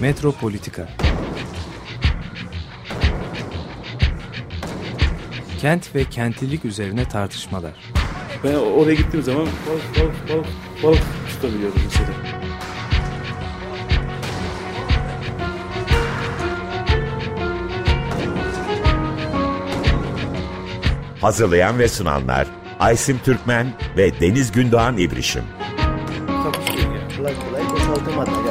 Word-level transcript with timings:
Metropolitika 0.00 0.88
Kent 5.60 5.94
ve 5.94 6.04
kentlilik 6.04 6.64
üzerine 6.64 7.08
tartışmalar. 7.08 7.72
Ben 8.44 8.54
oraya 8.54 8.94
gittiğim 8.94 9.24
zaman 9.24 9.42
balık 9.46 10.00
balık 10.00 10.28
balık 10.28 10.46
balık 10.82 11.02
tutabiliyordum 11.30 11.80
mesela. 11.84 12.08
Hazırlayan 21.20 21.78
ve 21.78 21.88
sunanlar 21.88 22.46
Aysim 22.80 23.18
Türkmen 23.24 23.66
ve 23.96 24.20
Deniz 24.20 24.52
Gündoğan 24.52 24.96
İbrişim. 24.96 25.42
takusuyor 26.26 26.94
ya. 26.94 27.16
Kolay 27.16 27.34
kolay 27.34 27.62
boşaltamadı. 27.72 28.47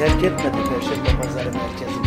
Terk 0.00 0.24
etmedi 0.24 0.56
Perşembe 0.68 1.22
Pazarı 1.22 1.52
merkezini. 1.52 2.06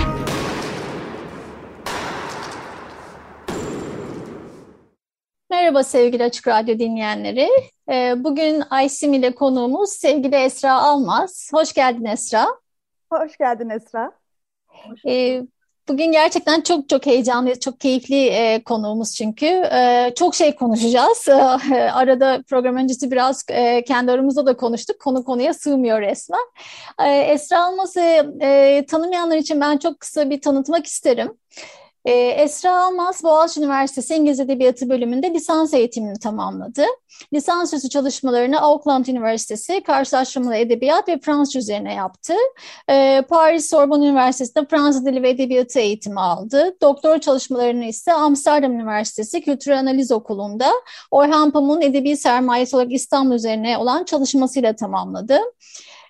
Merhaba 5.50 5.84
sevgili 5.84 6.24
Açık 6.24 6.48
Radyo 6.48 6.80
dinleyenleri. 6.80 7.50
Ee, 7.90 8.14
Bugün 8.18 8.64
Aysim 8.70 9.14
ile 9.14 9.36
konuğumuz 9.36 9.90
sevgili 9.90 10.36
Esra 10.36 10.74
Almaz. 10.74 11.50
Hoş 11.54 11.74
geldin 11.74 12.06
Esra. 12.06 12.48
Hoş 13.12 13.38
geldin 13.38 13.70
Esra. 13.70 14.12
Ee, 15.08 15.42
Bugün 15.88 16.12
gerçekten 16.12 16.62
çok 16.62 16.90
çok 16.90 17.06
heyecanlı, 17.06 17.60
çok 17.60 17.80
keyifli 17.80 18.26
e, 18.26 18.64
konuğumuz 18.64 19.16
çünkü. 19.16 19.46
E, 19.46 20.12
çok 20.16 20.36
şey 20.36 20.56
konuşacağız. 20.56 21.28
E, 21.74 21.76
arada 21.76 22.44
program 22.50 22.76
öncesi 22.76 23.12
biraz 23.12 23.46
e, 23.50 23.84
kendi 23.84 24.12
aramızda 24.12 24.46
da 24.46 24.58
konuştuk. 24.58 25.00
Konu 25.00 25.24
konuya 25.24 25.54
sığmıyor 25.54 26.02
resmen. 26.02 26.40
E, 27.06 27.10
Esra 27.10 27.66
Almaz'ı 27.66 28.02
e, 28.42 28.86
tanımayanlar 28.88 29.38
için 29.38 29.62
ben 29.62 29.78
çok 29.78 30.00
kısa 30.00 30.30
bir 30.30 30.42
tanıtmak 30.42 30.86
isterim. 30.86 31.38
Ee, 32.06 32.12
Esra 32.12 32.86
Almaz 32.86 33.24
Boğaziçi 33.24 33.60
Üniversitesi 33.60 34.16
İngiliz 34.16 34.40
Edebiyatı 34.40 34.90
bölümünde 34.90 35.34
lisans 35.34 35.74
eğitimini 35.74 36.20
tamamladı. 36.20 36.86
Lisansüstü 37.34 37.90
çalışmalarını 37.90 38.62
Auckland 38.62 39.06
Üniversitesi 39.06 39.84
Karşılaştırmalı 39.84 40.56
Edebiyat 40.56 41.08
ve 41.08 41.20
Fransızca 41.20 41.60
üzerine 41.60 41.94
yaptı. 41.94 42.34
Ee, 42.90 43.24
Paris 43.30 43.70
Sorbonne 43.70 44.08
Üniversitesi'nde 44.08 44.66
Fransız 44.66 45.06
Dili 45.06 45.24
ve 45.24 45.30
Edebiyatı 45.30 45.80
eğitimi 45.80 46.20
aldı. 46.20 46.76
Doktor 46.82 47.20
çalışmalarını 47.20 47.86
ise 47.86 48.14
Amsterdam 48.14 48.74
Üniversitesi 48.74 49.42
Kültür 49.42 49.72
Analiz 49.72 50.12
Okulu'nda 50.12 50.72
Orhan 51.12 51.52
Pamuk'un 51.52 51.82
edebi 51.82 52.18
sermayesi 52.18 52.76
olarak 52.76 52.92
İstanbul 52.92 53.36
üzerine 53.36 53.78
olan 53.78 54.04
çalışmasıyla 54.04 54.76
tamamladı. 54.76 55.40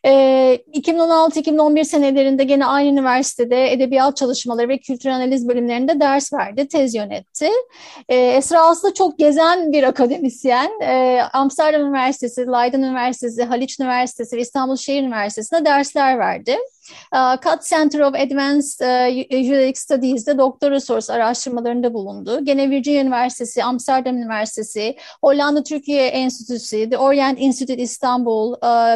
Ee, 0.05 0.59
2016-2011 0.73 1.83
senelerinde 1.85 2.43
gene 2.43 2.65
aynı 2.65 2.89
üniversitede 2.89 3.71
edebiyat 3.71 4.17
çalışmaları 4.17 4.69
ve 4.69 4.77
kültür 4.77 5.09
analiz 5.09 5.47
bölümlerinde 5.47 5.99
ders 5.99 6.33
verdi, 6.33 6.67
tez 6.67 6.95
yönetti. 6.95 7.49
Ee, 8.09 8.15
Esra 8.15 8.61
aslında 8.61 8.93
çok 8.93 9.19
gezen 9.19 9.71
bir 9.71 9.83
akademisyen. 9.83 10.71
Ee, 10.81 11.21
Amsterdam 11.33 11.81
Üniversitesi, 11.81 12.41
Leiden 12.41 12.81
Üniversitesi, 12.81 13.43
Haliç 13.43 13.79
Üniversitesi 13.79 14.37
ve 14.37 14.41
İstanbul 14.41 14.75
Şehir 14.75 15.03
Üniversitesi'nde 15.03 15.65
dersler 15.65 16.19
verdi. 16.19 16.57
Cut 17.43 17.63
Center 17.69 17.99
of 17.99 18.15
Advanced 18.15 18.79
Juridic 19.31 19.79
Studies'de 19.79 20.37
doktora 20.37 20.79
sorusu 20.79 21.13
araştırmalarında 21.13 21.93
bulundu. 21.93 22.45
Gene 22.45 22.69
Virginia 22.69 23.01
Üniversitesi, 23.01 23.63
Amsterdam 23.63 24.17
Üniversitesi, 24.17 24.95
Hollanda 25.21 25.63
Türkiye 25.63 26.07
Enstitüsü, 26.07 26.89
The 26.89 26.97
Orient 26.97 27.41
Institute 27.41 27.81
İstanbul, 27.81 28.53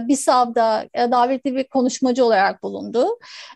BİSAV'da 0.07 0.85
davetli 1.11 1.55
bir 1.55 1.63
konuşmacı 1.63 2.25
olarak 2.25 2.63
bulundu. 2.63 3.07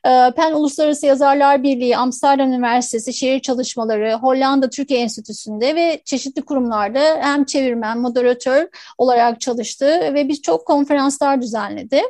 PEN 0.03 0.53
Uluslararası 0.53 1.05
Yazarlar 1.05 1.63
Birliği, 1.63 1.97
Amsterdam 1.97 2.53
Üniversitesi 2.53 3.13
Şehir 3.13 3.39
Çalışmaları, 3.39 4.13
Hollanda 4.13 4.69
Türkiye 4.69 4.99
Enstitüsü'nde 4.99 5.75
ve 5.75 6.01
çeşitli 6.05 6.41
kurumlarda 6.41 7.01
hem 7.21 7.45
çevirmen, 7.45 7.99
moderatör 7.99 8.67
olarak 8.97 9.41
çalıştı 9.41 9.85
ve 10.13 10.27
birçok 10.27 10.65
konferanslar 10.65 11.41
düzenledi. 11.41 12.01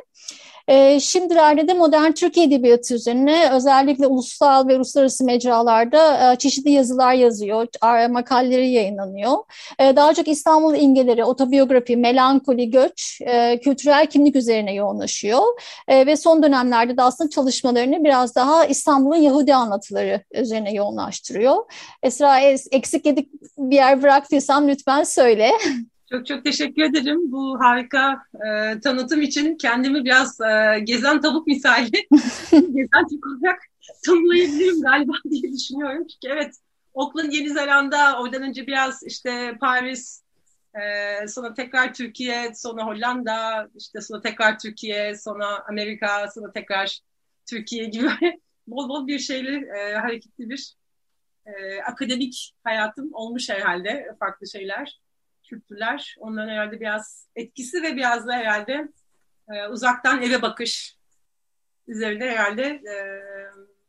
E, 0.68 1.00
şimdilerde 1.00 1.68
de 1.68 1.74
modern 1.74 2.12
Türkiye 2.12 2.46
Edebiyatı 2.46 2.94
üzerine 2.94 3.50
özellikle 3.52 4.06
ulusal 4.06 4.68
ve 4.68 4.76
uluslararası 4.76 5.24
mecralarda 5.24 6.32
e, 6.32 6.36
çeşitli 6.36 6.70
yazılar 6.70 7.12
yazıyor, 7.12 7.66
makaleleri 8.10 8.70
yayınlanıyor. 8.70 9.36
E, 9.78 9.96
daha 9.96 10.14
çok 10.14 10.28
İstanbul 10.28 10.74
imgeleri, 10.74 11.24
otobiyografi, 11.24 11.96
melankoli, 11.96 12.70
göç, 12.70 13.20
e, 13.20 13.60
kültürel 13.60 14.06
kimlik 14.06 14.36
üzerine 14.36 14.74
yoğunlaşıyor. 14.74 15.42
E, 15.88 16.06
ve 16.06 16.16
son 16.16 16.42
dönemlerde 16.42 16.96
de 16.96 17.02
aslında 17.02 17.30
çalışmalarını 17.30 18.04
biraz 18.04 18.34
daha 18.34 18.66
İstanbul'un 18.66 19.16
Yahudi 19.16 19.54
anlatıları 19.54 20.20
üzerine 20.32 20.72
yoğunlaştırıyor. 20.74 21.56
Esra 22.02 22.40
eksik 22.70 23.06
yedik 23.06 23.28
bir 23.58 23.76
yer 23.76 24.02
bıraktıysam 24.02 24.68
lütfen 24.68 25.04
söyle. 25.04 25.50
Çok 26.12 26.26
çok 26.26 26.44
teşekkür 26.44 26.82
ederim 26.82 27.32
bu 27.32 27.60
harika 27.60 28.22
e, 28.34 28.80
tanıtım 28.80 29.22
için. 29.22 29.56
Kendimi 29.56 30.04
biraz 30.04 30.40
e, 30.40 30.80
gezen 30.80 31.20
tavuk 31.20 31.46
misali, 31.46 31.90
gezen 32.50 33.06
tavuk 33.08 33.26
olarak 33.26 33.60
tanımlayabilirim 34.06 34.82
galiba 34.82 35.12
diye 35.30 35.52
düşünüyorum. 35.52 36.06
Çünkü 36.06 36.34
evet 36.34 36.54
Auckland, 36.94 37.32
Yeni 37.32 37.50
Zelanda, 37.50 38.20
oradan 38.20 38.42
önce 38.42 38.66
biraz 38.66 39.02
işte 39.02 39.56
Paris, 39.60 40.22
e, 40.74 41.28
sonra 41.28 41.54
tekrar 41.54 41.94
Türkiye, 41.94 42.54
sonra 42.54 42.86
Hollanda, 42.86 43.68
işte 43.78 44.00
sonra 44.00 44.20
tekrar 44.20 44.58
Türkiye, 44.58 45.16
sonra 45.16 45.64
Amerika, 45.68 46.28
sonra 46.34 46.52
tekrar 46.52 47.00
Türkiye 47.50 47.84
gibi 47.84 48.08
bol 48.66 48.88
bol 48.88 49.06
bir 49.06 49.18
şeyli, 49.18 49.66
e, 49.78 49.94
hareketli 49.94 50.50
bir 50.50 50.74
e, 51.46 51.82
akademik 51.82 52.54
hayatım 52.64 53.08
olmuş 53.12 53.50
herhalde, 53.50 54.16
farklı 54.18 54.48
şeyler 54.48 55.02
kültürler. 55.52 56.16
Onların 56.18 56.48
herhalde 56.48 56.80
biraz 56.80 57.28
etkisi 57.36 57.82
ve 57.82 57.96
biraz 57.96 58.26
da 58.26 58.32
herhalde 58.32 58.88
e, 59.48 59.66
uzaktan 59.66 60.22
eve 60.22 60.42
bakış 60.42 60.96
üzerinde 61.86 62.30
herhalde 62.30 62.62
e, 62.64 62.94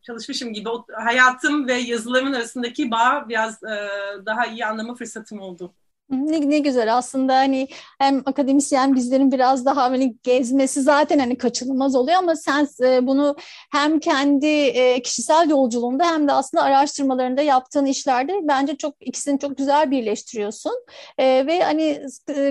çalışmışım 0.02 0.54
gibi. 0.54 0.70
O, 0.70 0.86
hayatım 0.94 1.68
ve 1.68 1.74
yazılarımın 1.74 2.34
arasındaki 2.34 2.92
bağ 2.92 3.26
biraz 3.30 3.64
e, 3.64 3.90
daha 4.26 4.46
iyi 4.46 4.66
anlama 4.66 4.96
fırsatım 4.96 5.40
oldu. 5.40 5.74
Ne, 6.14 6.50
ne 6.50 6.60
güzel. 6.60 6.98
Aslında 6.98 7.36
hani 7.36 7.68
hem 8.00 8.22
akademisyen 8.26 8.96
bizlerin 8.96 9.32
biraz 9.32 9.66
daha 9.66 9.84
hani 9.84 10.16
gezmesi 10.24 10.82
zaten 10.82 11.20
hani 11.20 11.38
kaçınılmaz 11.38 11.96
oluyor 11.96 12.18
ama 12.18 12.36
sen 12.36 12.68
e, 12.84 13.08
bunu 13.08 13.36
hem 13.72 14.00
kendi 14.00 14.48
e, 14.48 15.02
kişisel 15.02 15.50
yolculuğunda 15.50 16.06
hem 16.06 16.28
de 16.28 16.32
aslında 16.32 16.64
araştırmalarında 16.64 17.42
yaptığın 17.42 17.86
işlerde 17.86 18.34
bence 18.44 18.76
çok 18.76 18.96
ikisini 19.00 19.40
çok 19.40 19.58
güzel 19.58 19.92
birleştiriyorsun. 19.92 20.74
E, 21.18 21.48
ve 21.48 21.64
hani 21.64 22.02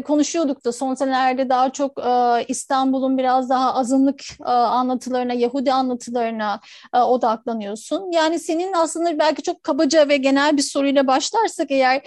konuşuyorduk 0.06 0.64
da 0.64 0.72
son 0.72 0.94
senelerde 0.94 1.48
daha 1.48 1.70
çok 1.70 2.02
İstanbul'un 2.48 3.18
biraz 3.18 3.50
daha 3.50 3.74
azınlık 3.74 4.20
anlatılarına 4.46 5.32
Yahudi 5.32 5.72
anlatılarına 5.72 6.60
odaklanıyorsun. 6.92 8.10
Yani 8.12 8.38
senin 8.38 8.72
aslında 8.72 9.18
belki 9.18 9.42
çok 9.42 9.62
kabaca 9.62 10.08
ve 10.08 10.16
genel 10.16 10.56
bir 10.56 10.62
soruyla 10.62 11.06
başlarsak 11.06 11.70
eğer 11.70 12.02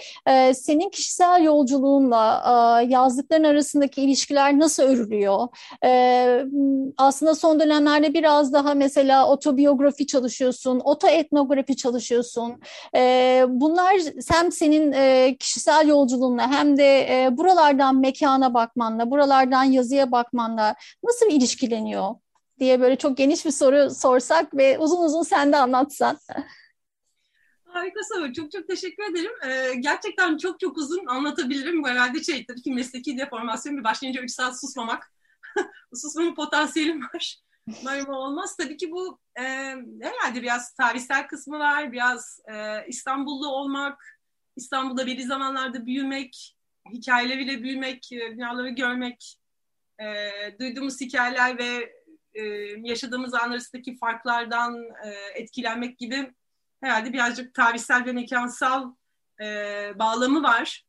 senin 0.54 0.90
kişisel 0.90 1.42
yolculuğunla 1.46 2.42
e, 2.82 2.84
yazdıkların 2.86 3.44
arasındaki 3.44 4.02
ilişkiler 4.02 4.58
nasıl 4.58 4.82
örülüyor? 4.82 5.48
E, 5.84 6.44
aslında 6.98 7.34
son 7.34 7.60
dönemlerde 7.60 8.14
biraz 8.14 8.52
daha 8.52 8.74
mesela 8.74 9.28
otobiyografi 9.28 10.06
çalışıyorsun, 10.06 10.80
otoetnografi 10.84 11.76
çalışıyorsun. 11.76 12.60
E, 12.96 13.44
bunlar 13.48 13.94
hem 14.30 14.52
senin 14.52 14.92
kişisel 15.34 15.88
yolculuğunla 15.88 16.50
hem 16.50 16.76
de 16.76 17.28
buralardan 17.32 17.96
mekana 17.96 18.54
bakmanla, 18.54 19.10
buralardan 19.10 19.64
yazıya 19.64 20.12
bakmanla 20.12 20.74
nasıl 21.04 21.26
ilişkileniyor? 21.26 22.14
diye 22.60 22.80
böyle 22.80 22.96
çok 22.96 23.16
geniş 23.16 23.44
bir 23.44 23.50
soru 23.50 23.90
sorsak 23.90 24.56
ve 24.56 24.78
uzun 24.78 25.04
uzun 25.04 25.22
sen 25.22 25.52
de 25.52 25.56
anlatsan. 25.56 26.18
Harika 27.76 28.00
soru. 28.14 28.32
Çok 28.32 28.52
çok 28.52 28.68
teşekkür 28.68 29.10
ederim. 29.10 29.32
Ee, 29.46 29.74
gerçekten 29.74 30.36
çok 30.36 30.60
çok 30.60 30.76
uzun 30.76 31.06
anlatabilirim. 31.06 31.82
Bu 31.82 31.88
herhalde 31.88 32.22
şey 32.24 32.46
tabii 32.46 32.62
ki 32.62 32.72
mesleki 32.72 33.18
deformasyon 33.18 33.76
bir 33.76 33.84
başlayınca 33.84 34.22
3 34.22 34.30
saat 34.30 34.60
susmamak. 34.60 35.12
Susmama 35.94 36.34
potansiyelim 36.34 37.02
var. 37.02 37.36
Umarım 37.80 38.08
olmaz. 38.08 38.56
Tabii 38.56 38.76
ki 38.76 38.90
bu 38.90 39.18
e, 39.38 39.42
herhalde 40.00 40.42
biraz 40.42 40.74
tarihsel 40.74 41.26
kısmı 41.26 41.58
var. 41.58 41.92
Biraz 41.92 42.40
e, 42.52 42.86
İstanbullu 42.88 43.48
olmak, 43.48 44.20
İstanbul'da 44.56 45.06
belli 45.06 45.22
zamanlarda 45.22 45.86
büyümek, 45.86 46.56
hikayeleriyle 46.92 47.62
büyümek, 47.62 48.12
e, 48.12 48.32
binaları 48.32 48.68
görmek, 48.68 49.36
e, 50.00 50.06
duyduğumuz 50.60 51.00
hikayeler 51.00 51.58
ve 51.58 51.92
e, 52.34 52.42
yaşadığımız 52.82 53.34
an 53.34 53.50
arasındaki 53.50 53.96
farklardan 53.96 54.84
e, 55.04 55.08
etkilenmek 55.34 55.98
gibi 55.98 56.32
herhalde 56.86 57.12
birazcık 57.12 57.54
tarihsel 57.54 58.04
ve 58.04 58.12
mekansal 58.12 58.92
e, 59.40 59.44
bağlamı 59.98 60.42
var 60.42 60.84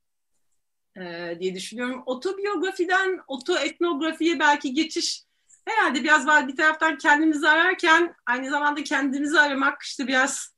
e, 0.97 1.37
diye 1.39 1.55
düşünüyorum. 1.55 2.03
Otobiyografiden 2.05 3.19
otoetnografiye 3.27 4.39
belki 4.39 4.73
geçiş 4.73 5.23
herhalde 5.65 6.03
biraz 6.03 6.27
var. 6.27 6.47
Bir 6.47 6.55
taraftan 6.55 6.97
kendimizi 6.97 7.49
ararken 7.49 8.15
aynı 8.25 8.49
zamanda 8.49 8.83
kendimizi 8.83 9.39
aramak 9.39 9.81
işte 9.81 10.07
biraz 10.07 10.55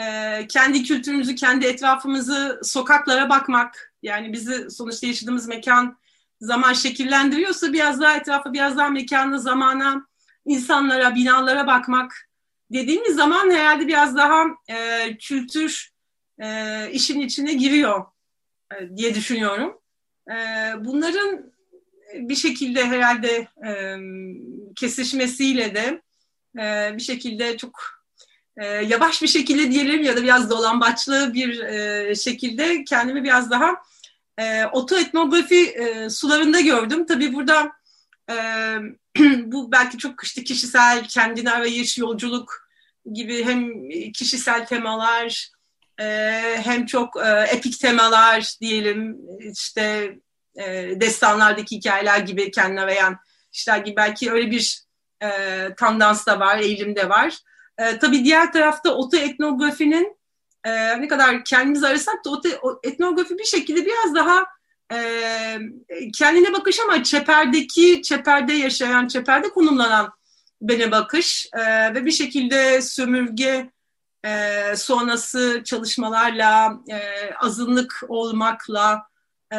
e, 0.00 0.46
kendi 0.46 0.82
kültürümüzü, 0.82 1.34
kendi 1.34 1.66
etrafımızı, 1.66 2.60
sokaklara 2.62 3.28
bakmak. 3.28 3.94
Yani 4.02 4.32
bizi 4.32 4.70
sonuçta 4.70 5.06
yaşadığımız 5.06 5.48
mekan 5.48 5.98
zaman 6.40 6.72
şekillendiriyorsa 6.72 7.72
biraz 7.72 8.00
daha 8.00 8.16
etrafa, 8.16 8.52
biraz 8.52 8.76
daha 8.76 8.88
mekana, 8.88 9.38
zamana, 9.38 10.06
insanlara, 10.44 11.14
binalara 11.14 11.66
bakmak 11.66 12.29
dediğimiz 12.70 13.14
zaman 13.14 13.50
herhalde 13.50 13.86
biraz 13.88 14.16
daha 14.16 14.44
e, 14.68 15.16
kültür 15.16 15.90
e, 16.42 16.90
işin 16.92 17.20
içine 17.20 17.52
giriyor 17.52 18.04
e, 18.74 18.96
diye 18.96 19.14
düşünüyorum. 19.14 19.78
E, 20.30 20.34
bunların 20.84 21.52
bir 22.14 22.36
şekilde 22.36 22.86
herhalde 22.86 23.48
e, 23.66 23.96
kesişmesiyle 24.76 25.74
de 25.74 26.02
e, 26.58 26.96
bir 26.96 27.02
şekilde 27.02 27.56
çok 27.56 28.00
e, 28.56 28.66
yavaş 28.66 29.22
bir 29.22 29.28
şekilde 29.28 29.70
diyelim 29.70 30.02
ya 30.02 30.16
da 30.16 30.22
biraz 30.22 30.50
dolambaçlı 30.50 31.34
bir 31.34 31.60
e, 31.60 32.14
şekilde 32.14 32.84
kendimi 32.84 33.24
biraz 33.24 33.50
daha 33.50 33.76
e, 34.38 34.66
otoetnografi 34.66 35.66
e, 35.66 36.10
sularında 36.10 36.60
gördüm. 36.60 37.06
Tabii 37.06 37.34
burada 37.34 37.72
e, 38.30 38.34
bu 39.44 39.72
belki 39.72 39.98
çok 39.98 40.24
işte 40.24 40.44
kişisel, 40.44 41.04
kendini 41.08 41.50
arayış, 41.50 41.98
yolculuk 41.98 42.70
gibi 43.12 43.44
hem 43.44 43.88
kişisel 44.12 44.66
temalar 44.66 45.50
e, 46.00 46.60
hem 46.64 46.86
çok 46.86 47.16
e, 47.16 47.46
epik 47.52 47.80
temalar 47.80 48.56
diyelim 48.60 49.18
işte 49.40 50.14
e, 50.56 50.64
destanlardaki 51.00 51.76
hikayeler 51.76 52.18
gibi 52.18 52.50
kendine 52.50 52.80
arayan 52.80 53.16
işler 53.52 53.78
gibi 53.78 53.96
belki 53.96 54.32
öyle 54.32 54.50
bir 54.50 54.90
tandans 55.76 56.26
da 56.26 56.40
var, 56.40 56.58
eğilim 56.58 56.96
de 56.96 57.08
var. 57.08 57.38
Tabii 58.00 58.24
diğer 58.24 58.52
tarafta 58.52 58.94
otoetnografinin 58.94 60.16
ne 60.98 61.08
kadar 61.08 61.44
kendimizi 61.44 61.86
arasak 61.86 62.24
da 62.24 62.30
oto, 62.30 62.48
etnografi 62.82 63.38
bir 63.38 63.44
şekilde 63.44 63.86
biraz 63.86 64.14
daha 64.14 64.46
e, 64.92 64.98
kendine 66.14 66.52
bakış 66.52 66.80
ama 66.80 67.02
çeperdeki, 67.02 68.02
çeperde 68.02 68.52
yaşayan, 68.52 69.06
çeperde 69.06 69.48
konumlanan 69.48 70.12
bene 70.62 70.90
bakış 70.90 71.46
e, 71.52 71.94
ve 71.94 72.04
bir 72.04 72.10
şekilde 72.10 72.82
sömürge 72.82 73.70
e, 74.24 74.76
sonrası 74.76 75.62
çalışmalarla, 75.64 76.80
e, 76.88 77.00
azınlık 77.34 78.00
olmakla 78.08 79.02
e, 79.52 79.56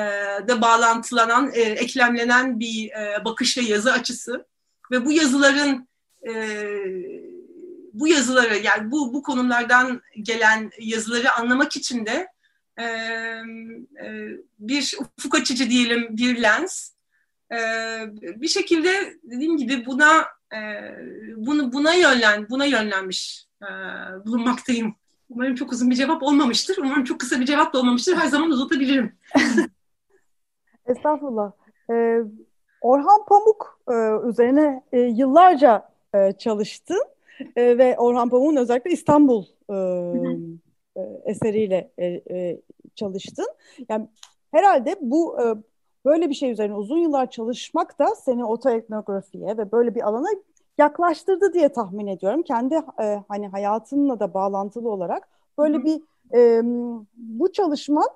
da 0.48 0.62
bağlantılanan, 0.62 1.52
e, 1.54 1.62
eklemlenen 1.62 2.60
bir 2.60 2.90
e, 2.90 3.26
bakış 3.26 3.58
ve 3.58 3.62
yazı 3.62 3.94
açısı. 3.94 4.46
Ve 4.92 5.06
bu 5.06 5.12
yazıların 5.12 5.88
e, 6.28 6.34
bu 7.94 8.08
yazıları 8.08 8.58
yani 8.58 8.92
bu 8.92 9.14
bu 9.14 9.24
konumlardan 9.24 10.02
gelen 10.22 10.72
yazıları 10.80 11.32
anlamak 11.32 11.76
için 11.76 12.06
de 12.06 12.28
e, 12.80 12.86
bir 14.60 14.98
ufuk 15.18 15.36
açıcı 15.36 15.70
diyelim 15.70 16.18
bir 16.18 16.42
lens. 16.42 16.92
E, 17.52 17.58
bir 18.42 18.48
şekilde 18.48 19.14
dediğim 19.24 19.58
gibi 19.58 19.86
buna 19.86 20.26
e, 20.54 20.60
bunu 21.36 21.74
buna 21.74 21.94
yönlen 21.94 22.50
buna 22.50 22.66
yönlenmiş 22.66 23.48
e, 23.62 23.68
bulunmaktayım. 24.26 24.96
Umarım 25.30 25.56
çok 25.56 25.72
uzun 25.72 25.90
bir 25.90 25.96
cevap 25.96 26.24
olmamıştır. 26.24 26.78
Umarım 26.78 27.04
çok 27.04 27.20
kısa 27.20 27.40
bir 27.40 27.46
cevap 27.46 27.74
da 27.74 27.80
olmamıştır. 27.80 28.16
Her 28.16 28.28
zaman 28.28 28.50
uzatabilirim. 28.50 29.16
Estağfurullah. 30.86 31.52
Ee, 31.90 32.18
Orhan 32.82 33.26
Pamuk 33.28 33.80
e, 33.92 34.28
üzerine 34.30 34.84
e, 34.92 35.00
yıllarca 35.00 35.90
e, 36.16 36.32
çalıştın 36.32 37.04
e, 37.56 37.78
ve 37.78 37.98
Orhan 37.98 38.30
Pamuk'un 38.30 38.56
özellikle 38.56 38.92
İstanbul 38.92 39.46
e, 39.70 39.76
eseriyle 41.24 41.92
e, 41.98 42.06
e, 42.06 42.62
çalıştın. 42.96 43.48
Yani 43.90 44.08
herhalde 44.52 44.96
bu 45.02 45.42
e, 45.42 45.46
böyle 46.06 46.30
bir 46.30 46.36
şey 46.36 46.52
üzerine 46.52 46.76
uzun 46.76 46.98
yıllar 46.98 47.30
çalışmak 47.30 48.00
da 48.00 48.08
seni 48.16 48.46
otoetnografiye 48.46 49.58
ve 49.58 49.72
böyle 49.72 49.96
bir 49.96 50.08
alana 50.08 50.28
yaklaştırdı 50.78 51.54
diye 51.54 51.70
tahmin 51.70 52.08
ediyorum. 52.08 52.44
Kendi 52.44 52.76
e, 53.02 53.24
hani 53.28 53.48
hayatınla 53.48 54.20
da 54.20 54.34
bağlantılı 54.34 54.90
olarak 54.90 55.30
böyle 55.58 55.84
bir 55.84 56.02
e, 56.34 56.62
bu 57.16 57.52
çalışman 57.52 58.08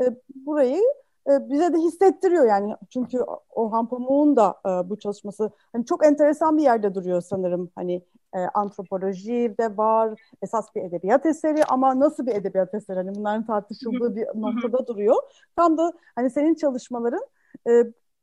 e, 0.00 0.04
burayı 0.34 0.82
e, 1.30 1.50
bize 1.50 1.72
de 1.72 1.78
hissettiriyor 1.78 2.46
yani. 2.48 2.74
Çünkü 2.90 3.18
Orhan 3.50 3.88
Pamuk'un 3.88 4.36
da 4.36 4.60
e, 4.66 4.90
bu 4.90 4.98
çalışması 4.98 5.50
hani 5.72 5.86
çok 5.86 6.06
enteresan 6.06 6.58
bir 6.58 6.62
yerde 6.62 6.94
duruyor 6.94 7.20
sanırım. 7.20 7.70
Hani 7.74 8.02
e, 8.34 8.38
antropoloji 8.38 9.54
de 9.60 9.76
var 9.76 10.20
esas 10.42 10.74
bir 10.74 10.82
edebiyat 10.82 11.26
eseri 11.26 11.64
ama 11.64 12.00
nasıl 12.00 12.26
bir 12.26 12.34
edebiyat 12.34 12.74
eseri? 12.74 12.96
Hani 12.96 13.14
bunların 13.14 13.46
tartışıldığı 13.46 14.16
bir 14.16 14.26
noktada 14.34 14.86
duruyor. 14.86 15.16
Tam 15.56 15.78
da 15.78 15.92
hani 16.14 16.30
senin 16.30 16.54
çalışmaların 16.54 17.26
e, 17.68 17.72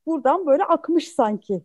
buradan 0.06 0.46
böyle 0.46 0.64
akmış 0.64 1.08
sanki. 1.08 1.64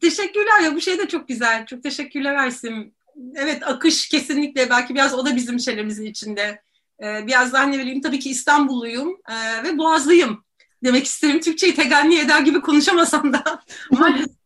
Teşekkürler. 0.00 0.60
Ya 0.64 0.74
bu 0.74 0.80
şey 0.80 0.98
de 0.98 1.08
çok 1.08 1.28
güzel. 1.28 1.66
Çok 1.66 1.82
teşekkürler 1.82 2.34
Aysim. 2.34 2.94
Evet 3.34 3.62
akış 3.66 4.08
kesinlikle. 4.08 4.70
Belki 4.70 4.94
biraz 4.94 5.14
o 5.14 5.26
da 5.26 5.36
bizim 5.36 5.60
şeylerimizin 5.60 6.04
içinde 6.04 6.62
e, 7.02 7.26
biraz 7.26 7.52
daha 7.52 7.62
ne 7.62 7.78
bileyim 7.78 8.00
tabii 8.00 8.18
ki 8.18 8.30
İstanbulluyum 8.30 9.20
e, 9.28 9.62
ve 9.64 9.78
Boğazlıyım 9.78 10.44
demek 10.84 11.06
isterim. 11.06 11.40
Türkçeyi 11.40 11.74
teganni 11.74 12.18
eder 12.18 12.40
gibi 12.40 12.60
konuşamasam 12.60 13.32
da 13.32 13.62
maalesef 13.90 14.42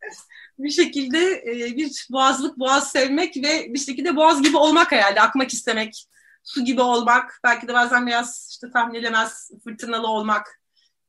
bir 0.59 0.71
şekilde 0.71 1.43
e, 1.47 1.77
bir 1.77 2.07
boğazlık, 2.11 2.59
boğaz 2.59 2.93
sevmek 2.93 3.37
ve 3.37 3.75
bir 3.75 3.79
şekilde 3.79 4.17
boğaz 4.17 4.43
gibi 4.43 4.57
olmak 4.57 4.93
herhalde, 4.93 5.21
akmak 5.21 5.53
istemek, 5.53 6.07
su 6.43 6.65
gibi 6.65 6.81
olmak, 6.81 7.41
belki 7.45 7.69
de 7.69 7.75
bazen 7.75 8.07
biraz 8.07 8.49
işte 8.51 8.71
tahmin 8.73 8.95
edilemez 8.95 9.51
fırtınalı 9.65 10.07
olmak 10.07 10.61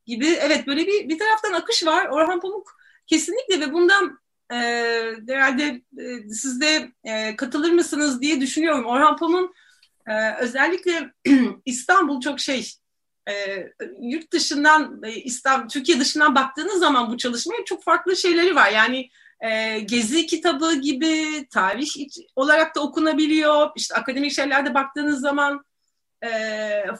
gibi. 0.05 0.27
Evet 0.27 0.67
böyle 0.67 0.88
bir, 0.88 1.09
bir 1.09 1.19
taraftan 1.19 1.53
akış 1.53 1.85
var. 1.85 2.05
Orhan 2.05 2.39
Pamuk 2.39 2.77
kesinlikle 3.07 3.59
ve 3.59 3.73
bundan 3.73 4.19
e, 4.51 4.57
herhalde 5.27 5.81
e, 5.97 6.29
siz 6.29 6.61
de 6.61 6.91
e, 7.03 7.35
katılır 7.35 7.71
mısınız 7.71 8.21
diye 8.21 8.41
düşünüyorum. 8.41 8.85
Orhan 8.85 9.17
Pamuk'un 9.17 9.53
ee, 10.07 10.36
özellikle 10.39 11.13
İstanbul 11.65 12.21
çok 12.21 12.39
şey 12.39 12.71
e, 13.30 13.68
yurt 14.02 14.33
dışından 14.33 15.02
e, 15.04 15.11
İstanbul 15.11 15.69
Türkiye 15.69 15.99
dışından 15.99 16.35
baktığınız 16.35 16.80
zaman 16.80 17.11
bu 17.11 17.18
çalışmaya 17.18 17.66
çok 17.66 17.83
farklı 17.83 18.18
şeyleri 18.18 18.56
var. 18.56 18.71
Yani 18.71 19.09
e, 19.42 19.80
gezi 19.80 20.26
kitabı 20.26 20.76
gibi 20.76 21.47
tarih 21.49 21.87
olarak 22.35 22.76
da 22.76 22.81
okunabiliyor. 22.81 23.69
İşte 23.76 23.95
akademik 23.95 24.31
şeylerde 24.31 24.73
baktığınız 24.73 25.21
zaman 25.21 25.64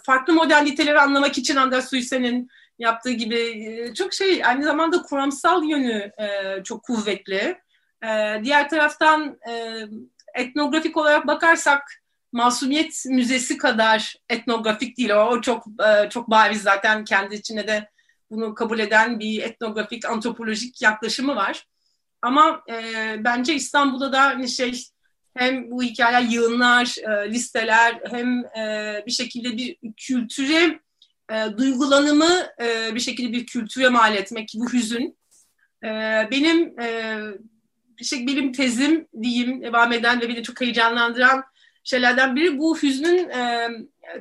farklı 0.06 0.34
moderniteleri 0.34 1.00
anlamak 1.00 1.38
için 1.38 1.56
Anders 1.56 1.90
Suyssen'in 1.90 2.50
yaptığı 2.80 3.12
gibi 3.12 3.94
çok 3.98 4.14
şey 4.14 4.46
aynı 4.46 4.64
zamanda 4.64 5.02
kuramsal 5.02 5.64
yönü 5.64 6.12
çok 6.64 6.84
kuvvetli. 6.84 7.58
Diğer 8.44 8.70
taraftan 8.70 9.40
etnografik 10.36 10.98
olarak 10.98 11.28
bakarsak 11.28 12.02
Masumiyet 12.38 13.06
Müzesi 13.06 13.58
kadar 13.58 14.16
etnografik 14.30 14.98
değil. 14.98 15.10
O 15.10 15.42
çok 15.42 15.68
e, 15.68 16.10
çok 16.10 16.30
bariz 16.30 16.62
zaten 16.62 17.04
kendi 17.04 17.36
içinde 17.36 17.68
de 17.68 17.90
bunu 18.30 18.56
kabul 18.56 18.80
eden 18.80 19.20
bir 19.20 19.42
etnografik, 19.42 20.06
antropolojik 20.06 20.82
yaklaşımı 20.82 21.36
var. 21.36 21.68
Ama 22.22 22.64
e, 22.70 22.76
bence 23.24 23.54
İstanbul'da 23.56 24.12
da 24.12 24.22
hani 24.22 24.50
şey 24.50 24.84
hem 25.38 25.72
bu 25.72 25.84
hikayeler, 25.84 26.22
yığınlar, 26.22 26.96
e, 27.10 27.30
listeler 27.30 28.02
hem 28.10 28.46
e, 28.46 29.04
bir 29.06 29.12
şekilde 29.12 29.58
bir 29.58 29.78
kültüre 29.98 30.80
e, 31.32 31.58
duygulanımı 31.58 32.48
e, 32.62 32.96
bir 32.96 33.00
şekilde 33.00 33.32
bir 33.32 33.46
kültüre 33.46 33.90
mal 33.90 34.16
etmek, 34.16 34.52
bu 34.56 34.74
hüzün. 34.74 35.18
E, 35.84 35.90
benim 36.32 36.80
e, 36.80 37.20
bir 38.00 38.06
şey 38.06 38.28
benim 38.28 38.52
tezim 38.52 39.08
diyeyim 39.22 39.62
devam 39.62 39.94
eden 39.94 40.22
ve 40.22 40.30
beni 40.30 40.44
çok 40.44 40.62
heyecanlandıran 40.62 41.44
şeylerden 41.88 42.36
biri 42.36 42.58
bu 42.58 42.78
hüznün 42.78 43.30
e, 43.30 43.70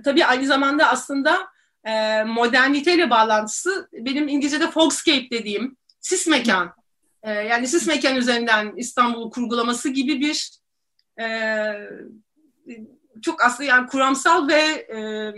tabii 0.05 0.25
aynı 0.25 0.47
zamanda 0.47 0.89
aslında 0.89 1.49
e, 1.85 2.25
moderniteyle 2.25 3.11
bağlantısı 3.11 3.89
benim 3.93 4.29
İngilizce'de 4.29 4.71
fogscape 4.71 5.31
dediğim 5.31 5.77
sis 6.01 6.27
mekan. 6.27 6.75
E, 7.23 7.33
yani 7.33 7.69
sis 7.69 7.87
mekan 7.87 8.17
üzerinden 8.17 8.73
İstanbul'u 8.77 9.31
kurgulaması 9.31 9.89
gibi 9.89 10.21
bir 10.21 10.51
e, 11.21 11.27
çok 13.23 13.45
aslında 13.45 13.71
yani 13.71 13.87
kuramsal 13.87 14.49
ve 14.49 14.61
e, 14.97 15.33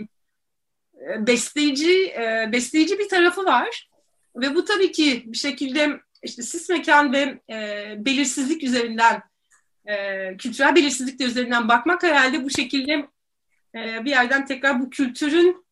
besleyici 1.27 2.05
e, 2.05 2.49
besleyici 2.51 2.99
bir 2.99 3.09
tarafı 3.09 3.45
var. 3.45 3.89
Ve 4.35 4.55
bu 4.55 4.65
tabii 4.65 4.91
ki 4.91 5.23
bir 5.25 5.37
şekilde 5.37 5.99
işte 6.23 6.43
sis 6.43 6.69
mekan 6.69 7.13
ve 7.13 7.39
e, 7.49 7.95
belirsizlik 8.05 8.63
üzerinden 8.63 9.21
e, 9.85 10.37
kültürel 10.37 10.75
belirsizlik 10.75 11.19
de 11.19 11.23
üzerinden 11.23 11.67
bakmak 11.67 12.03
herhalde 12.03 12.43
bu 12.43 12.49
şekilde 12.49 13.07
e, 13.75 14.05
bir 14.05 14.09
yerden 14.09 14.45
tekrar 14.45 14.81
bu 14.81 14.89
kültürün 14.89 15.65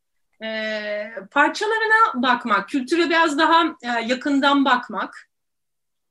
e, 0.43 1.11
parçalarına 1.31 2.23
bakmak, 2.23 2.69
kültüre 2.69 3.09
biraz 3.09 3.37
daha 3.37 3.63
e, 3.63 3.87
yakından 3.87 4.65
bakmak. 4.65 5.29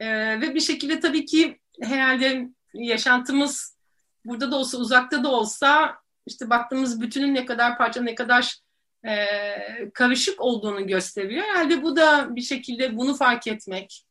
E, 0.00 0.06
ve 0.40 0.54
bir 0.54 0.60
şekilde 0.60 1.00
tabii 1.00 1.24
ki 1.24 1.60
herhalde 1.82 2.48
yaşantımız 2.74 3.76
burada 4.24 4.50
da 4.50 4.56
olsa 4.56 4.78
uzakta 4.78 5.24
da 5.24 5.28
olsa 5.28 5.96
işte 6.26 6.50
baktığımız 6.50 7.00
bütünün 7.00 7.34
ne 7.34 7.46
kadar 7.46 7.78
parça 7.78 8.02
ne 8.02 8.14
kadar 8.14 8.56
e, 9.06 9.26
karışık 9.94 10.40
olduğunu 10.40 10.86
gösteriyor. 10.86 11.44
Herhalde 11.44 11.82
bu 11.82 11.96
da 11.96 12.36
bir 12.36 12.42
şekilde 12.42 12.96
bunu 12.96 13.14
fark 13.14 13.46
etmek, 13.46 14.04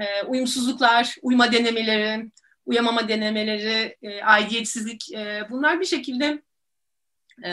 e, 0.00 0.22
uyumsuzluklar, 0.22 1.16
uyma 1.22 1.52
denemeleri, 1.52 2.30
uyamama 2.68 3.08
denemeleri, 3.08 3.96
e, 4.02 4.22
aidiyetsizlik 4.22 5.12
e, 5.12 5.46
bunlar 5.50 5.80
bir 5.80 5.84
şekilde 5.84 6.42
e, 7.44 7.52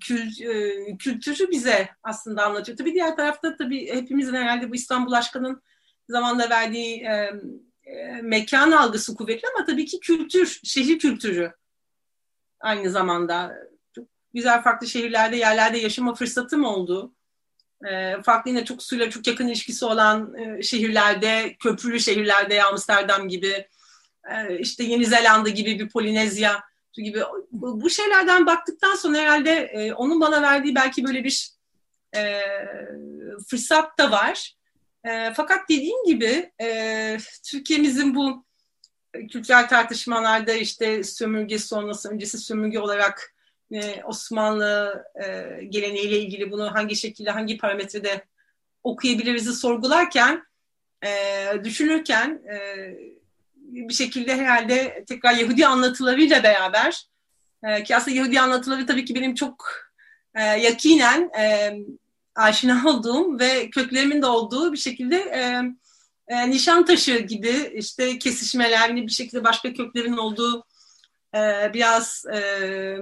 kül, 0.00 0.40
e, 0.40 0.96
kültürü 0.96 1.50
bize 1.50 1.88
aslında 2.02 2.44
anlatıyor. 2.44 2.78
Tabii 2.78 2.94
diğer 2.94 3.16
tarafta 3.16 3.56
tabii 3.56 3.94
hepimizin 3.94 4.34
herhalde 4.34 4.70
bu 4.70 4.74
İstanbul 4.74 5.12
aşkının 5.12 5.62
zamanda 6.08 6.50
verdiği 6.50 7.02
e, 7.02 7.32
e, 7.84 8.22
mekan 8.22 8.72
algısı 8.72 9.14
kuvvetli 9.14 9.48
ama 9.56 9.66
tabii 9.66 9.86
ki 9.86 10.00
kültür, 10.00 10.60
şehir 10.64 10.98
kültürü 10.98 11.52
aynı 12.60 12.90
zamanda. 12.90 13.54
Çok 13.94 14.04
güzel 14.34 14.62
farklı 14.62 14.86
şehirlerde, 14.86 15.36
yerlerde 15.36 15.78
yaşama 15.78 16.14
fırsatım 16.14 16.64
oldu. 16.64 17.14
E, 17.90 18.22
farklı 18.22 18.50
yine 18.50 18.64
çok 18.64 18.82
suyla 18.82 19.10
çok 19.10 19.26
yakın 19.26 19.48
ilişkisi 19.48 19.84
olan 19.84 20.34
e, 20.34 20.62
şehirlerde, 20.62 21.56
köprülü 21.60 22.00
şehirlerde 22.00 22.62
Amsterdam 22.62 23.28
gibi, 23.28 23.68
işte 24.58 24.84
Yeni 24.84 25.06
Zelanda 25.06 25.48
gibi 25.48 25.78
bir 25.78 25.88
Polinezya 25.88 26.62
gibi 27.02 27.20
bu, 27.52 27.90
şeylerden 27.90 28.46
baktıktan 28.46 28.94
sonra 28.94 29.18
herhalde 29.18 29.50
e, 29.50 29.92
onun 29.92 30.20
bana 30.20 30.42
verdiği 30.42 30.74
belki 30.74 31.04
böyle 31.04 31.24
bir 31.24 31.50
e, 32.16 32.40
fırsat 33.48 33.98
da 33.98 34.10
var. 34.10 34.54
E, 35.04 35.32
fakat 35.34 35.68
dediğim 35.68 36.04
gibi 36.06 36.52
e, 36.60 37.18
Türkiye'mizin 37.44 38.14
bu 38.14 38.44
kültürel 39.12 39.68
tartışmalarda 39.68 40.52
işte 40.52 41.04
sömürge 41.04 41.58
sonrası 41.58 42.10
öncesi 42.10 42.38
sömürge 42.38 42.80
olarak 42.80 43.34
e, 43.72 44.02
Osmanlı 44.04 45.04
e, 45.24 45.58
geleneğiyle 45.64 46.18
ilgili 46.18 46.50
bunu 46.50 46.74
hangi 46.74 46.96
şekilde 46.96 47.30
hangi 47.30 47.58
parametrede 47.58 48.24
okuyabiliriz'i 48.82 49.52
sorgularken 49.52 50.44
e, 51.04 51.10
düşünürken 51.64 52.42
e, 52.52 52.56
bir 53.74 53.94
şekilde 53.94 54.36
herhalde 54.36 55.04
tekrar 55.08 55.34
Yahudi 55.34 55.66
anlatılarıyla 55.66 56.42
beraber 56.42 57.06
e, 57.62 57.82
ki 57.82 57.96
aslında 57.96 58.16
Yahudi 58.16 58.40
anlatıları 58.40 58.86
tabii 58.86 59.04
ki 59.04 59.14
benim 59.14 59.34
çok 59.34 59.66
e, 60.34 60.42
yakinen 60.42 61.30
e, 61.38 61.76
aşina 62.34 62.82
olduğum 62.88 63.38
ve 63.38 63.70
köklerimin 63.70 64.22
de 64.22 64.26
olduğu 64.26 64.72
bir 64.72 64.78
şekilde 64.78 65.16
e, 65.16 65.62
e, 66.28 66.50
Nişantaşı 66.50 67.18
gibi 67.18 67.72
işte 67.74 68.18
kesişmeler 68.18 68.96
bir 68.96 69.08
şekilde 69.08 69.44
başka 69.44 69.72
köklerin 69.72 70.16
olduğu 70.16 70.64
e, 71.34 71.70
biraz 71.74 72.24
e, 72.26 72.38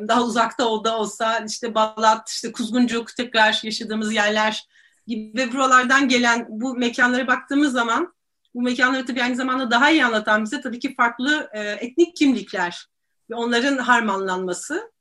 daha 0.09 0.23
uzakta 0.23 0.67
olda 0.67 0.99
olsa 0.99 1.45
işte 1.49 1.75
Balat, 1.75 2.29
işte 2.29 2.53
Kuzguncuk 2.53 3.17
tekrar 3.17 3.61
yaşadığımız 3.63 4.13
yerler 4.13 4.67
gibi 5.07 5.39
ve 5.39 5.53
buralardan 5.53 6.09
gelen 6.09 6.47
bu 6.49 6.75
mekanlara 6.75 7.27
baktığımız 7.27 7.73
zaman 7.73 8.15
bu 8.55 8.63
mekanları 8.63 9.07
tabii 9.07 9.23
aynı 9.23 9.37
zamanda 9.37 9.71
daha 9.71 9.91
iyi 9.91 10.05
anlatan 10.05 10.45
bize 10.45 10.61
tabii 10.61 10.79
ki 10.79 10.95
farklı 10.95 11.51
e, 11.53 11.61
etnik 11.61 12.17
kimlikler 12.17 12.87
ve 13.31 13.35
onların 13.35 13.79
harmanlanması. 13.79 14.93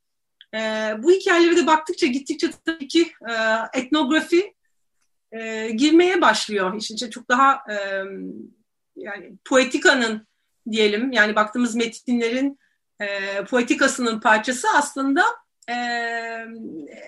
E, 0.56 0.60
bu 0.98 1.12
hikayelere 1.12 1.58
de 1.58 1.68
baktıkça 1.68 2.08
gittikçe 2.08 2.52
tabii 2.66 2.88
ki 2.88 3.12
e, 3.30 3.34
etnografi 3.80 4.54
e, 5.32 5.70
girmeye 5.70 6.22
başlıyor. 6.22 6.76
İşte 6.78 7.10
çok 7.10 7.30
daha 7.30 7.64
e, 7.72 7.76
yani 8.96 9.34
poetikanın 9.46 10.28
diyelim 10.72 11.12
yani 11.12 11.36
baktığımız 11.36 11.76
metinlerin 11.76 12.60
e, 13.02 13.08
poetikasının 13.44 14.20
parçası 14.20 14.68
aslında 14.76 15.24
e, 15.70 15.76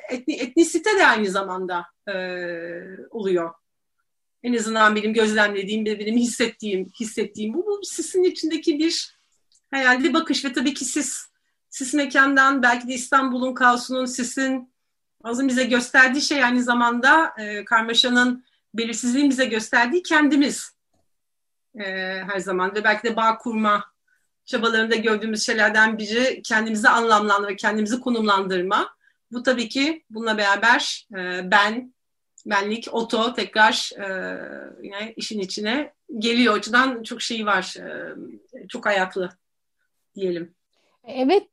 etni, 0.10 0.36
etnisite 0.36 0.98
de 1.00 1.08
aynı 1.08 1.30
zamanda 1.30 1.86
e, 2.08 2.16
oluyor. 3.10 3.54
En 4.44 4.54
azından 4.54 4.96
benim 4.96 5.14
gözlemlediğim 5.14 5.86
ve 5.86 6.00
benim 6.00 6.18
hissettiğim, 6.18 6.90
hissettiğim 7.00 7.54
bu, 7.54 7.66
bu 7.66 7.82
sisin 7.84 8.24
içindeki 8.24 8.80
bir 8.80 9.18
herhalde 9.72 10.14
bakış 10.14 10.46
ve 10.46 10.54
tabii 10.54 10.74
ki 10.74 10.86
siz 10.86 11.28
sis 11.70 11.94
mekandan 11.94 12.64
belki 12.64 12.88
de 12.88 12.94
İstanbul'un 12.94 13.54
kaosunun 13.54 14.06
sisin 14.06 14.74
azın 15.24 15.48
bize 15.48 15.64
gösterdiği 15.64 16.22
şey 16.22 16.44
aynı 16.44 16.64
zamanda 16.64 17.34
e, 17.38 17.66
karmaşanın 17.66 18.46
belirsizliğin 18.74 19.30
bize 19.30 19.46
gösterdiği 19.46 20.04
kendimiz 20.04 20.72
e, 21.80 21.84
her 22.24 22.40
zaman. 22.40 22.76
Ve 22.76 22.84
belki 22.84 23.04
de 23.04 23.16
bağ 23.16 23.38
kurma 23.38 23.86
çabalarında 24.46 24.96
gördüğümüz 24.96 25.46
şeylerden 25.46 25.98
biri 25.98 26.42
kendimizi 26.42 26.90
anlamlandırma 26.90 27.56
kendimizi 27.56 28.00
konumlandırma. 28.00 28.96
Bu 29.32 29.44
tabii 29.44 29.70
ki 29.70 30.04
bununla 30.10 30.38
beraber 30.38 31.08
e, 31.18 31.52
ben, 31.52 31.94
benlik, 32.46 32.88
oto 32.92 33.34
tekrar 33.34 33.92
e, 33.98 34.06
yine 34.84 35.14
işin 35.16 35.40
içine 35.40 35.94
geliyor. 36.20 36.54
O 36.54 36.58
açıdan 36.58 37.04
çok 37.04 37.22
şey 37.22 37.46
var, 37.46 37.76
e, 37.80 38.68
çok 38.68 38.88
ayaklı 38.88 39.30
diyelim. 40.16 40.56
Evet, 41.08 41.48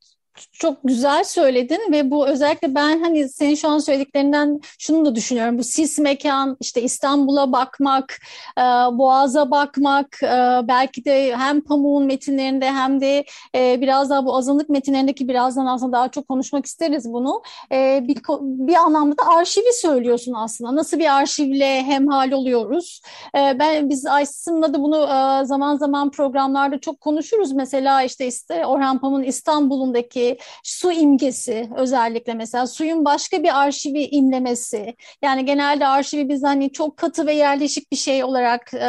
çok 0.53 0.79
güzel 0.85 1.25
söyledin 1.25 1.81
ve 1.93 2.11
bu 2.11 2.27
özellikle 2.29 2.75
ben 2.75 3.03
hani 3.03 3.29
senin 3.29 3.55
şu 3.55 3.69
an 3.69 3.79
söylediklerinden 3.79 4.61
şunu 4.79 5.05
da 5.05 5.15
düşünüyorum. 5.15 5.59
Bu 5.59 5.65
sis 5.65 5.99
mekan, 5.99 6.57
işte 6.61 6.83
İstanbul'a 6.83 7.53
bakmak, 7.53 8.19
e, 8.59 8.63
Boğaz'a 8.99 9.51
bakmak, 9.51 10.23
e, 10.23 10.61
belki 10.69 11.05
de 11.05 11.37
hem 11.37 11.61
Pamuk'un 11.61 12.07
metinlerinde 12.07 12.71
hem 12.71 13.01
de 13.01 13.25
e, 13.55 13.81
biraz 13.81 14.11
daha 14.11 14.25
bu 14.25 14.37
azınlık 14.37 14.69
metinlerindeki 14.69 15.29
birazdan 15.29 15.67
aslında 15.67 15.93
daha 15.93 16.09
çok 16.09 16.29
konuşmak 16.29 16.67
isteriz 16.67 17.13
bunu. 17.13 17.43
E, 17.73 18.01
bir, 18.09 18.17
bir 18.41 18.75
anlamda 18.75 19.19
da 19.19 19.27
arşivi 19.27 19.73
söylüyorsun 19.73 20.33
aslında. 20.33 20.77
Nasıl 20.77 20.99
bir 20.99 21.17
arşivle 21.17 21.83
hemhal 21.83 22.33
oluyoruz? 22.33 23.01
E, 23.37 23.59
ben 23.59 23.91
biz 23.91 24.07
Aysim'la 24.07 24.75
da 24.75 24.83
bunu 24.83 25.03
e, 25.03 25.45
zaman 25.45 25.77
zaman 25.77 26.11
programlarda 26.11 26.79
çok 26.81 27.01
konuşuruz. 27.01 27.53
Mesela 27.53 28.03
işte, 28.03 28.27
işte 28.27 28.67
Orhan 28.67 28.99
Pamuk'un 28.99 29.23
İstanbul'undaki 29.23 30.30
su 30.65 30.93
imgesi 30.93 31.69
özellikle 31.77 32.35
mesela 32.35 32.67
suyun 32.67 33.05
başka 33.05 33.43
bir 33.43 33.61
arşivi 33.61 34.03
imlemesi. 34.05 34.95
Yani 35.23 35.45
genelde 35.45 35.87
arşivi 35.87 36.29
biz 36.29 36.43
hani 36.43 36.73
çok 36.73 36.97
katı 36.97 37.27
ve 37.27 37.35
yerleşik 37.35 37.93
bir 37.93 37.97
şey 37.97 38.25
olarak 38.25 38.75
e, 38.75 38.89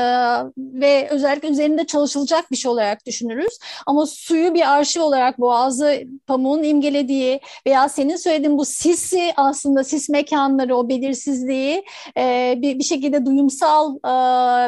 ve 0.58 1.08
özellikle 1.10 1.50
üzerinde 1.50 1.86
çalışılacak 1.86 2.52
bir 2.52 2.58
şey 2.58 2.72
olarak 2.72 3.06
düşünürüz. 3.06 3.60
Ama 3.86 4.06
suyu 4.06 4.54
bir 4.54 4.72
arşiv 4.72 5.02
olarak 5.02 5.40
Boğazı 5.40 6.04
pamuğun 6.28 6.64
imgelediği 6.64 7.40
veya 7.68 7.90
senin 7.90 8.16
söylediğin 8.16 8.58
bu 8.58 8.66
sisi 8.66 9.34
aslında 9.38 9.84
sis 9.84 10.10
mekanları 10.10 10.76
o 10.76 10.90
belirsizliği 10.90 11.84
e, 12.18 12.56
bir, 12.58 12.80
bir 12.80 12.84
şekilde 12.84 13.26
duyumsal 13.26 13.96
e, 13.96 14.12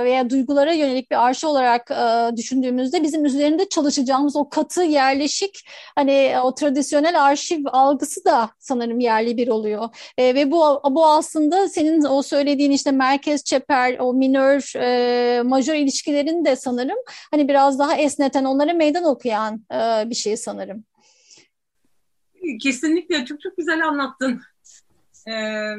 veya 0.03 0.30
duygulara 0.30 0.74
yönelik 0.74 1.12
bir 1.12 1.25
arşiv 1.25 1.48
olarak 1.48 1.92
e, 1.92 2.38
düşündüğümüzde 2.38 3.03
bizim 3.03 3.25
üzerinde 3.25 3.70
çalışacağımız 3.70 4.36
o 4.36 4.50
katı 4.50 4.84
yerleşik 4.84 5.68
hani 5.96 6.36
o 6.44 6.53
tradisyonel 6.56 7.24
arşiv 7.24 7.66
algısı 7.66 8.26
da 8.26 8.50
sanırım 8.60 9.00
yerli 9.00 9.38
bir 9.38 9.48
oluyor. 9.48 9.90
E, 10.18 10.36
ve 10.36 10.52
bu 10.52 10.82
bu 10.92 11.06
aslında 11.06 11.70
senin 11.70 12.04
o 12.04 12.22
söylediğin 12.22 12.72
işte 12.72 12.92
merkez 12.92 13.44
çeper, 13.44 14.00
o 14.00 14.14
minör, 14.14 14.74
e, 14.76 15.42
majör 15.42 15.76
ilişkilerini 15.76 16.46
de 16.46 16.56
sanırım 16.56 16.98
hani 17.32 17.48
biraz 17.48 17.80
daha 17.80 17.96
esneten, 17.98 18.44
onlara 18.44 18.74
meydan 18.74 19.04
okuyan 19.04 19.66
e, 19.74 20.10
bir 20.10 20.16
şey 20.16 20.38
sanırım. 20.38 20.84
Kesinlikle 22.62 23.26
çok 23.26 23.42
çok 23.42 23.58
güzel 23.58 23.88
anlattın. 23.88 24.42
Ee, 25.28 25.76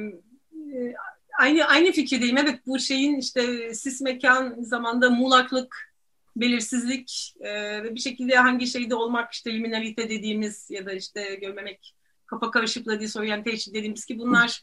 aynı 1.39 1.65
aynı 1.65 1.93
fikirdeyim. 1.93 2.39
Evet 2.39 2.67
bu 2.67 2.79
şeyin 2.79 3.19
işte 3.19 3.75
sis 3.75 4.01
mekan 4.01 4.57
zamanda 4.63 5.11
muğlaklık 5.11 5.94
belirsizlik 6.37 7.35
e, 7.41 7.83
ve 7.83 7.95
bir 7.95 8.01
şekilde 8.01 8.37
hangi 8.37 8.67
şeyde 8.67 8.95
olmak 8.95 9.33
işte 9.33 9.53
liminalite 9.53 10.11
dediğimiz 10.11 10.71
ya 10.71 10.87
da 10.87 10.93
işte 10.93 11.35
görmemek 11.35 11.95
kafa 12.27 12.51
karışıklığı 12.51 13.01
disorientation 13.01 13.75
dediğimiz 13.75 14.05
ki 14.05 14.19
bunlar 14.19 14.63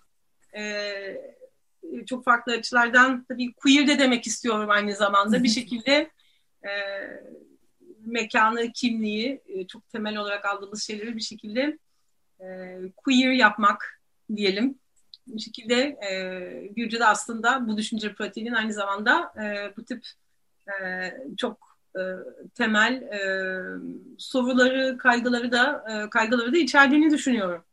e, 0.55 0.93
çok 2.05 2.25
farklı 2.25 2.53
açılardan 2.53 3.25
tabii 3.27 3.53
queer 3.53 3.87
de 3.87 3.99
demek 3.99 4.27
istiyorum 4.27 4.69
aynı 4.69 4.95
zamanda 4.95 5.43
bir 5.43 5.49
şekilde 5.49 6.11
e, 6.63 6.71
mekanı, 8.05 8.71
kimliği 8.71 9.41
e, 9.47 9.67
çok 9.67 9.89
temel 9.89 10.17
olarak 10.17 10.45
aldığımız 10.45 10.83
şeyleri 10.83 11.15
bir 11.15 11.21
şekilde 11.21 11.77
e, 12.39 12.45
queer 12.97 13.31
yapmak 13.31 14.01
diyelim. 14.35 14.79
Bir 15.27 15.41
şekilde 15.41 15.75
e, 15.81 16.67
Gürcü'de 16.67 17.05
aslında 17.05 17.67
bu 17.67 17.77
düşünce 17.77 18.13
pratiğinin 18.13 18.53
aynı 18.53 18.73
zamanda 18.73 19.33
e, 19.43 19.77
bu 19.77 19.85
tip 19.85 20.05
e, 20.83 21.13
çok 21.37 21.77
e, 21.95 22.01
temel 22.55 22.93
e, 23.01 23.19
soruları, 24.17 24.97
kaygıları 24.97 25.51
da 25.51 25.85
e, 25.89 26.09
kaygıları 26.09 26.53
da 26.53 26.57
içerdiğini 26.57 27.11
düşünüyorum. 27.11 27.63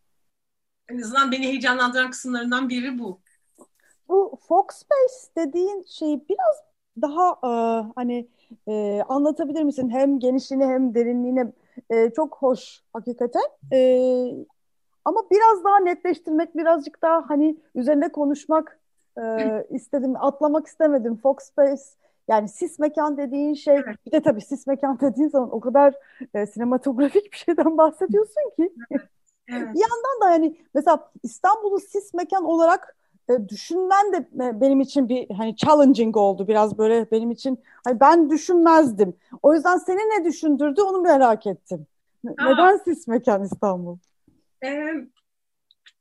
En 0.88 0.98
azından 0.98 1.32
beni 1.32 1.46
heyecanlandıran 1.46 2.10
kısımlarından 2.10 2.68
biri 2.68 2.98
bu. 2.98 3.20
Bu 4.08 4.40
Fox 4.48 4.66
Space 4.70 5.46
dediğin 5.46 5.84
şeyi 5.88 6.28
biraz 6.28 6.62
daha 7.02 7.30
e, 7.44 7.52
hani 7.94 8.28
e, 8.68 9.02
anlatabilir 9.08 9.62
misin? 9.62 9.90
Hem 9.90 10.18
genişliğini 10.18 10.66
hem 10.66 10.94
derinliğini 10.94 11.52
e, 11.90 12.10
çok 12.10 12.36
hoş 12.36 12.82
hakikaten. 12.92 13.42
E, 13.72 13.78
ama 15.04 15.20
biraz 15.30 15.64
daha 15.64 15.78
netleştirmek, 15.78 16.56
birazcık 16.56 17.02
daha 17.02 17.30
hani 17.30 17.56
üzerine 17.74 18.12
konuşmak 18.12 18.80
e, 19.22 19.66
istedim. 19.70 20.14
Atlamak 20.18 20.66
istemedim. 20.66 21.16
Fox 21.16 21.36
Space 21.38 21.82
yani 22.28 22.48
sis 22.48 22.78
mekan 22.78 23.16
dediğin 23.16 23.54
şey 23.54 23.74
evet. 23.74 23.96
bir 24.06 24.12
de 24.12 24.20
tabii 24.20 24.40
sis 24.40 24.66
mekan 24.66 25.00
dediğin 25.00 25.28
zaman 25.28 25.54
o 25.54 25.60
kadar 25.60 25.94
e, 26.34 26.46
sinematografik 26.46 27.32
bir 27.32 27.36
şeyden 27.36 27.78
bahsediyorsun 27.78 28.50
ki. 28.56 28.72
Evet. 28.90 29.02
Evet. 29.48 29.74
bir 29.74 29.80
yandan 29.80 30.20
da 30.22 30.30
yani 30.30 30.56
mesela 30.74 31.10
İstanbul'u 31.22 31.80
sis 31.80 32.14
mekan 32.14 32.44
olarak 32.44 32.96
e, 33.30 33.48
düşünmen 33.48 34.12
de 34.12 34.16
e, 34.16 34.60
benim 34.60 34.80
için 34.80 35.08
bir 35.08 35.30
hani 35.30 35.56
challenging 35.56 36.16
oldu 36.16 36.48
biraz 36.48 36.78
böyle 36.78 37.10
benim 37.10 37.30
için 37.30 37.58
hani 37.84 38.00
ben 38.00 38.30
düşünmezdim. 38.30 39.16
O 39.42 39.54
yüzden 39.54 39.76
seni 39.76 39.98
ne 39.98 40.24
düşündürdü 40.24 40.82
onu 40.82 41.00
merak 41.00 41.46
ettim. 41.46 41.86
Aa. 42.26 42.44
Neden 42.44 42.76
sis 42.76 43.08
mekan 43.08 43.44
İstanbul? 43.44 43.96
Ee, 44.64 44.94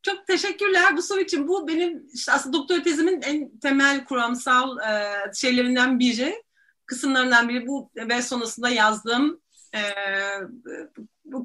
çok 0.01 0.27
teşekkürler 0.27 0.97
bu 0.97 1.01
soru 1.01 1.19
için. 1.19 1.47
Bu 1.47 1.67
benim 1.67 2.07
işte 2.13 2.31
aslında 2.31 2.57
doktor 2.57 2.83
tezimin 2.83 3.21
en 3.21 3.57
temel 3.59 4.05
kuramsal 4.05 4.77
e, 4.77 5.13
şeylerinden 5.35 5.99
biri, 5.99 6.43
kısımlarından 6.85 7.49
biri 7.49 7.67
bu 7.67 7.91
ve 7.95 8.21
sonrasında 8.21 8.69
yazdığım 8.69 9.41
e, 9.75 9.81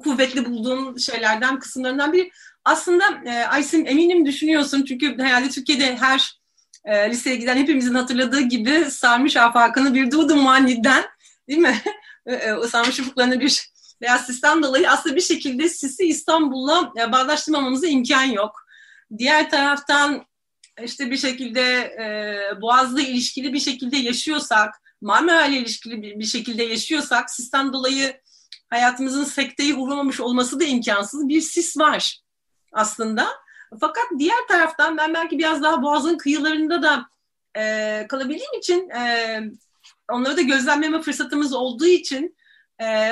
kuvvetli 0.03 0.45
bulduğum 0.45 0.99
şeylerden 0.99 1.59
kısımlarından 1.59 2.13
biri. 2.13 2.31
Aslında 2.65 3.03
e, 3.25 3.45
Aysin 3.45 3.85
eminim 3.85 4.25
düşünüyorsun 4.25 4.85
çünkü 4.87 5.17
herhalde 5.17 5.49
Türkiye'de 5.49 5.97
her 5.97 6.39
e, 6.85 7.09
liseye 7.09 7.35
giden 7.35 7.57
hepimizin 7.57 7.95
hatırladığı 7.95 8.41
gibi 8.41 8.85
sarmış 8.91 9.37
afakını 9.37 9.93
bir 9.93 10.11
Dudu 10.11 10.35
Muannid'den 10.35 11.03
değil 11.47 11.59
mi? 11.59 11.75
E, 12.25 12.33
e, 12.33 12.53
o 12.53 12.67
sarmış 12.67 12.99
ufuklarını 12.99 13.39
bir 13.39 13.72
beyaz 14.03 14.25
sistem 14.25 14.63
dolayı 14.63 14.91
aslında 14.91 15.15
bir 15.15 15.21
şekilde 15.21 15.69
sisi 15.69 16.03
İstanbul'la 16.03 16.91
e, 16.97 17.11
bağdaştırmamamıza 17.11 17.87
imkan 17.87 18.23
yok. 18.23 18.65
Diğer 19.17 19.49
taraftan 19.49 20.25
işte 20.83 21.11
bir 21.11 21.17
şekilde 21.17 21.61
e, 21.81 22.61
Boğaz'la 22.61 23.01
ilişkili 23.01 23.53
bir 23.53 23.59
şekilde 23.59 23.97
yaşıyorsak, 23.97 24.81
Marmara 25.01 25.45
ilişkili 25.45 26.01
bir, 26.01 26.19
bir 26.19 26.25
şekilde 26.25 26.63
yaşıyorsak 26.63 27.31
sistem 27.31 27.73
dolayı 27.73 28.21
hayatımızın 28.69 29.23
sekteyi 29.23 29.75
uğramamış 29.75 30.19
olması 30.19 30.59
da 30.59 30.63
imkansız. 30.63 31.27
Bir 31.27 31.41
sis 31.41 31.77
var 31.77 32.21
aslında. 32.73 33.27
Fakat 33.79 34.03
diğer 34.19 34.47
taraftan 34.47 34.97
ben 34.97 35.13
belki 35.13 35.37
biraz 35.37 35.63
daha 35.63 35.81
Boğaz'ın 35.81 36.17
kıyılarında 36.17 36.83
da 36.83 37.05
e, 37.57 38.05
kalabildiğim 38.09 38.53
için 38.57 38.89
e, 38.89 39.39
onları 40.11 40.37
da 40.37 40.41
gözlemleme 40.41 41.01
fırsatımız 41.01 41.53
olduğu 41.53 41.85
için 41.85 42.35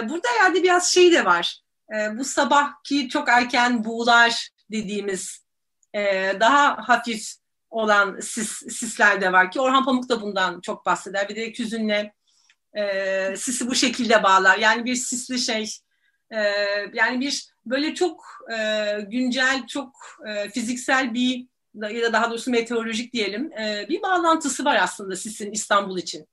burada 0.09 0.27
herhalde 0.37 0.63
biraz 0.63 0.91
şey 0.91 1.11
de 1.11 1.25
var. 1.25 1.57
E, 1.95 2.17
bu 2.17 2.23
sabahki 2.23 3.09
çok 3.09 3.29
erken 3.29 3.83
buğular 3.83 4.49
dediğimiz 4.71 5.45
e, 5.93 6.33
daha 6.39 6.87
hafif 6.89 7.33
olan 7.69 8.19
sis, 8.19 8.49
sisler 8.51 9.21
de 9.21 9.31
var 9.31 9.51
ki 9.51 9.61
Orhan 9.61 9.85
Pamuk 9.85 10.09
da 10.09 10.21
bundan 10.21 10.61
çok 10.61 10.85
bahseder. 10.85 11.29
Bir 11.29 11.35
de 11.35 11.51
Küzün'le 11.51 12.11
e, 12.73 13.35
sisi 13.37 13.67
bu 13.67 13.75
şekilde 13.75 14.23
bağlar. 14.23 14.57
Yani 14.57 14.85
bir 14.85 14.95
sisli 14.95 15.39
şey 15.39 15.69
e, 16.31 16.39
yani 16.93 17.19
bir 17.19 17.51
böyle 17.65 17.95
çok 17.95 18.25
e, 18.57 18.97
güncel, 19.01 19.67
çok 19.67 19.95
e, 20.27 20.49
fiziksel 20.49 21.13
bir 21.13 21.47
ya 21.73 22.01
da 22.01 22.13
daha 22.13 22.29
doğrusu 22.29 22.51
meteorolojik 22.51 23.13
diyelim 23.13 23.51
e, 23.53 23.85
bir 23.89 24.01
bağlantısı 24.01 24.65
var 24.65 24.79
aslında 24.81 25.15
sisin 25.15 25.51
İstanbul 25.51 25.97
için. 25.97 26.27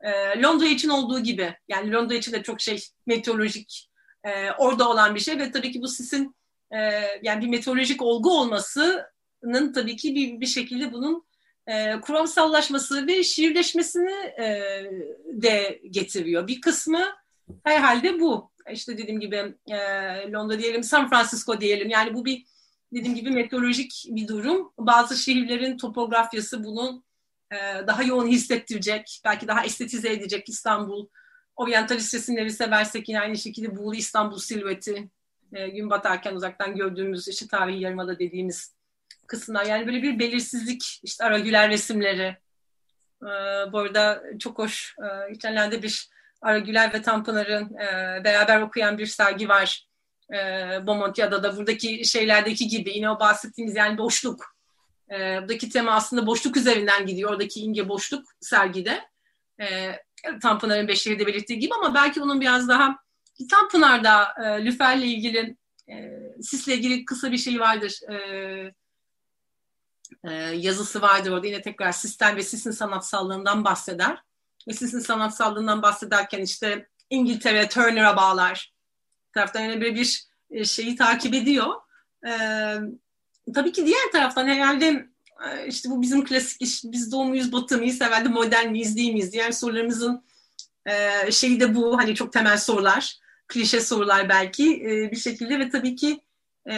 E, 0.00 0.42
Londra 0.42 0.66
için 0.66 0.88
olduğu 0.88 1.20
gibi 1.20 1.54
yani 1.68 1.92
Londra 1.92 2.14
için 2.14 2.32
de 2.32 2.42
çok 2.42 2.60
şey 2.60 2.84
meteorolojik 3.06 3.90
e, 4.24 4.50
orada 4.50 4.88
olan 4.88 5.14
bir 5.14 5.20
şey 5.20 5.38
ve 5.38 5.52
tabii 5.52 5.72
ki 5.72 5.82
bu 5.82 5.88
sisin 5.88 6.36
e, 6.70 6.78
yani 7.22 7.44
bir 7.44 7.48
meteorolojik 7.48 8.02
olgu 8.02 8.40
olmasının 8.40 9.72
tabii 9.74 9.96
ki 9.96 10.14
bir, 10.14 10.40
bir 10.40 10.46
şekilde 10.46 10.92
bunun 10.92 11.28
e, 11.66 12.00
kuramsallaşması 12.00 13.06
ve 13.06 13.22
şiirleşmesini 13.22 14.12
e, 14.40 14.46
de 15.26 15.80
getiriyor. 15.90 16.46
Bir 16.46 16.60
kısmı 16.60 17.04
herhalde 17.64 18.20
bu. 18.20 18.50
İşte 18.72 18.98
dediğim 18.98 19.20
gibi 19.20 19.54
e, 19.70 19.76
Londra 20.32 20.58
diyelim, 20.58 20.82
San 20.82 21.10
Francisco 21.10 21.60
diyelim. 21.60 21.88
Yani 21.88 22.14
bu 22.14 22.24
bir 22.24 22.44
dediğim 22.92 23.14
gibi 23.14 23.30
meteorolojik 23.30 24.04
bir 24.08 24.28
durum. 24.28 24.72
Bazı 24.78 25.16
şehirlerin 25.16 25.76
topografyası 25.76 26.64
bunu 26.64 27.04
e, 27.52 27.86
daha 27.86 28.02
yoğun 28.02 28.26
hissettirecek, 28.26 29.20
belki 29.24 29.48
daha 29.48 29.64
estetize 29.64 30.12
edecek 30.12 30.48
İstanbul. 30.48 31.08
Orientalist 31.56 32.14
resimleri 32.14 32.50
seversek 32.50 33.08
yine 33.08 33.20
aynı 33.20 33.38
şekilde 33.38 33.76
Buğulu 33.76 33.94
İstanbul 33.94 34.38
silüeti, 34.38 35.10
e, 35.52 35.68
gün 35.68 35.90
batarken 35.90 36.34
uzaktan 36.34 36.76
gördüğümüz 36.76 37.28
işte 37.28 37.46
tarihi 37.46 37.80
yarımada 37.80 38.18
dediğimiz 38.18 38.74
kısımlar. 39.26 39.64
Yani 39.64 39.86
böyle 39.86 40.02
bir 40.02 40.18
belirsizlik, 40.18 41.00
işte 41.02 41.24
Aragüler 41.24 41.70
resimleri. 41.70 42.36
Ee, 43.22 43.72
bu 43.72 43.78
arada 43.78 44.22
çok 44.38 44.58
hoş. 44.58 44.94
Ee, 44.98 45.32
geçenlerde 45.32 45.82
bir 45.82 46.10
Aragüler 46.42 46.94
ve 46.94 47.02
Tanpınar'ın 47.02 47.74
e, 47.74 48.20
beraber 48.24 48.60
okuyan 48.60 48.98
bir 48.98 49.06
sergi 49.06 49.48
var. 49.48 49.86
E, 50.32 50.36
Bomontia'da 50.86 51.42
da 51.42 51.56
buradaki 51.56 52.04
şeylerdeki 52.04 52.68
gibi 52.68 52.90
yine 52.90 53.10
o 53.10 53.20
bahsettiğimiz 53.20 53.76
yani 53.76 53.98
boşluk. 53.98 54.57
E, 55.10 55.38
buradaki 55.40 55.68
tema 55.68 55.92
aslında 55.92 56.26
boşluk 56.26 56.56
üzerinden 56.56 57.06
gidiyor. 57.06 57.30
Oradaki 57.30 57.60
inge 57.60 57.88
boşluk 57.88 58.28
sergide. 58.40 59.04
E, 59.60 59.92
Tanpınar'ın 60.42 60.88
Beşik'te 60.88 61.26
belirttiği 61.26 61.58
gibi 61.58 61.74
ama 61.74 61.94
belki 61.94 62.22
onun 62.22 62.40
biraz 62.40 62.68
daha 62.68 62.98
Tanpınar'da 63.50 64.34
e, 64.44 64.64
Lüfer'le 64.64 65.02
ilgili 65.02 65.56
e, 65.88 66.22
Sis'le 66.42 66.68
ilgili 66.68 67.04
kısa 67.04 67.32
bir 67.32 67.38
şey 67.38 67.60
vardır. 67.60 68.00
E, 68.10 68.14
e, 70.24 70.32
yazısı 70.34 71.02
vardır 71.02 71.30
orada 71.30 71.46
yine 71.46 71.62
tekrar 71.62 71.92
sistem 71.92 72.36
ve 72.36 72.42
sisin 72.42 72.70
sanatsallığından 72.70 73.64
bahseder. 73.64 74.22
Ve 74.68 74.72
sisin 74.72 74.98
sanatsallığından 74.98 75.82
bahsederken 75.82 76.42
işte 76.42 76.88
İngiltere, 77.10 77.68
Turner'a 77.68 78.16
bağlar. 78.16 78.72
taraftan 79.34 79.60
yine 79.60 79.80
böyle 79.80 79.94
bir 79.94 80.24
e, 80.50 80.64
şeyi 80.64 80.96
takip 80.96 81.34
ediyor. 81.34 81.74
E, 82.26 82.32
tabii 83.54 83.72
ki 83.72 83.86
diğer 83.86 84.12
taraftan 84.12 84.46
herhalde 84.48 85.06
e, 85.46 85.66
işte 85.66 85.90
bu 85.90 86.02
bizim 86.02 86.24
klasik 86.24 86.62
iş, 86.62 86.84
biz 86.84 87.12
doğu 87.12 87.24
muyuz, 87.24 87.52
batı 87.52 87.78
mıyız, 87.78 88.00
herhalde 88.00 88.28
modern 88.28 88.68
miyiz, 88.68 88.96
değil 88.96 89.12
miyiz? 89.12 89.32
Diğer 89.32 89.52
sorularımızın 89.52 90.24
e, 90.86 91.32
şeyi 91.32 91.60
de 91.60 91.74
bu, 91.74 91.98
hani 91.98 92.14
çok 92.14 92.32
temel 92.32 92.58
sorular, 92.58 93.18
klişe 93.48 93.80
sorular 93.80 94.28
belki 94.28 94.74
e, 94.74 95.10
bir 95.10 95.16
şekilde 95.16 95.58
ve 95.58 95.70
tabii 95.70 95.96
ki 95.96 96.20
e, 96.66 96.74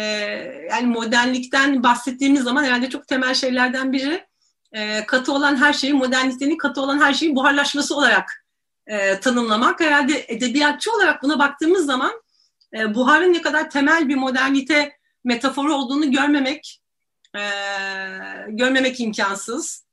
yani 0.71 0.87
modernlikten 0.87 1.83
bahsettiğimiz 1.83 2.43
zaman 2.43 2.65
herhalde 2.65 2.91
çok 2.91 3.09
temel 3.09 3.35
şeylerden 3.35 3.93
biri 3.93 4.27
e, 4.73 5.07
katı 5.07 5.33
olan 5.33 5.57
her 5.57 5.73
şeyi, 5.73 5.93
modernitenin 5.93 6.57
katı 6.57 6.81
olan 6.83 7.01
her 7.01 7.15
şeyin 7.15 7.37
buharlaşması 7.37 7.97
olarak 7.97 8.45
e, 8.87 9.21
tanımlamak. 9.21 9.81
Herhalde 9.81 10.25
edebiyatçı 10.29 10.93
olarak 10.93 11.23
buna 11.23 11.39
baktığımız 11.39 11.87
zaman 11.87 12.13
e, 12.75 12.95
buharın 12.95 13.33
ne 13.33 13.43
kadar 13.43 13.71
temel 13.71 14.09
bir 14.09 14.15
modernite 14.15 15.00
metaforu 15.25 15.75
olduğunu 15.75 16.13
görmemek 16.13 16.81
e, 17.37 17.41
görmemek 18.49 19.01
imkansız. 19.01 19.85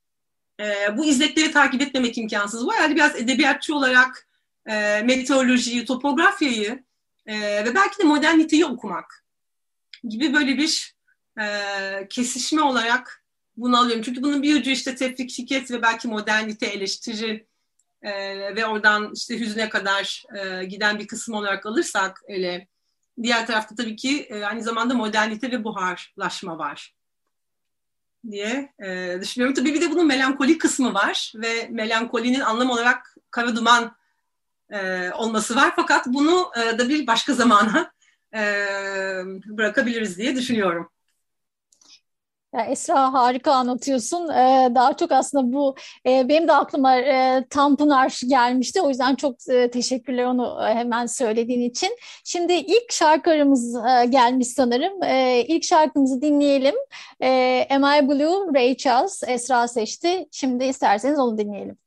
E, 0.59 0.97
bu 0.97 1.05
izlekleri 1.05 1.51
takip 1.51 1.81
etmemek 1.81 2.17
imkansız. 2.17 2.65
Bu 2.65 2.73
herhalde 2.73 2.95
biraz 2.95 3.15
edebiyatçı 3.15 3.75
olarak 3.75 4.27
e, 4.69 5.01
meteorolojiyi, 5.05 5.85
topografyayı 5.85 6.83
e, 7.25 7.65
ve 7.65 7.75
belki 7.75 7.99
de 7.99 8.03
moderniteyi 8.03 8.65
okumak 8.65 9.23
gibi 10.03 10.33
böyle 10.33 10.57
bir 10.57 10.95
e, 11.39 11.47
kesişme 12.09 12.61
olarak 12.61 13.23
bunu 13.57 13.77
alıyorum. 13.77 14.03
Çünkü 14.03 14.23
bunun 14.23 14.43
bir 14.43 14.59
ucu 14.59 14.71
işte 14.71 14.95
tefrik, 14.95 15.31
şirket 15.31 15.71
ve 15.71 15.81
belki 15.81 16.07
modernite 16.07 16.65
eleştiri 16.65 17.47
e, 18.01 18.11
ve 18.55 18.65
oradan 18.65 19.11
işte 19.15 19.39
hüzne 19.39 19.69
kadar 19.69 20.23
e, 20.37 20.65
giden 20.65 20.99
bir 20.99 21.07
kısım 21.07 21.35
olarak 21.35 21.65
alırsak 21.65 22.21
öyle. 22.29 22.67
Diğer 23.23 23.47
tarafta 23.47 23.75
tabii 23.75 23.95
ki 23.95 24.21
e, 24.29 24.43
aynı 24.43 24.63
zamanda 24.63 24.93
modernite 24.93 25.51
ve 25.51 25.63
buharlaşma 25.63 26.57
var 26.57 26.95
diye 28.31 28.73
e, 28.79 29.17
düşünüyorum. 29.21 29.55
Tabii 29.55 29.73
bir 29.73 29.81
de 29.81 29.91
bunun 29.91 30.07
melankoli 30.07 30.57
kısmı 30.57 30.93
var 30.93 31.33
ve 31.35 31.67
melankolinin 31.71 32.39
anlam 32.39 32.69
olarak 32.69 33.15
kara 33.31 33.55
duman 33.55 33.95
e, 34.69 35.11
olması 35.11 35.55
var. 35.55 35.73
Fakat 35.75 36.07
bunu 36.07 36.51
da 36.55 36.89
bir 36.89 37.07
başka 37.07 37.33
zamana 37.33 37.91
bırakabiliriz 39.45 40.17
diye 40.17 40.35
düşünüyorum. 40.35 40.91
Ya 42.53 42.65
Esra 42.65 43.13
harika 43.13 43.51
anlatıyorsun. 43.53 44.29
Ee, 44.29 44.71
daha 44.75 44.97
çok 44.97 45.11
aslında 45.11 45.53
bu 45.53 45.75
e, 46.05 46.29
benim 46.29 46.47
de 46.47 46.53
aklıma 46.53 46.95
e, 46.97 47.45
Tanpınar 47.49 48.21
gelmişti. 48.27 48.81
O 48.81 48.89
yüzden 48.89 49.15
çok 49.15 49.49
e, 49.49 49.71
teşekkürler 49.71 50.23
onu 50.25 50.59
e, 50.69 50.73
hemen 50.75 51.05
söylediğin 51.05 51.69
için. 51.69 51.89
Şimdi 52.23 52.53
ilk 52.53 52.91
şarkı 52.91 53.29
aramız 53.31 53.75
e, 53.75 54.05
gelmiş 54.05 54.47
sanırım. 54.47 55.03
E, 55.03 55.45
ilk 55.47 55.63
şarkımızı 55.63 56.21
dinleyelim. 56.21 56.75
E, 57.23 57.67
Am 57.71 57.83
I 57.83 58.09
Blue, 58.09 58.53
Ray 58.59 58.77
Charles, 58.77 59.23
Esra 59.27 59.67
seçti. 59.67 60.27
Şimdi 60.31 60.63
isterseniz 60.65 61.19
onu 61.19 61.37
dinleyelim. 61.37 61.86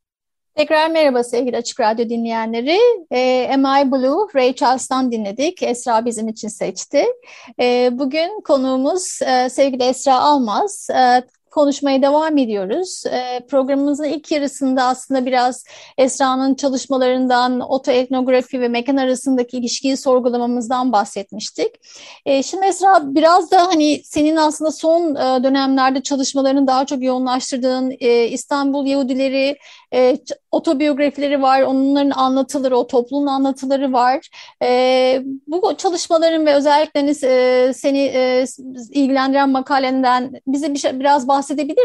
Tekrar 0.54 0.90
merhaba 0.90 1.24
sevgili 1.24 1.56
Açık 1.56 1.80
Radyo 1.80 2.08
dinleyenleri. 2.08 2.78
E, 3.10 3.50
Am 3.54 3.60
I 3.60 3.92
Blue, 3.92 4.26
Ray 4.34 4.54
Charles'tan 4.54 5.12
dinledik. 5.12 5.62
Esra 5.62 6.04
bizim 6.04 6.28
için 6.28 6.48
seçti. 6.48 7.04
E, 7.60 7.88
bugün 7.92 8.40
konuğumuz 8.40 9.22
e, 9.22 9.48
sevgili 9.50 9.82
Esra 9.82 10.20
Almaz. 10.20 10.88
E, 10.90 11.22
konuşmaya 11.50 12.02
devam 12.02 12.38
ediyoruz. 12.38 13.04
E, 13.06 13.46
programımızın 13.46 14.04
ilk 14.04 14.32
yarısında 14.32 14.84
aslında 14.84 15.26
biraz 15.26 15.64
Esra'nın 15.98 16.54
çalışmalarından, 16.54 17.60
otoetnografi 17.60 18.60
ve 18.60 18.68
mekan 18.68 18.96
arasındaki 18.96 19.56
ilişkiyi 19.56 19.96
sorgulamamızdan 19.96 20.92
bahsetmiştik. 20.92 21.70
E, 22.26 22.42
şimdi 22.42 22.66
Esra 22.66 23.14
biraz 23.14 23.50
da 23.50 23.66
hani 23.66 24.00
senin 24.04 24.36
aslında 24.36 24.70
son 24.70 25.14
e, 25.14 25.44
dönemlerde 25.44 26.02
çalışmalarını 26.02 26.66
daha 26.66 26.86
çok 26.86 27.02
yoğunlaştırdığın 27.02 27.96
e, 28.00 28.28
İstanbul 28.28 28.86
Yahudileri 28.86 29.56
e, 29.94 30.16
otobiyografileri 30.50 31.42
var, 31.42 31.62
onların 31.62 32.10
anlatıları, 32.10 32.76
o 32.76 32.86
toplumun 32.86 33.26
anlatıları 33.26 33.92
var. 33.92 34.28
E, 34.62 35.22
bu 35.46 35.76
çalışmaların 35.76 36.46
ve 36.46 36.54
özellikle 36.54 37.00
e, 37.00 37.72
seni 37.72 37.98
e, 37.98 38.44
ilgilendiren 38.90 39.50
makalenden 39.50 40.32
bize 40.46 40.74
bir 40.74 40.78
şey, 40.78 41.00
biraz 41.00 41.28
bahsedebilir 41.28 41.39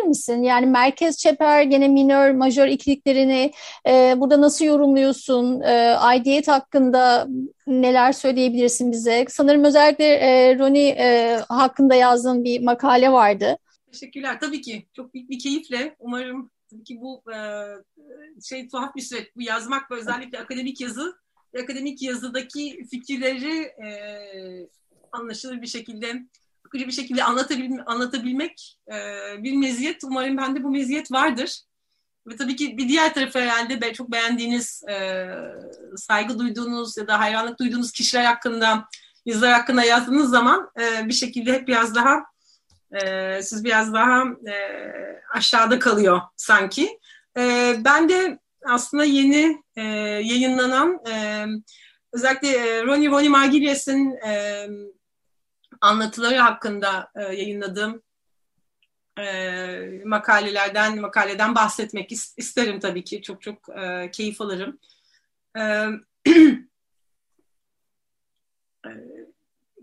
misin? 0.08 0.44
Yani 0.44 0.66
merkez 0.66 1.18
çeper, 1.18 1.64
gene 1.64 1.88
minör, 1.88 2.32
majör 2.32 2.68
ikiliklerini 2.68 3.52
e, 3.88 4.14
burada 4.18 4.42
nasıl 4.42 4.66
yorumluyorsun? 4.66 5.62
E, 5.62 5.96
aidiyet 5.96 6.48
hakkında 6.48 7.28
neler 7.68 8.12
söyleyebilirsin 8.12 8.92
bize? 8.92 9.26
Sanırım 9.30 9.64
özellikle 9.64 10.06
e, 10.06 10.60
Roni 10.60 10.88
e, 10.88 11.40
hakkında 11.50 11.96
yazdığın 11.96 12.44
bir 12.44 12.64
makale 12.64 13.12
vardı. 13.12 13.58
Teşekkürler. 13.92 14.40
Tabii 14.40 14.62
ki. 14.62 14.86
Çok 14.94 15.14
büyük 15.14 15.30
bir 15.30 15.40
keyifle. 15.40 15.96
Umarım 16.00 16.52
tabii 16.72 16.84
ki 16.84 17.02
bu 17.02 17.24
e, 17.32 17.38
şey 18.44 18.68
tuhaf 18.68 18.96
bir 18.96 19.02
süreç. 19.02 19.36
Bu 19.36 19.42
yazmak 19.42 19.92
ve 19.92 19.96
özellikle 19.96 20.40
akademik 20.40 20.82
yazı 20.82 21.16
akademik 21.64 22.02
yazıdaki 22.02 22.86
fikirleri 22.92 23.62
e, 23.62 23.90
anlaşılır 25.12 25.62
bir 25.62 25.68
şekilde 25.68 26.14
akıcı 26.66 26.88
bir 26.88 26.92
şekilde 26.92 27.24
anlatabil, 27.24 27.72
anlatabilmek 27.86 28.78
e, 28.88 28.94
bir 29.44 29.56
meziyet. 29.56 30.04
Umarım 30.04 30.38
bende 30.38 30.64
bu 30.64 30.72
meziyet 30.72 31.12
vardır. 31.12 31.62
Ve 32.28 32.36
tabii 32.36 32.56
ki 32.56 32.78
bir 32.78 32.90
diğer 32.90 33.14
tarafı 33.14 33.40
herhalde 33.40 33.82
be, 33.82 33.94
çok 33.94 34.12
beğendiğiniz, 34.12 34.84
e, 34.90 35.28
saygı 35.96 36.40
duyduğunuz 36.40 36.98
ya 36.98 37.08
da 37.08 37.20
hayranlık 37.20 37.60
duyduğunuz 37.60 37.92
kişiler 37.92 38.26
hakkında, 38.26 38.86
yazılar 39.26 39.54
hakkında 39.54 39.84
yazdığınız 39.84 40.30
zaman 40.30 40.72
e, 40.80 41.08
bir 41.08 41.14
şekilde 41.14 41.54
hep 41.54 41.68
biraz 41.68 41.96
daha 41.96 42.24
e, 42.92 43.42
siz 43.44 43.64
biraz 43.64 43.94
daha 43.94 44.24
e, 44.24 44.56
aşağıda 45.34 45.80
kalıyor 45.80 46.22
sanki. 46.36 47.00
E, 47.38 47.76
ben 47.86 48.10
de 48.10 48.40
aslında 48.66 49.04
yeni 49.04 49.64
e, 49.76 49.82
yayınlanan 50.24 51.00
e, 51.10 51.46
özellikle 52.14 52.50
e, 52.50 52.84
Ronnie 52.84 53.10
Ronnie 53.10 53.30
Margilies'in 53.30 54.12
e, 54.28 54.68
anlatıları 55.82 56.38
hakkında 56.38 57.12
e, 57.16 57.22
yayınladığım 57.22 58.02
e, 59.20 60.02
makalelerden 60.06 61.02
makaleden 61.02 61.56
bahsetmek 61.56 62.12
isterim 62.38 62.80
tabii 62.80 63.04
ki 63.04 63.22
çok 63.22 63.42
çok 63.42 63.70
e, 63.70 64.12
keyif 64.12 64.42
alırım. 64.42 64.80
E, 65.58 65.62
e, 68.86 68.92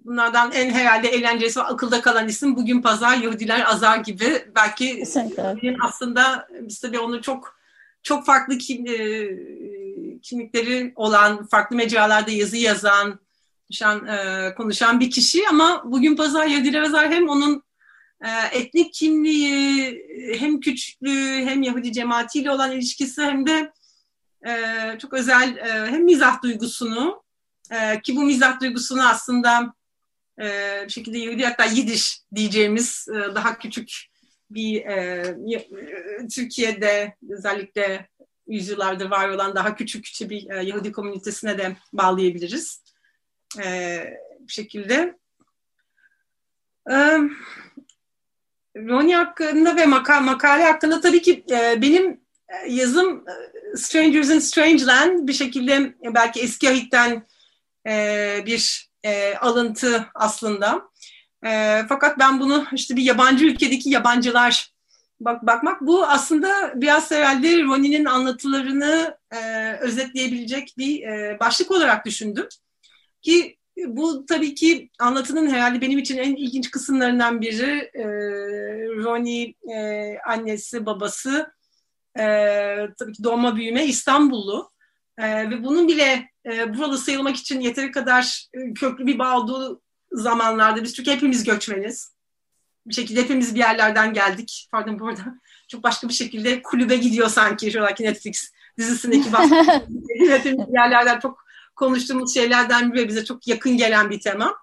bunlardan 0.04 0.52
en 0.52 0.70
herhalde 0.70 1.08
eğlencesi 1.08 1.60
ve 1.60 1.64
akılda 1.64 2.00
kalan 2.00 2.28
isim 2.28 2.56
bugün 2.56 2.82
pazar 2.82 3.16
Yahudiler 3.16 3.70
azar 3.70 3.98
gibi 3.98 4.44
belki 4.56 4.98
Kesinlikle. 4.98 5.76
aslında 5.82 6.48
biz 6.60 6.80
tabii 6.80 6.98
onu 6.98 7.22
çok 7.22 7.62
çok 8.02 8.26
farklı 8.26 8.58
kim, 8.58 8.86
e, 8.86 9.28
kimlikleri 10.22 10.92
olan 10.96 11.46
farklı 11.46 11.76
mecralarda 11.76 12.30
yazı 12.30 12.56
yazan 12.56 13.20
konuşan, 13.68 14.06
e, 14.06 14.54
konuşan 14.54 15.00
bir 15.00 15.10
kişi 15.10 15.48
ama 15.48 15.82
bugün 15.84 16.16
pazar 16.16 16.46
Yahudiler 16.46 16.82
azar 16.82 17.10
hem 17.10 17.28
onun 17.28 17.62
e, 18.24 18.58
etnik 18.58 18.94
kimliği 18.94 20.02
hem 20.38 20.60
küçüklüğü 20.60 21.44
hem 21.44 21.62
Yahudi 21.62 21.92
cemaatiyle 21.92 22.50
olan 22.50 22.72
ilişkisi 22.72 23.22
hem 23.22 23.46
de 23.46 23.72
e, 24.46 24.52
çok 24.98 25.12
özel 25.12 25.56
e, 25.56 25.90
hem 25.90 26.04
mizah 26.04 26.42
duygusunu 26.42 27.22
e, 27.70 28.00
ki 28.00 28.16
bu 28.16 28.22
mizah 28.22 28.60
duygusunu 28.60 29.08
aslında 29.08 29.74
e, 30.42 30.44
bir 30.84 30.92
şekilde 30.92 31.18
Yahudi 31.18 31.44
hatta 31.44 31.64
Yidiş 31.64 32.20
diyeceğimiz 32.34 33.06
e, 33.08 33.34
daha 33.34 33.58
küçük 33.58 33.92
bir 34.50 34.76
e, 34.76 35.36
Türkiye'de 36.34 37.16
özellikle 37.30 38.08
yüzyıllardır 38.46 39.10
var 39.10 39.28
olan 39.28 39.54
daha 39.54 39.74
küçük 39.74 40.08
bir 40.30 40.50
e, 40.50 40.62
Yahudi 40.62 40.92
komünitesine 40.92 41.58
de 41.58 41.76
bağlayabiliriz. 41.92 42.82
E, 43.58 44.04
bir 44.40 44.52
şekilde. 44.52 45.18
E, 46.90 47.18
Roni 48.76 49.16
hakkında 49.16 49.76
ve 49.76 49.86
maka 49.86 50.20
makale 50.20 50.64
hakkında 50.64 51.00
tabii 51.00 51.22
ki 51.22 51.44
e, 51.50 51.82
benim 51.82 52.20
e, 52.48 52.72
yazım 52.72 53.24
e, 53.28 53.76
Strangers 53.76 54.30
in 54.30 54.38
Strange 54.38 54.86
Land 54.86 55.28
bir 55.28 55.32
şekilde 55.32 55.94
belki 56.14 56.40
eski 56.40 56.68
ahitten 56.68 57.26
e, 57.88 58.42
bir 58.46 58.90
e, 59.04 59.34
alıntı 59.34 60.06
aslında. 60.14 60.82
E, 61.46 61.82
fakat 61.88 62.18
ben 62.18 62.40
bunu 62.40 62.66
işte 62.72 62.96
bir 62.96 63.02
yabancı 63.02 63.46
ülkedeki 63.46 63.90
yabancılar 63.90 64.72
bak 65.20 65.46
bakmak 65.46 65.80
bu 65.80 66.06
aslında 66.06 66.72
biraz 66.74 67.10
herhalde 67.10 67.62
Ronnie'nin 67.62 68.04
anlatılarını 68.04 69.18
e, 69.30 69.72
özetleyebilecek 69.72 70.74
bir 70.78 71.02
e, 71.02 71.40
başlık 71.40 71.70
olarak 71.70 72.06
düşündüm. 72.06 72.48
Ki 73.22 73.56
bu 73.86 74.26
tabii 74.26 74.54
ki 74.54 74.90
anlatının 74.98 75.50
herhalde 75.50 75.80
benim 75.80 75.98
için 75.98 76.18
en 76.18 76.36
ilginç 76.36 76.70
kısımlarından 76.70 77.40
biri. 77.40 77.90
E, 77.94 78.04
Ronnie 79.04 79.54
e, 79.74 80.18
annesi, 80.26 80.86
babası 80.86 81.52
e, 82.18 82.24
tabii 82.98 83.12
ki 83.12 83.24
doğma 83.24 83.56
büyüme 83.56 83.86
İstanbullu. 83.86 84.70
E, 85.18 85.50
ve 85.50 85.64
bunun 85.64 85.88
bile 85.88 86.30
e, 86.46 86.74
buralı 86.74 86.98
sayılmak 86.98 87.36
için 87.36 87.60
yeteri 87.60 87.90
kadar 87.90 88.48
e, 88.54 88.74
köklü 88.74 89.06
bir 89.06 89.18
bağ 89.18 89.38
olduğu 89.38 89.82
zamanlarda 90.12 90.82
biz 90.82 90.94
çünkü 90.94 91.10
hepimiz 91.10 91.44
göçmeniz. 91.44 92.12
Bir 92.86 92.94
şekilde 92.94 93.22
hepimiz 93.22 93.54
bir 93.54 93.60
yerlerden 93.60 94.12
geldik. 94.12 94.68
Pardon 94.72 94.98
bu 94.98 95.08
arada 95.08 95.40
çok 95.68 95.82
başka 95.82 96.08
bir 96.08 96.14
şekilde 96.14 96.62
kulübe 96.62 96.96
gidiyor 96.96 97.28
sanki 97.28 97.72
şu 97.72 97.86
anki 97.86 98.04
Netflix 98.04 98.52
dizisindeki 98.78 99.30
hepimiz 100.28 100.68
bir 100.68 100.74
yerlerden 100.74 101.20
çok 101.20 101.44
konuştuğumuz 101.76 102.34
şeylerden 102.34 102.92
biri 102.92 103.08
bize 103.08 103.24
çok 103.24 103.48
yakın 103.48 103.76
gelen 103.76 104.10
bir 104.10 104.20
tema. 104.20 104.54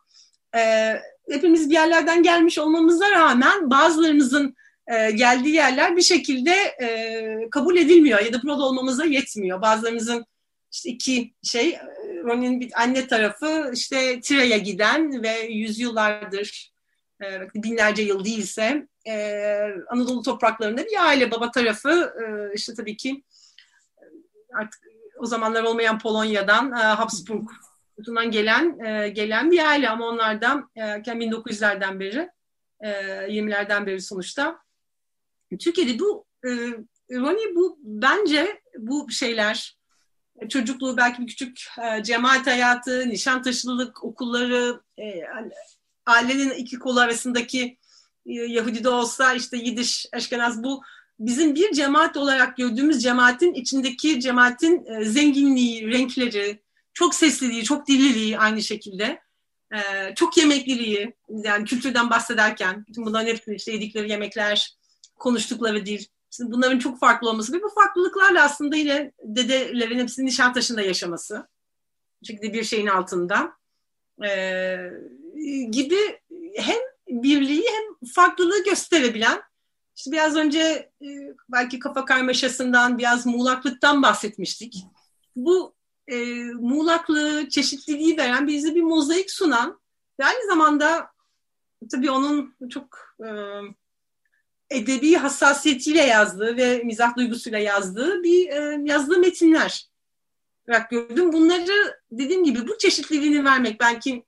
E, 0.55 0.93
hepimiz 1.31 1.69
bir 1.69 1.73
yerlerden 1.73 2.23
gelmiş 2.23 2.57
olmamıza 2.57 3.11
rağmen 3.11 3.69
bazılarımızın 3.69 4.55
e, 4.87 5.11
geldiği 5.11 5.55
yerler 5.55 5.97
bir 5.97 6.01
şekilde 6.01 6.51
e, 6.81 7.49
kabul 7.51 7.77
edilmiyor 7.77 8.19
ya 8.19 8.33
da 8.33 8.41
burada 8.43 8.63
olmamıza 8.63 9.05
yetmiyor. 9.05 9.61
Bazılarımızın 9.61 10.25
işte 10.71 10.89
iki 10.89 11.33
şey 11.43 11.77
Ronnie'nin 12.23 12.59
bir 12.59 12.81
anne 12.81 13.07
tarafı 13.07 13.71
işte 13.73 14.21
Tire'ye 14.21 14.57
giden 14.57 15.23
ve 15.23 15.39
yüzyıllardır 15.39 16.73
e, 17.23 17.47
binlerce 17.55 18.01
yıl 18.01 18.25
değilse 18.25 18.87
e, 19.07 19.15
Anadolu 19.89 20.23
topraklarında 20.23 20.85
bir 20.85 21.07
aile 21.07 21.31
baba 21.31 21.51
tarafı 21.51 22.13
e, 22.23 22.53
işte 22.55 22.73
tabii 22.73 22.97
ki 22.97 23.23
artık 24.53 24.81
o 25.19 25.25
zamanlar 25.25 25.63
olmayan 25.63 25.99
Polonya'dan 25.99 26.71
Habsburg'dan 26.71 28.31
gelen 28.31 28.79
gelen 29.13 29.51
bir 29.51 29.69
aile. 29.69 29.89
Ama 29.89 30.05
onlardan 30.05 30.69
e, 30.75 30.81
1900'lerden 30.81 31.99
beri 31.99 32.29
20'lerden 32.81 33.85
beri 33.85 34.01
sonuçta. 34.01 34.59
Türkiye'de 35.59 35.99
bu 35.99 36.25
Ronnie 37.11 37.55
bu 37.55 37.79
bence 37.81 38.61
bu 38.77 39.11
şeyler 39.11 39.79
çocukluğu 40.49 40.97
belki 40.97 41.21
bir 41.21 41.27
küçük 41.27 41.67
e, 41.83 42.03
cemaat 42.03 42.47
hayatı, 42.47 43.09
nişantaşılılık 43.09 44.03
okulları, 44.03 44.81
e, 44.99 45.21
ailenin 46.05 46.49
iki 46.49 46.79
kolu 46.79 46.99
arasındaki 46.99 47.77
e, 48.25 48.33
Yahudi 48.33 48.83
de 48.83 48.89
olsa 48.89 49.33
işte 49.33 49.57
Yidiş, 49.57 50.05
Eşkenaz 50.13 50.63
bu 50.63 50.81
bizim 51.19 51.55
bir 51.55 51.71
cemaat 51.71 52.17
olarak 52.17 52.57
gördüğümüz 52.57 53.03
cemaatin 53.03 53.53
içindeki 53.53 54.19
cemaatin 54.19 54.85
e, 54.85 55.05
zenginliği, 55.05 55.87
renkleri, 55.87 56.61
çok 56.93 57.15
sesliliği, 57.15 57.63
çok 57.63 57.87
dilliliği 57.87 58.39
aynı 58.39 58.61
şekilde. 58.61 59.21
E, 59.73 59.79
çok 60.15 60.37
yemekliliği, 60.37 61.13
yani 61.29 61.65
kültürden 61.65 62.09
bahsederken, 62.09 62.85
bütün 62.87 63.05
bunların 63.05 63.27
hepsini 63.27 63.55
işte 63.55 63.71
yedikleri 63.71 64.09
yemekler, 64.09 64.77
konuştukları 65.15 65.85
dil, 65.85 66.05
bunların 66.39 66.79
çok 66.79 66.99
farklı 66.99 67.29
olması 67.29 67.53
ve 67.53 67.61
bu 67.63 67.69
farklılıklarla 67.69 68.43
aslında 68.43 68.75
yine 68.75 69.11
dedelerin 69.23 69.99
hepsinin 69.99 70.27
Nişantaşı'nda 70.27 70.81
yaşaması. 70.81 71.47
Bu 72.21 72.25
şekilde 72.25 72.53
bir 72.53 72.63
şeyin 72.63 72.87
altında. 72.87 73.51
Ee, 74.25 74.77
gibi 75.69 76.19
hem 76.55 76.79
birliği 77.07 77.63
hem 77.67 78.09
farklılığı 78.13 78.63
gösterebilen 78.63 79.41
İşte 79.99 80.11
biraz 80.11 80.35
önce 80.35 80.91
e, 81.01 81.07
belki 81.49 81.79
kafa 81.79 82.05
karmaşasından, 82.05 82.97
biraz 82.97 83.25
muğlaklıktan 83.25 84.03
bahsetmiştik. 84.03 84.85
Bu 85.35 85.75
e, 86.07 86.15
muğlaklığı, 86.43 87.49
çeşitliliği 87.49 88.17
veren, 88.17 88.47
bize 88.47 88.75
bir 88.75 88.81
mozaik 88.81 89.31
sunan 89.31 89.79
ve 90.19 90.25
aynı 90.25 90.47
zamanda 90.47 91.11
tabii 91.91 92.11
onun 92.11 92.55
çok 92.69 93.15
e, 93.25 93.29
edebi 94.69 95.15
hassasiyetiyle 95.15 96.01
yazdığı 96.01 96.57
ve 96.57 96.83
mizah 96.83 97.17
duygusuyla 97.17 97.59
yazdığı 97.59 98.23
bir 98.23 98.49
e, 98.49 98.81
yazdığı 98.83 99.19
metinler 99.19 99.89
olarak 100.67 100.89
gördüm. 100.89 101.33
Bunları 101.33 101.99
dediğim 102.11 102.43
gibi 102.43 102.67
bu 102.67 102.77
çeşitliliğini 102.77 103.45
vermek 103.45 103.79
belki 103.79 104.25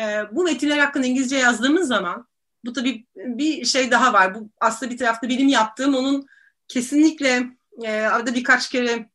e, 0.00 0.04
bu 0.32 0.44
metinler 0.44 0.78
hakkında 0.78 1.06
İngilizce 1.06 1.36
yazdığımız 1.36 1.88
zaman 1.88 2.31
bu 2.64 2.72
tabii 2.72 3.06
bir 3.16 3.64
şey 3.64 3.90
daha 3.90 4.12
var. 4.12 4.34
Bu 4.34 4.50
aslında 4.60 4.92
bir 4.92 4.98
tarafta 4.98 5.28
benim 5.28 5.48
yaptığım 5.48 5.94
onun 5.94 6.26
kesinlikle 6.68 7.46
e, 7.82 8.00
arada 8.00 8.34
birkaç 8.34 8.70
kere 8.70 9.10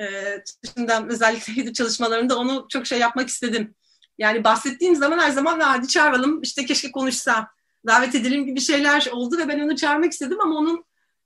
e, 0.00 0.06
dışında 0.62 1.06
özellikle 1.08 1.72
çalışmalarında 1.72 2.38
onu 2.38 2.66
çok 2.68 2.86
şey 2.86 2.98
yapmak 2.98 3.28
istedim. 3.28 3.74
Yani 4.18 4.44
bahsettiğim 4.44 4.96
zaman 4.96 5.18
her 5.18 5.30
zaman 5.30 5.60
hadi 5.60 5.88
çağıralım 5.88 6.42
işte 6.42 6.64
keşke 6.64 6.92
konuşsa 6.92 7.48
davet 7.86 8.14
edelim 8.14 8.46
gibi 8.46 8.60
şeyler 8.60 9.08
oldu 9.12 9.38
ve 9.38 9.48
ben 9.48 9.60
onu 9.60 9.76
çağırmak 9.76 10.12
istedim 10.12 10.40
ama 10.40 10.54
onun 10.54 10.84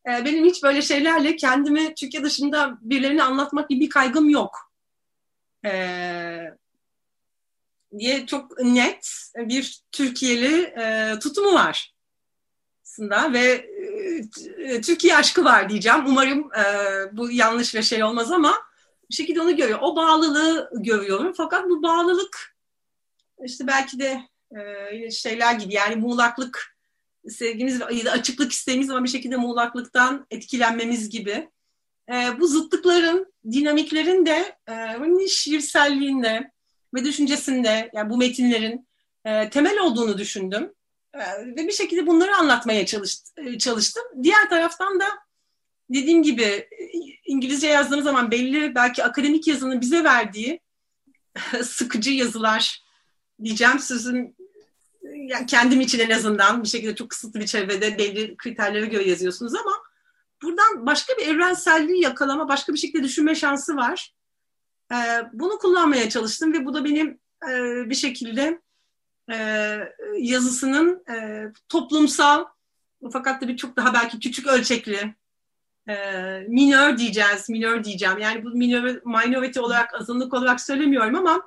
e, 0.09 0.25
benim 0.25 0.44
hiç 0.44 0.62
böyle 0.62 0.83
şeylerle 0.83 1.37
kendimi 1.37 1.94
Türkiye 1.94 2.23
dışında 2.23 2.79
birilerini 2.81 3.23
anlatmak 3.23 3.68
gibi 3.68 3.81
bir 3.81 3.90
kaygım 3.90 4.29
yok. 4.29 4.73
E, 5.64 5.71
diye 7.98 8.27
çok 8.27 8.61
net 8.61 9.33
bir 9.37 9.83
Türkiye'li 9.92 10.62
e, 10.62 11.14
tutumu 11.18 11.55
var 11.55 11.98
aslında 12.98 13.33
ve 13.33 13.68
e, 14.59 14.81
Türkiye 14.81 15.16
aşkı 15.16 15.44
var 15.44 15.68
diyeceğim. 15.68 16.07
Umarım 16.07 16.51
e, 16.55 16.64
bu 17.12 17.31
yanlış 17.31 17.74
ve 17.74 17.83
şey 17.83 18.05
olmaz 18.05 18.33
ama 18.33 18.55
bir 19.11 19.14
şekilde 19.14 19.40
onu 19.40 19.57
görüyor. 19.57 19.79
O 19.83 19.96
bağlılığı 19.96 20.70
görüyorum. 20.74 21.33
Fakat 21.37 21.64
bu 21.64 21.83
bağlılık 21.83 22.57
işte 23.44 23.66
belki 23.66 23.98
de 23.98 24.22
e, 24.57 25.11
şeyler 25.11 25.55
gibi 25.55 25.74
yani 25.74 25.96
muğlaklık 25.96 26.77
sevgimiz 27.29 27.81
ya 27.81 28.05
da 28.05 28.11
açıklık 28.11 28.53
isteğimiz 28.53 28.90
ama 28.90 29.05
bir 29.05 29.09
şekilde 29.09 29.37
muğlaklıktan 29.37 30.27
etkilenmemiz 30.31 31.11
gibi. 31.11 31.51
E, 32.12 32.40
bu 32.40 32.46
zıtlıkların, 32.46 33.33
dinamiklerin 33.53 34.27
de 34.27 34.57
e, 34.68 35.29
şiirselliğinde 35.29 36.51
ve 36.94 37.05
düşüncesinde 37.05 37.90
yani 37.94 38.11
bu 38.11 38.16
metinlerin 38.16 38.88
e, 39.24 39.51
temel 39.51 39.79
olduğunu 39.79 40.18
düşündüm. 40.18 40.72
E, 41.14 41.46
ve 41.46 41.66
bir 41.66 41.72
şekilde 41.72 42.07
bunları 42.07 42.37
anlatmaya 42.37 42.87
çalışt, 42.87 43.29
e, 43.37 43.59
çalıştım. 43.59 44.03
Diğer 44.22 44.48
taraftan 44.51 45.01
da 45.01 45.07
dediğim 45.90 46.22
gibi 46.22 46.42
e, 46.42 46.68
İngilizce 47.27 47.66
yazdığım 47.66 48.03
zaman 48.03 48.31
belli 48.31 48.74
belki 48.74 49.05
akademik 49.05 49.46
yazının 49.46 49.81
bize 49.81 50.05
verdiği 50.05 50.61
sıkıcı 51.62 52.11
yazılar 52.11 52.83
diyeceğim 53.44 53.79
sözüm 53.79 54.35
yani 55.14 55.46
kendim 55.46 55.81
için 55.81 55.98
en 55.98 56.11
azından 56.11 56.62
bir 56.62 56.68
şekilde 56.68 56.94
çok 56.94 57.11
kısıtlı 57.11 57.40
bir 57.40 57.46
çevrede 57.46 57.98
belli 57.98 58.37
kriterlere 58.37 58.87
göre 58.87 59.09
yazıyorsunuz 59.09 59.55
ama 59.55 59.72
buradan 60.42 60.87
başka 60.87 61.16
bir 61.16 61.27
evrenselliği 61.27 62.03
yakalama, 62.03 62.48
başka 62.48 62.72
bir 62.72 62.79
şekilde 62.79 63.03
düşünme 63.03 63.35
şansı 63.35 63.77
var. 63.77 64.14
Ee, 64.92 64.96
bunu 65.33 65.59
kullanmaya 65.59 66.11
çalıştım 66.11 66.53
ve 66.53 66.64
bu 66.64 66.74
da 66.74 66.85
benim 66.85 67.18
e, 67.51 67.51
bir 67.90 67.94
şekilde 67.94 68.61
e, 69.33 69.79
yazısının 70.18 71.05
e, 71.11 71.46
toplumsal 71.68 72.44
fakat 73.12 73.40
tabii 73.40 73.57
çok 73.57 73.77
daha 73.77 73.94
belki 73.94 74.20
küçük 74.20 74.46
ölçekli 74.46 75.14
e, 75.88 75.94
minör 76.48 76.98
diyeceğiz, 76.98 77.48
minör 77.48 77.85
diyeceğim. 77.85 78.18
Yani 78.18 78.44
bu 78.44 78.51
minor, 78.51 78.83
minority 79.05 79.61
olarak, 79.61 79.94
azınlık 79.94 80.35
olarak 80.35 80.61
söylemiyorum 80.61 81.14
ama 81.14 81.42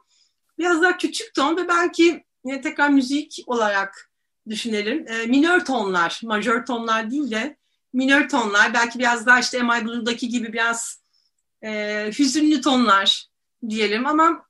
biraz 0.58 0.82
daha 0.82 0.98
küçük 0.98 1.34
ton 1.34 1.58
ve 1.58 1.68
belki 1.68 2.24
yine 2.46 2.62
tekrar 2.62 2.90
müzik 2.90 3.44
olarak 3.46 4.12
düşünelim. 4.50 5.08
E, 5.08 5.26
minör 5.26 5.66
tonlar, 5.66 6.22
majör 6.24 6.66
tonlar 6.66 7.12
değil 7.12 7.32
de 7.32 7.58
minör 7.94 8.30
tonlar, 8.30 8.74
belki 8.74 9.00
biraz 9.00 9.26
daha 9.26 9.40
işte 9.40 9.64
M.I. 9.64 9.86
Blue'daki 9.86 10.30
gibi 10.30 10.54
biraz 10.54 11.02
e, 11.64 12.12
hüzünlü 12.20 12.62
tonlar 12.62 13.31
diyelim 13.70 14.06
ama 14.06 14.46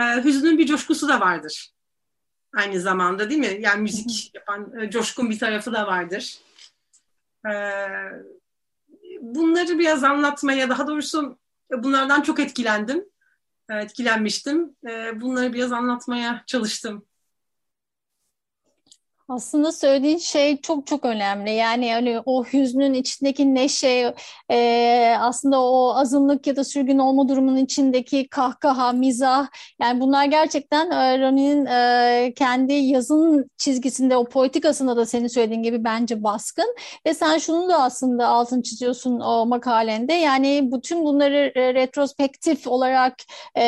e, 0.00 0.24
hüznün 0.24 0.58
bir 0.58 0.66
coşkusu 0.66 1.08
da 1.08 1.20
vardır. 1.20 1.70
Aynı 2.56 2.80
zamanda 2.80 3.30
değil 3.30 3.40
mi? 3.40 3.58
Yani 3.60 3.82
müzik 3.82 4.34
yapan 4.34 4.80
e, 4.80 4.90
coşkun 4.90 5.30
bir 5.30 5.38
tarafı 5.38 5.72
da 5.72 5.86
vardır. 5.86 6.38
E, 7.46 7.52
bunları 9.20 9.78
biraz 9.78 10.04
anlatmaya, 10.04 10.68
daha 10.68 10.86
doğrusu 10.86 11.38
bunlardan 11.72 12.22
çok 12.22 12.40
etkilendim. 12.40 13.04
E, 13.70 13.74
etkilenmiştim. 13.74 14.76
E, 14.88 15.20
bunları 15.20 15.52
biraz 15.52 15.72
anlatmaya 15.72 16.44
çalıştım. 16.46 17.05
Aslında 19.28 19.72
söylediğin 19.72 20.18
şey 20.18 20.56
çok 20.60 20.86
çok 20.86 21.04
önemli. 21.04 21.50
Yani 21.50 21.92
hani 21.92 22.20
o 22.26 22.44
hüznün 22.44 22.94
içindeki 22.94 23.54
neşe, 23.54 24.14
e, 24.50 25.16
aslında 25.20 25.62
o 25.62 25.94
azınlık 25.94 26.46
ya 26.46 26.56
da 26.56 26.64
sürgün 26.64 26.98
olma 26.98 27.28
durumunun 27.28 27.56
içindeki 27.56 28.28
kahkaha, 28.28 28.92
mizah. 28.92 29.46
Yani 29.80 30.00
bunlar 30.00 30.24
gerçekten 30.24 30.90
Rami'nin 31.20 31.66
e, 31.66 32.32
kendi 32.36 32.72
yazın 32.72 33.50
çizgisinde, 33.56 34.16
o 34.16 34.24
poetikasında 34.24 34.96
da 34.96 35.06
senin 35.06 35.28
söylediğin 35.28 35.62
gibi 35.62 35.84
bence 35.84 36.22
baskın. 36.22 36.76
Ve 37.06 37.14
sen 37.14 37.38
şunu 37.38 37.68
da 37.68 37.82
aslında 37.82 38.28
altın 38.28 38.62
çiziyorsun 38.62 39.20
o 39.20 39.46
makalende. 39.46 40.12
Yani 40.12 40.68
bütün 40.72 41.04
bunları 41.04 41.52
retrospektif 41.74 42.66
olarak 42.66 43.14
e, 43.56 43.62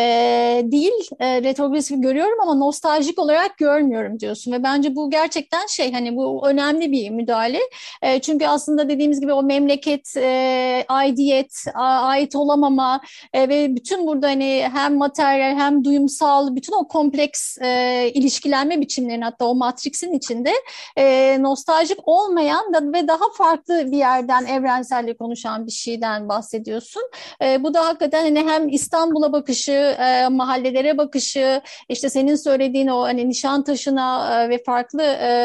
değil, 0.65 1.09
e, 1.21 1.43
retrogresif 1.43 2.03
görüyorum 2.03 2.41
ama 2.43 2.55
nostaljik 2.55 3.19
olarak 3.19 3.59
görmüyorum 3.59 4.21
diyorsun. 4.21 4.53
Ve 4.53 4.63
bence 4.63 4.97
bu 4.97 5.11
gerçekten 5.11 5.48
gerçekten 5.51 5.67
şey 5.67 5.93
hani 5.93 6.17
bu 6.17 6.49
önemli 6.49 6.93
bir 6.93 7.11
müdahale. 7.11 7.61
E, 8.03 8.21
çünkü 8.21 8.47
aslında 8.47 8.89
dediğimiz 8.89 9.21
gibi 9.21 9.33
o 9.33 9.43
memleket, 9.43 10.17
e, 10.17 10.85
aidiyet, 10.89 11.65
ait 11.75 12.37
olamama 12.37 13.01
e, 13.33 13.49
ve 13.49 13.77
bütün 13.77 14.07
burada 14.07 14.27
hani 14.27 14.69
hem 14.75 14.97
materyal 14.97 15.57
hem 15.57 15.85
duyumsal 15.85 16.57
bütün 16.57 16.73
o 16.73 16.89
kompleks 16.89 17.59
e, 17.59 18.11
ilişkilenme 18.15 18.81
biçimlerinin 18.81 19.23
hatta 19.23 19.45
o 19.45 19.55
matriksin 19.55 20.13
içinde 20.13 20.53
e, 20.97 21.37
nostaljik 21.41 21.99
olmayan 22.09 22.75
da, 22.75 22.93
ve 22.99 23.09
daha 23.09 23.25
farklı 23.39 23.93
bir 23.93 23.97
yerden 23.97 24.47
evrenselliği 24.47 25.17
konuşan 25.17 25.67
bir 25.67 25.73
şeyden 25.73 26.29
bahsediyorsun. 26.29 27.03
E, 27.43 27.63
bu 27.63 27.75
da 27.75 27.87
hakikaten 27.87 28.23
hani 28.23 28.51
hem 28.51 28.69
İstanbul'a 28.69 29.33
bakışı, 29.33 29.73
e, 29.73 30.29
mahallelere 30.29 30.99
bakışı, 30.99 31.61
işte 31.89 32.11
senin 32.11 32.37
söylediğin 32.37 32.89
o 32.89 33.03
hani 33.03 33.29
Nişantaşı'na 33.29 34.43
e, 34.43 34.49
ve 34.49 34.63
farklı 34.67 35.03
e, 35.03 35.38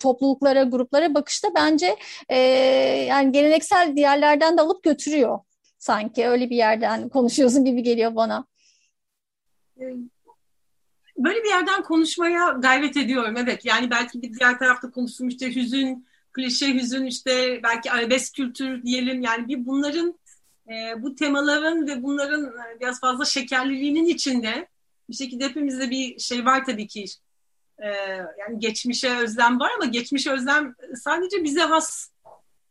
topluluklara, 0.00 0.62
gruplara 0.62 1.14
bakışta 1.14 1.48
bence 1.54 1.96
e, 2.28 2.38
yani 3.08 3.32
geleneksel 3.32 3.96
diğerlerden 3.96 4.56
de 4.56 4.60
alıp 4.60 4.82
götürüyor 4.82 5.38
sanki. 5.78 6.28
Öyle 6.28 6.50
bir 6.50 6.56
yerden 6.56 7.08
konuşuyorsun 7.16 7.64
gibi 7.64 7.82
geliyor 7.82 8.14
bana. 8.14 8.46
Böyle 11.18 11.44
bir 11.44 11.48
yerden 11.48 11.82
konuşmaya 11.82 12.50
gayret 12.50 12.96
ediyorum. 12.96 13.34
Evet 13.38 13.64
yani 13.64 13.90
belki 13.90 14.22
bir 14.22 14.38
diğer 14.38 14.58
tarafta 14.58 14.90
konuşulmuş 14.90 15.34
işte 15.34 15.54
hüzün, 15.54 16.06
klişe 16.32 16.74
hüzün 16.74 17.06
işte 17.06 17.60
belki 17.62 17.90
arabesk 17.90 18.34
kültür 18.34 18.82
diyelim. 18.82 19.22
Yani 19.22 19.48
bir 19.48 19.66
bunların 19.66 20.18
e, 20.68 21.02
bu 21.02 21.14
temaların 21.14 21.86
ve 21.86 22.02
bunların 22.02 22.52
biraz 22.80 23.00
fazla 23.00 23.24
şekerliliğinin 23.24 24.06
içinde 24.06 24.68
bir 25.10 25.14
şekilde 25.14 25.44
hepimizde 25.48 25.90
bir 25.90 26.18
şey 26.18 26.44
var 26.44 26.64
tabii 26.64 26.86
ki 26.86 27.04
e, 27.78 27.88
yani 28.38 28.58
geçmişe 28.58 29.16
özlem 29.16 29.60
var 29.60 29.70
ama 29.76 29.84
geçmişe 29.84 30.32
özlem 30.32 30.74
sadece 30.94 31.44
bize 31.44 31.60
has 31.60 32.10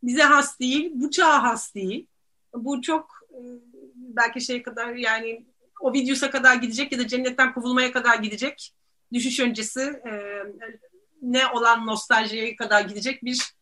bize 0.03 0.23
has 0.23 0.59
değil, 0.59 0.91
bu 0.93 1.11
çağa 1.11 1.43
has 1.43 1.75
değil. 1.75 2.07
Bu 2.53 2.81
çok 2.81 3.09
e, 3.31 3.39
belki 3.95 4.41
şey 4.41 4.63
kadar 4.63 4.95
yani 4.95 5.45
o 5.81 5.93
videosa 5.93 6.29
kadar 6.29 6.55
gidecek 6.55 6.91
ya 6.91 6.99
da 6.99 7.07
cennetten 7.07 7.53
kovulmaya 7.53 7.91
kadar 7.91 8.15
gidecek. 8.15 8.73
Düşüş 9.13 9.39
öncesi 9.39 9.81
e, 9.81 10.43
ne 11.21 11.47
olan 11.47 11.87
nostaljiye 11.87 12.55
kadar 12.55 12.81
gidecek 12.81 13.25
bir 13.25 13.55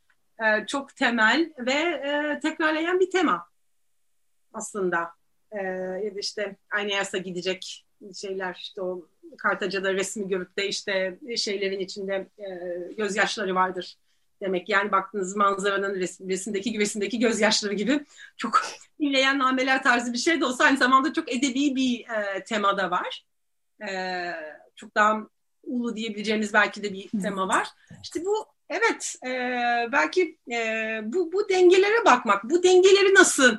e, 0.43 0.65
çok 0.67 0.95
temel 0.95 1.53
ve 1.58 1.73
e, 1.73 2.39
tekrarlayan 2.39 2.99
bir 2.99 3.12
tema 3.12 3.47
aslında. 4.53 5.12
E, 5.51 5.63
ya 6.06 6.15
da 6.15 6.19
işte 6.19 6.56
aynı 6.71 6.91
yasa 6.91 7.17
gidecek 7.17 7.86
şeyler 8.21 8.57
işte 8.61 8.81
o 8.81 9.07
Kartaca'da 9.37 9.93
resmi 9.93 10.27
görüp 10.27 10.57
de 10.57 10.67
işte 10.67 11.19
şeylerin 11.37 11.79
içinde 11.79 12.27
e, 12.37 12.47
gözyaşları 12.93 13.55
vardır 13.55 13.97
demek. 14.41 14.69
Yani 14.69 14.91
baktığınız 14.91 15.35
manzaranın 15.35 15.95
resim, 15.95 16.29
resimdeki 16.29 16.79
resimdeki 16.79 17.19
gözyaşları 17.19 17.73
gibi 17.73 18.05
çok 18.37 18.61
inleyen 18.99 19.39
nameler 19.39 19.83
tarzı 19.83 20.13
bir 20.13 20.17
şey 20.17 20.41
de 20.41 20.45
olsa 20.45 20.63
aynı 20.63 20.77
zamanda 20.77 21.13
çok 21.13 21.31
edebi 21.31 21.75
bir 21.75 21.99
e, 21.99 22.43
tema 22.43 22.77
da 22.77 22.91
var. 22.91 23.25
E, 23.89 24.29
çok 24.75 24.95
daha 24.95 25.19
ulu 25.63 25.95
diyebileceğimiz 25.95 26.53
belki 26.53 26.83
de 26.83 26.93
bir 26.93 27.09
tema 27.21 27.47
var. 27.47 27.67
İşte 28.03 28.25
bu 28.25 28.45
evet 28.69 29.15
e, 29.25 29.29
belki 29.91 30.37
e, 30.51 30.99
bu, 31.03 31.31
bu 31.31 31.49
dengelere 31.49 32.05
bakmak, 32.05 32.43
bu 32.43 32.63
dengeleri 32.63 33.13
nasıl 33.13 33.57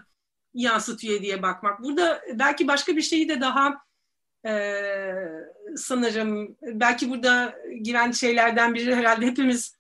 yansıtıyor 0.55 1.23
diye 1.23 1.43
bakmak. 1.43 1.83
Burada 1.83 2.23
belki 2.35 2.69
başka 2.69 2.97
bir 2.97 3.03
şeyi 3.03 3.29
de 3.29 3.41
daha 3.41 3.84
e, 4.47 4.75
sanırım 5.77 6.57
belki 6.63 7.11
burada 7.11 7.55
giren 7.83 8.11
şeylerden 8.11 8.75
biri 8.75 8.95
herhalde 8.95 9.27
hepimiz 9.27 9.77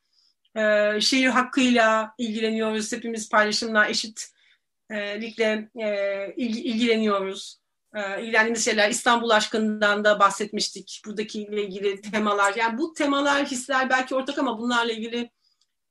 e, 0.56 1.00
şehir 1.00 1.28
hakkıyla 1.28 2.14
ilgileniyoruz. 2.18 2.92
Hepimiz 2.92 3.28
paylaşımla 3.28 3.88
eşitlikle 3.88 5.70
e, 5.76 6.34
ilgileniyoruz. 6.36 7.60
E, 7.94 8.22
ilgilendiğimiz 8.22 8.64
şeyler 8.64 8.90
İstanbul 8.90 9.30
aşkından 9.30 10.04
da 10.04 10.18
bahsetmiştik. 10.18 11.02
Buradaki 11.06 11.42
ile 11.42 11.62
ilgili 11.62 12.00
temalar. 12.00 12.54
Yani 12.54 12.78
bu 12.78 12.94
temalar, 12.94 13.46
hisler 13.46 13.90
belki 13.90 14.14
ortak 14.14 14.38
ama 14.38 14.58
bunlarla 14.58 14.92
ilgili 14.92 15.30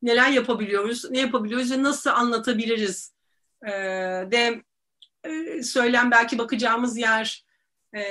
neler 0.01 0.29
yapabiliyoruz, 0.29 1.11
ne 1.11 1.19
yapabiliyoruz 1.19 1.71
ve 1.71 1.83
nasıl 1.83 2.09
anlatabiliriz 2.09 3.13
e, 3.65 3.71
de 4.31 4.63
söylem 5.63 6.11
belki 6.11 6.37
bakacağımız 6.37 6.97
yer 6.97 7.45
e, 7.95 8.01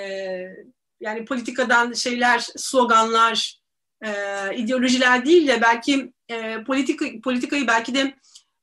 yani 1.00 1.24
politikadan 1.24 1.92
şeyler, 1.92 2.38
sloganlar, 2.56 3.60
e, 4.04 4.10
ideolojiler 4.56 5.24
değil 5.24 5.48
de 5.48 5.62
belki 5.62 6.12
e, 6.28 6.64
politika, 6.64 7.06
politikayı 7.24 7.66
belki 7.66 7.94
de 7.94 8.14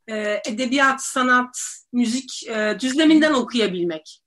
e, 0.08 0.42
edebiyat, 0.48 1.04
sanat, 1.04 1.58
müzik 1.94 2.48
e, 2.48 2.78
düzleminden 2.80 3.34
okuyabilmek. 3.34 4.22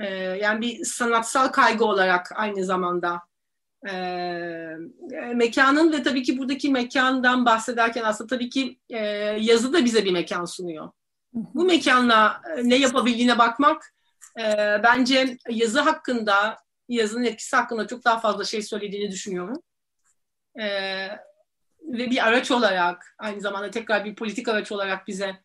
E, 0.00 0.06
yani 0.16 0.60
bir 0.60 0.84
sanatsal 0.84 1.48
kaygı 1.48 1.84
olarak 1.84 2.32
aynı 2.34 2.64
zamanda. 2.64 3.20
E, 3.88 3.92
mekanın 5.34 5.92
ve 5.92 6.02
tabii 6.02 6.22
ki 6.22 6.38
buradaki 6.38 6.70
mekandan 6.70 7.46
bahsederken 7.46 8.02
aslında 8.02 8.36
tabii 8.36 8.50
ki 8.50 8.78
e, 8.90 8.98
yazı 9.40 9.72
da 9.72 9.84
bize 9.84 10.04
bir 10.04 10.12
mekan 10.12 10.44
sunuyor. 10.44 10.90
Bu 11.32 11.64
mekanla 11.64 12.42
e, 12.56 12.68
ne 12.68 12.76
yapabildiğine 12.76 13.38
bakmak 13.38 13.91
e, 14.38 14.42
bence 14.82 15.38
yazı 15.48 15.80
hakkında, 15.80 16.58
yazının 16.88 17.24
etkisi 17.24 17.56
hakkında 17.56 17.86
çok 17.86 18.04
daha 18.04 18.20
fazla 18.20 18.44
şey 18.44 18.62
söylediğini 18.62 19.10
düşünüyorum. 19.10 19.62
E, 20.60 20.66
ve 21.82 22.10
bir 22.10 22.26
araç 22.28 22.50
olarak, 22.50 23.14
aynı 23.18 23.40
zamanda 23.40 23.70
tekrar 23.70 24.04
bir 24.04 24.14
politik 24.14 24.48
araç 24.48 24.72
olarak 24.72 25.06
bize 25.06 25.40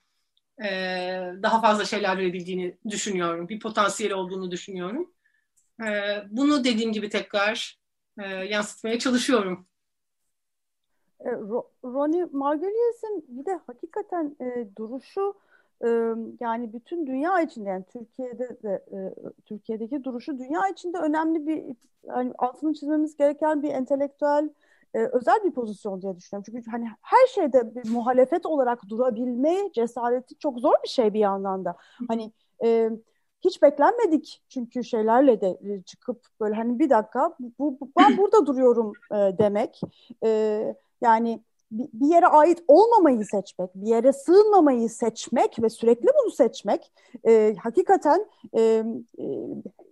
e, 0.64 0.70
daha 1.44 1.62
fazla 1.62 1.86
şeyler 1.86 2.18
verebildiğini 2.18 2.78
düşünüyorum. 2.90 3.50
Bir 3.50 3.60
potansiyel 3.60 4.14
olduğunu 4.14 4.52
düşünüyorum. 4.52 5.14
E, 5.86 6.24
bunu 6.30 6.64
dediğim 6.64 6.92
gibi 6.92 7.10
tekrar 7.10 7.80
e, 8.20 8.28
yansıtmaya 8.28 9.00
çalışıyorum. 9.00 9.68
E, 11.20 11.30
Ronnie 11.84 12.26
Margulies'in 12.32 13.26
bir 13.28 13.46
de 13.46 13.60
hakikaten 13.68 14.36
e, 14.42 14.76
duruşu 14.78 15.34
yani 16.40 16.74
bütün 16.74 17.08
dünya 17.08 17.42
içinde 17.42 17.70
yani 17.70 17.84
Türkiye'de 17.94 18.64
de 18.64 18.84
Türkiye'deki 19.46 20.04
duruşu 20.04 20.38
dünya 20.38 20.68
içinde 20.68 20.98
önemli 20.98 21.48
bir 21.48 21.64
yani 22.04 22.34
altını 22.38 22.74
çizmemiz 22.74 23.18
gereken 23.18 23.64
bir 23.64 23.70
entelektüel 23.70 24.50
özel 24.94 25.44
bir 25.44 25.52
pozisyon 25.52 26.02
diye 26.02 26.16
düşünüyorum. 26.16 26.44
Çünkü 26.52 26.72
hani 26.72 26.88
her 27.02 27.28
şeyde 27.28 27.76
bir 27.76 27.90
muhalefet 27.90 28.46
olarak 28.46 28.90
durabilme 28.90 29.72
cesareti 29.74 30.38
çok 30.38 30.60
zor 30.60 30.74
bir 30.84 30.90
şey 30.90 31.14
bir 31.14 31.20
yandan 31.20 31.66
da. 31.66 31.76
Hani 32.08 32.32
e, 32.64 32.90
hiç 33.42 33.62
beklenmedik 33.62 34.44
çünkü 34.50 34.84
şeylerle 34.84 35.42
de 35.42 35.82
çıkıp 35.86 36.28
böyle 36.40 36.56
hani 36.56 36.80
bir 36.80 36.90
dakika 36.90 37.36
bu, 37.40 37.78
bu 37.80 37.92
ben 38.00 38.18
burada 38.18 38.46
duruyorum 38.46 38.94
e, 39.12 39.16
demek. 39.16 39.82
E, 40.24 40.62
yani 41.02 41.44
bir 41.72 42.08
yere 42.08 42.28
ait 42.28 42.64
olmamayı 42.68 43.26
seçmek, 43.26 43.76
bir 43.76 43.88
yere 43.88 44.14
sığınmamayı 44.14 44.90
seçmek 44.90 45.62
ve 45.62 45.70
sürekli 45.70 46.08
bunu 46.24 46.32
seçmek 46.32 46.92
e, 47.28 47.56
hakikaten 47.64 48.26
e, 48.54 48.62
e, 48.62 49.26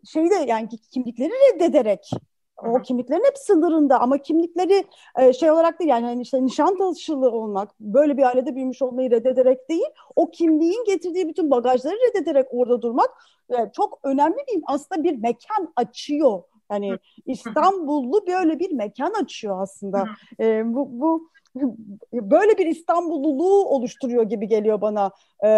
şeyde 0.06 0.36
yani 0.36 0.70
kimlikleri 0.92 1.32
reddederek 1.32 2.12
o 2.58 2.82
kimliklerin 2.82 3.24
hep 3.24 3.38
sınırında 3.38 4.02
ama 4.02 4.18
kimlikleri 4.18 4.84
e, 5.20 5.34
şey 5.34 5.52
olarak 5.52 5.80
değil 5.80 5.90
yani 5.90 6.06
hani 6.06 6.22
işte 6.22 6.46
Nişantaşılı 6.46 7.32
olmak, 7.32 7.80
böyle 7.80 8.18
bir 8.18 8.24
ailede 8.24 8.56
büyümüş 8.56 8.82
olmayı 8.82 9.12
reddederek 9.12 9.70
değil, 9.70 9.86
o 10.16 10.32
kimliğin 10.32 10.86
getirdiği 10.86 11.28
bütün 11.28 11.52
bagajları 11.52 11.96
reddederek 11.96 12.48
orada 12.52 12.82
durmak 12.82 13.10
e, 13.50 13.56
çok 13.76 14.00
önemli 14.04 14.38
bir 14.38 14.62
aslında 14.66 15.04
bir 15.04 15.18
mekan 15.18 15.74
açıyor. 15.76 16.44
Yani 16.72 16.98
İstanbullu 17.26 18.28
böyle 18.28 18.60
bir 18.60 18.72
mekan 18.72 19.14
açıyor 19.24 19.62
aslında. 19.62 20.06
E, 20.40 20.74
bu, 20.74 21.02
bu 21.02 21.30
böyle 22.13 22.58
bir 22.58 22.65
İstanbulluluğu 22.65 23.65
oluşturuyor 23.65 24.24
gibi 24.24 24.48
geliyor 24.48 24.82
bana 24.82 25.12
e, 25.44 25.50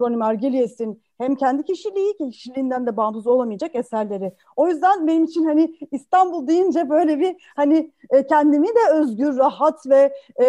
Ronnie 0.00 0.16
Margulies'in 0.16 1.02
hem 1.18 1.36
kendi 1.36 1.64
kişiliği 1.64 2.16
kişiliğinden 2.16 2.86
de 2.86 2.96
bağımsız 2.96 3.26
olamayacak 3.26 3.74
eserleri. 3.74 4.32
O 4.56 4.68
yüzden 4.68 5.06
benim 5.06 5.24
için 5.24 5.44
hani 5.44 5.78
İstanbul 5.92 6.46
deyince 6.46 6.90
böyle 6.90 7.20
bir 7.20 7.36
hani 7.56 7.92
e, 8.10 8.26
kendimi 8.26 8.68
de 8.68 8.92
özgür, 8.92 9.36
rahat 9.36 9.86
ve 9.86 10.14
e, 10.42 10.44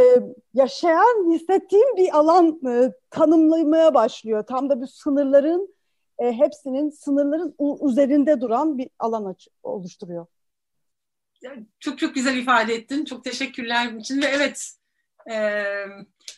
yaşayan 0.53 1.31
hissettiğim 1.31 1.95
bir 1.97 2.17
alan 2.17 2.59
e, 2.67 2.91
tanımlamaya 3.09 3.93
başlıyor. 3.93 4.43
Tam 4.43 4.69
da 4.69 4.81
bir 4.81 4.87
sınırların 4.87 5.75
e, 6.19 6.31
hepsinin 6.33 6.89
sınırların 6.89 7.55
üzerinde 7.89 8.41
duran 8.41 8.77
bir 8.77 8.89
alan 8.99 9.25
aç- 9.25 9.47
oluşturuyor. 9.63 10.25
Çok 11.79 11.99
çok 11.99 12.15
güzel 12.15 12.37
ifade 12.37 12.73
ettin. 12.73 13.05
Çok 13.05 13.23
teşekkürler 13.23 13.91
için 13.91 14.21
ve 14.21 14.25
evet 14.25 14.76
e, 15.31 15.65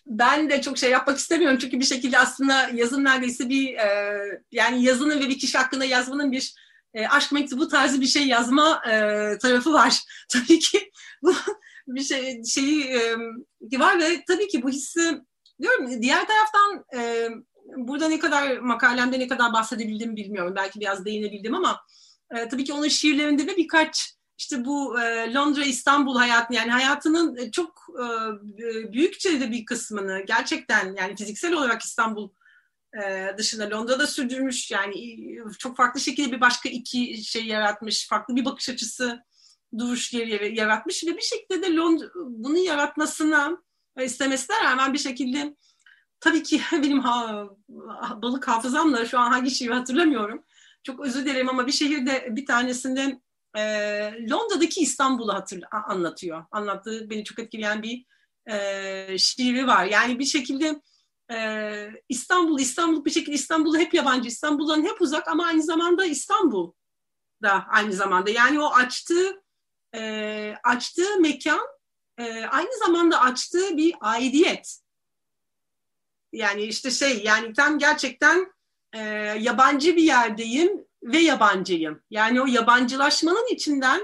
ben 0.07 0.49
de 0.49 0.61
çok 0.61 0.77
şey 0.77 0.91
yapmak 0.91 1.17
istemiyorum 1.17 1.57
çünkü 1.61 1.79
bir 1.79 1.85
şekilde 1.85 2.19
aslında 2.19 2.69
yazın 2.73 3.03
neredeyse 3.03 3.49
bir 3.49 3.73
e, 3.73 4.21
yani 4.51 4.83
yazının 4.83 5.19
ve 5.19 5.29
bir 5.29 5.39
kişi 5.39 5.57
hakkında 5.57 5.85
yazmanın 5.85 6.31
bir 6.31 6.55
e, 6.93 7.07
aşk 7.07 7.31
mektubu 7.31 7.67
tarzı 7.67 8.01
bir 8.01 8.07
şey 8.07 8.27
yazma 8.27 8.81
e, 8.85 8.91
tarafı 9.37 9.73
var. 9.73 9.99
Tabii 10.29 10.59
ki 10.59 10.91
bu 11.23 11.35
bir 11.87 12.01
şey 12.01 12.43
şeyi 12.43 12.83
e, 12.83 13.79
var 13.79 13.99
ve 13.99 14.23
tabii 14.27 14.47
ki 14.47 14.63
bu 14.63 14.69
hissi 14.69 15.21
diyorum 15.61 16.01
diğer 16.01 16.27
taraftan 16.27 16.85
e, 16.95 17.29
burada 17.77 18.07
ne 18.07 18.19
kadar 18.19 18.57
makalemde 18.57 19.19
ne 19.19 19.27
kadar 19.27 19.53
bahsedebildim 19.53 20.15
bilmiyorum. 20.15 20.53
Belki 20.55 20.79
biraz 20.79 21.05
değinebildim 21.05 21.55
ama 21.55 21.81
e, 22.35 22.49
tabii 22.49 22.63
ki 22.63 22.73
onun 22.73 22.87
şiirlerinde 22.87 23.47
de 23.47 23.57
birkaç 23.57 24.13
işte 24.39 24.65
bu 24.65 25.01
e, 25.01 25.33
Londra 25.33 25.63
İstanbul 25.63 26.17
hayatını 26.17 26.57
yani 26.57 26.71
hayatının 26.71 27.37
e, 27.37 27.51
çok 27.51 27.87
e, 27.99 28.93
büyükçe 28.93 29.39
de 29.39 29.51
bir 29.51 29.65
kısmını 29.65 30.23
gerçekten 30.27 30.95
yani 30.95 31.15
fiziksel 31.15 31.53
olarak 31.53 31.81
İstanbul 31.81 32.29
e, 33.03 33.33
dışında 33.37 33.69
Londra'da 33.69 34.07
sürdürmüş 34.07 34.71
yani 34.71 35.21
çok 35.59 35.77
farklı 35.77 35.99
şekilde 35.99 36.31
bir 36.31 36.41
başka 36.41 36.69
iki 36.69 37.23
şey 37.23 37.45
yaratmış 37.45 38.07
farklı 38.07 38.35
bir 38.35 38.45
bakış 38.45 38.69
açısı 38.69 39.19
duruş 39.77 40.13
yeri 40.13 40.59
yaratmış 40.59 41.03
ve 41.03 41.17
bir 41.17 41.21
şekilde 41.21 41.61
de 41.61 41.75
Londra 41.75 42.07
bunu 42.15 42.57
yaratmasına 42.57 43.57
istemesine 44.01 44.63
rağmen 44.63 44.93
bir 44.93 44.99
şekilde 44.99 45.55
tabii 46.19 46.43
ki 46.43 46.61
benim 46.71 46.99
ha, 46.99 47.45
balık 48.21 48.47
hafızamla 48.47 49.05
şu 49.05 49.19
an 49.19 49.31
hangi 49.31 49.51
şeyi 49.51 49.71
hatırlamıyorum. 49.71 50.43
Çok 50.83 50.99
özür 50.99 51.25
dilerim 51.25 51.49
ama 51.49 51.67
bir 51.67 51.71
şehirde 51.71 52.27
bir 52.29 52.45
tanesinde 52.45 53.21
e, 53.57 53.61
Londra'daki 54.29 54.81
İstanbul'u 54.81 55.33
hatır, 55.33 55.63
anlatıyor. 55.71 56.45
Anlattığı 56.51 57.09
beni 57.09 57.23
çok 57.23 57.39
etkileyen 57.39 57.83
bir 57.83 58.05
e, 58.51 59.17
şiiri 59.17 59.67
var. 59.67 59.85
Yani 59.85 60.19
bir 60.19 60.25
şekilde 60.25 60.81
e, 61.31 61.89
İstanbul, 62.09 62.59
İstanbul 62.59 63.05
bir 63.05 63.11
şekilde 63.11 63.35
İstanbul'u 63.35 63.77
hep 63.77 63.93
yabancı, 63.93 64.27
İstanbul'dan 64.27 64.83
hep 64.83 65.01
uzak 65.01 65.27
ama 65.27 65.45
aynı 65.45 65.63
zamanda 65.63 66.05
İstanbul 66.05 66.73
da 67.41 67.65
aynı 67.69 67.93
zamanda. 67.93 68.29
Yani 68.29 68.61
o 68.61 68.73
açtığı 68.73 69.43
e, 69.95 70.53
açtığı 70.63 71.19
mekan 71.19 71.67
e, 72.17 72.45
aynı 72.45 72.77
zamanda 72.85 73.21
açtığı 73.21 73.77
bir 73.77 73.95
aidiyet. 74.01 74.79
Yani 76.33 76.63
işte 76.63 76.91
şey 76.91 77.23
yani 77.23 77.53
tam 77.53 77.79
gerçekten 77.79 78.53
e, 78.93 78.99
yabancı 79.39 79.95
bir 79.95 80.03
yerdeyim 80.03 80.85
ve 81.03 81.17
yabancıyım. 81.17 82.01
Yani 82.09 82.41
o 82.41 82.45
yabancılaşmanın 82.45 83.47
içinden 83.53 84.01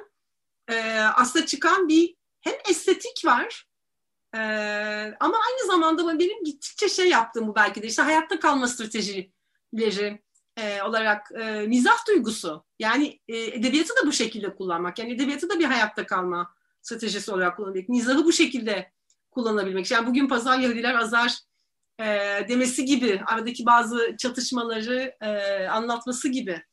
e, 0.72 1.00
aslında 1.00 1.46
çıkan 1.46 1.88
bir 1.88 2.16
hem 2.42 2.54
estetik 2.70 3.26
var 3.26 3.68
e, 4.36 4.40
ama 5.20 5.38
aynı 5.50 5.68
zamanda 5.68 6.20
benim 6.20 6.44
gittikçe 6.44 6.90
şey 6.90 7.10
yaptığım 7.10 7.48
bu 7.48 7.56
belki 7.56 7.82
de 7.82 7.88
işte 7.88 8.02
hayatta 8.02 8.40
kalma 8.40 8.68
stratejileri 8.68 10.22
e, 10.58 10.82
olarak 10.82 11.32
e, 11.32 11.68
mizah 11.68 12.08
duygusu. 12.08 12.66
Yani 12.80 13.20
e, 13.28 13.38
edebiyatı 13.38 13.96
da 13.96 14.08
bu 14.08 14.12
şekilde 14.12 14.56
kullanmak. 14.56 15.00
Yani 15.00 15.14
edebiyatı 15.14 15.50
da 15.50 15.60
bir 15.60 15.66
hayatta 15.66 16.06
kalma 16.06 16.56
stratejisi 16.82 17.32
olarak 17.32 17.58
kullanmak. 17.58 17.90
Mizahı 17.90 18.26
bu 18.26 18.34
şekilde 18.34 18.92
kullanabilmek. 19.32 19.92
Yani 19.92 20.08
bugün 20.08 20.28
pazar 20.28 20.60
Yahudiler 20.60 20.96
azar 20.96 21.34
e, 22.00 22.06
demesi 22.50 22.86
gibi, 22.86 23.22
aradaki 23.26 23.66
bazı 23.66 24.16
çatışmaları 24.18 25.16
e, 25.22 25.68
anlatması 25.68 26.30
gibi 26.30 26.64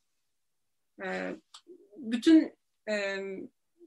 e, 1.03 1.35
bütün 1.97 2.53
e, 2.89 2.93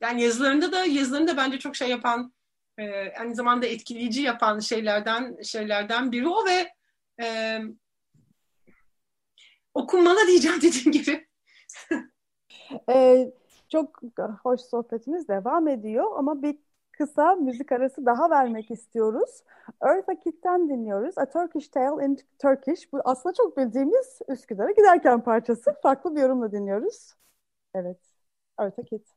yani 0.00 0.22
yazılarında 0.22 0.72
da 0.72 0.84
yazılarında 0.84 1.36
bence 1.36 1.58
çok 1.58 1.76
şey 1.76 1.88
yapan 1.88 2.32
e, 2.78 3.12
aynı 3.12 3.34
zamanda 3.34 3.66
etkileyici 3.66 4.22
yapan 4.22 4.58
şeylerden 4.58 5.42
şeylerden 5.42 6.12
biri 6.12 6.28
o 6.28 6.46
ve 6.46 6.72
e, 7.22 7.58
okunmalı 9.74 10.26
diyeceğim 10.26 10.60
dediğim 10.62 10.92
gibi. 10.92 11.26
Ee, 12.88 13.32
çok 13.68 14.00
hoş 14.42 14.60
sohbetimiz 14.60 15.28
devam 15.28 15.68
ediyor 15.68 16.18
ama 16.18 16.42
bir 16.42 16.58
kısa 16.98 17.34
müzik 17.34 17.72
arası 17.72 18.06
daha 18.06 18.30
vermek 18.30 18.70
istiyoruz. 18.70 19.42
Eartha 19.82 20.14
Kitt'ten 20.14 20.68
dinliyoruz. 20.68 21.18
A 21.18 21.26
Turkish 21.26 21.68
Tale 21.68 22.04
in 22.06 22.18
Turkish. 22.38 22.92
Bu 22.92 23.00
aslında 23.04 23.34
çok 23.34 23.56
bildiğimiz 23.56 24.18
Üsküdar'a 24.28 24.70
giderken 24.70 25.20
parçası. 25.20 25.74
Farklı 25.82 26.16
bir 26.16 26.20
yorumla 26.20 26.52
dinliyoruz. 26.52 27.14
Evet. 27.74 27.98
Eartha 28.58 28.82
Kitt. 28.82 29.16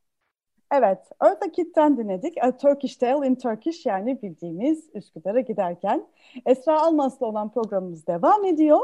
Evet, 0.72 0.98
Eartha 1.22 1.50
Kitt'ten 1.52 1.96
dinledik. 1.96 2.44
A 2.44 2.56
Turkish 2.56 2.96
Tale 2.96 3.26
in 3.26 3.34
Turkish 3.34 3.86
yani 3.86 4.22
bildiğimiz 4.22 4.90
Üsküdar'a 4.94 5.40
giderken. 5.40 6.06
Esra 6.46 6.80
Almas'la 6.82 7.26
olan 7.26 7.52
programımız 7.52 8.06
devam 8.06 8.44
ediyor. 8.44 8.80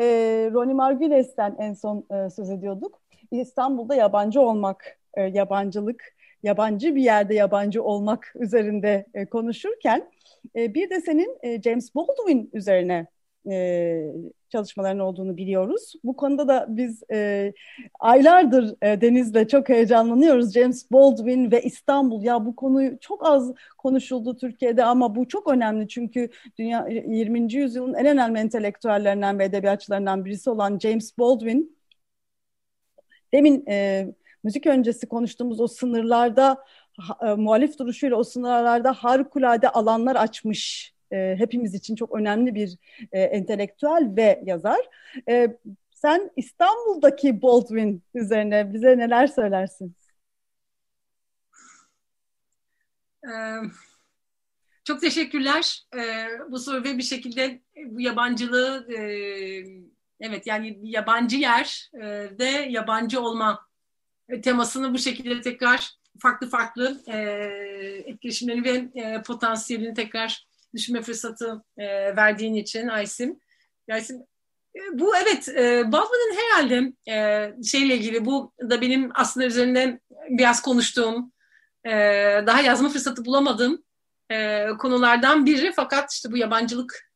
Ee, 0.00 0.50
Ronnie 0.52 0.74
Margules'ten 0.74 1.56
en 1.58 1.74
son 1.74 2.04
e, 2.10 2.30
söz 2.30 2.50
ediyorduk. 2.50 3.00
İstanbul'da 3.30 3.94
yabancı 3.94 4.40
olmak, 4.40 4.98
e, 5.14 5.22
yabancılık, 5.22 6.14
yabancı 6.44 6.94
bir 6.94 7.02
yerde 7.02 7.34
yabancı 7.34 7.82
olmak 7.82 8.32
üzerinde 8.36 9.06
e, 9.14 9.26
konuşurken 9.26 10.10
e, 10.56 10.74
bir 10.74 10.90
de 10.90 11.00
senin 11.00 11.38
e, 11.42 11.62
James 11.62 11.94
Baldwin 11.94 12.50
üzerine 12.52 13.06
e, 13.50 14.12
çalışmaların 14.48 14.98
olduğunu 14.98 15.36
biliyoruz. 15.36 15.92
Bu 16.04 16.16
konuda 16.16 16.48
da 16.48 16.66
biz 16.68 17.02
e, 17.12 17.52
aylardır 18.00 18.74
e, 18.82 19.00
Deniz'le 19.00 19.48
çok 19.48 19.68
heyecanlanıyoruz. 19.68 20.52
James 20.52 20.90
Baldwin 20.90 21.50
ve 21.50 21.62
İstanbul 21.62 22.22
ya 22.22 22.46
bu 22.46 22.56
konuyu 22.56 22.98
çok 23.00 23.26
az 23.26 23.52
konuşuldu 23.78 24.36
Türkiye'de 24.36 24.84
ama 24.84 25.14
bu 25.16 25.28
çok 25.28 25.52
önemli 25.52 25.88
çünkü 25.88 26.30
dünya 26.58 26.88
20. 26.88 27.54
yüzyılın 27.54 27.94
en 27.94 28.06
önemli 28.06 28.38
entelektüellerinden 28.38 29.38
ve 29.38 29.44
edebiyatçılarından 29.44 30.24
birisi 30.24 30.50
olan 30.50 30.78
James 30.78 31.18
Baldwin 31.18 31.76
demin 33.32 33.64
e, 33.68 34.06
müzik 34.44 34.66
öncesi 34.66 35.08
konuştuğumuz 35.08 35.60
o 35.60 35.66
sınırlarda 35.66 36.64
e, 37.22 37.26
muhalif 37.26 37.78
duruşuyla 37.78 38.16
o 38.16 38.24
sınırlarda 38.24 38.92
harikulade 38.92 39.68
alanlar 39.68 40.16
açmış 40.16 40.94
e, 41.12 41.34
hepimiz 41.38 41.74
için 41.74 41.96
çok 41.96 42.14
önemli 42.14 42.54
bir 42.54 42.76
e, 43.12 43.20
entelektüel 43.20 44.10
ve 44.16 44.42
yazar. 44.44 44.80
E, 45.28 45.58
sen 45.90 46.30
İstanbul'daki 46.36 47.42
Baldwin 47.42 48.02
üzerine 48.14 48.72
bize 48.72 48.98
neler 48.98 49.26
söylersin? 49.26 49.96
Ee, 53.24 53.60
çok 54.84 55.00
teşekkürler. 55.00 55.86
Ee, 55.96 56.26
bu 56.50 56.58
soru 56.58 56.84
ve 56.84 56.98
bir 56.98 57.02
şekilde 57.02 57.62
bu 57.86 58.00
yabancılığı 58.00 58.86
e, 58.92 58.98
evet 60.20 60.46
yani 60.46 60.78
yabancı 60.82 61.36
yer 61.36 61.90
e, 61.94 62.02
de 62.38 62.66
yabancı 62.68 63.20
olma 63.20 63.63
temasını 64.42 64.94
bu 64.94 64.98
şekilde 64.98 65.40
tekrar 65.40 65.90
farklı 66.18 66.50
farklı 66.50 67.02
e, 67.06 67.16
etkileşimlerini 68.06 68.64
ve 68.64 69.00
e, 69.00 69.22
potansiyelini 69.22 69.94
tekrar 69.94 70.46
düşünme 70.74 71.02
fırsatı 71.02 71.64
e, 71.78 72.16
verdiğin 72.16 72.54
için 72.54 72.88
Aysim. 72.88 73.40
Aysim 73.90 74.16
e, 74.76 74.98
bu 74.98 75.16
evet 75.16 75.48
e, 75.48 75.92
Baldwin'in 75.92 76.36
herhalde 76.36 76.92
e, 77.08 77.62
şeyle 77.64 77.94
ilgili 77.94 78.24
bu 78.24 78.52
da 78.70 78.80
benim 78.80 79.10
aslında 79.14 79.46
üzerinde 79.46 80.00
biraz 80.28 80.62
konuştuğum 80.62 81.32
e, 81.84 81.90
daha 82.46 82.60
yazma 82.60 82.88
fırsatı 82.88 83.24
bulamadığım 83.24 83.82
e, 84.30 84.66
konulardan 84.78 85.46
biri 85.46 85.72
fakat 85.76 86.12
işte 86.12 86.32
bu 86.32 86.36
yabancılık 86.36 87.10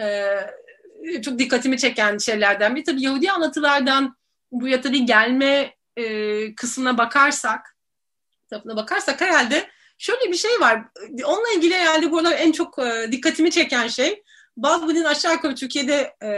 e, 0.00 1.20
çok 1.22 1.38
dikkatimi 1.38 1.78
çeken 1.78 2.18
şeylerden 2.18 2.76
bir. 2.76 2.84
Tabii 2.84 3.02
Yahudi 3.02 3.30
anlatılardan 3.30 4.16
buraya 4.52 4.80
tabii 4.80 5.06
gelme 5.06 5.75
e, 5.96 6.54
kısmına 6.54 6.98
bakarsak 6.98 7.76
tarafına 8.50 8.76
bakarsak 8.76 9.20
herhalde 9.20 9.70
şöyle 9.98 10.32
bir 10.32 10.36
şey 10.36 10.60
var. 10.60 10.82
Onunla 11.24 11.52
ilgili 11.56 11.74
herhalde 11.74 12.10
burada 12.10 12.34
en 12.34 12.52
çok 12.52 12.78
e, 12.78 13.08
dikkatimi 13.12 13.50
çeken 13.50 13.88
şey 13.88 14.22
Baldwin'in 14.56 15.04
aşağı 15.04 15.32
yukarı 15.32 15.54
Türkiye'de 15.54 16.14
e, 16.22 16.30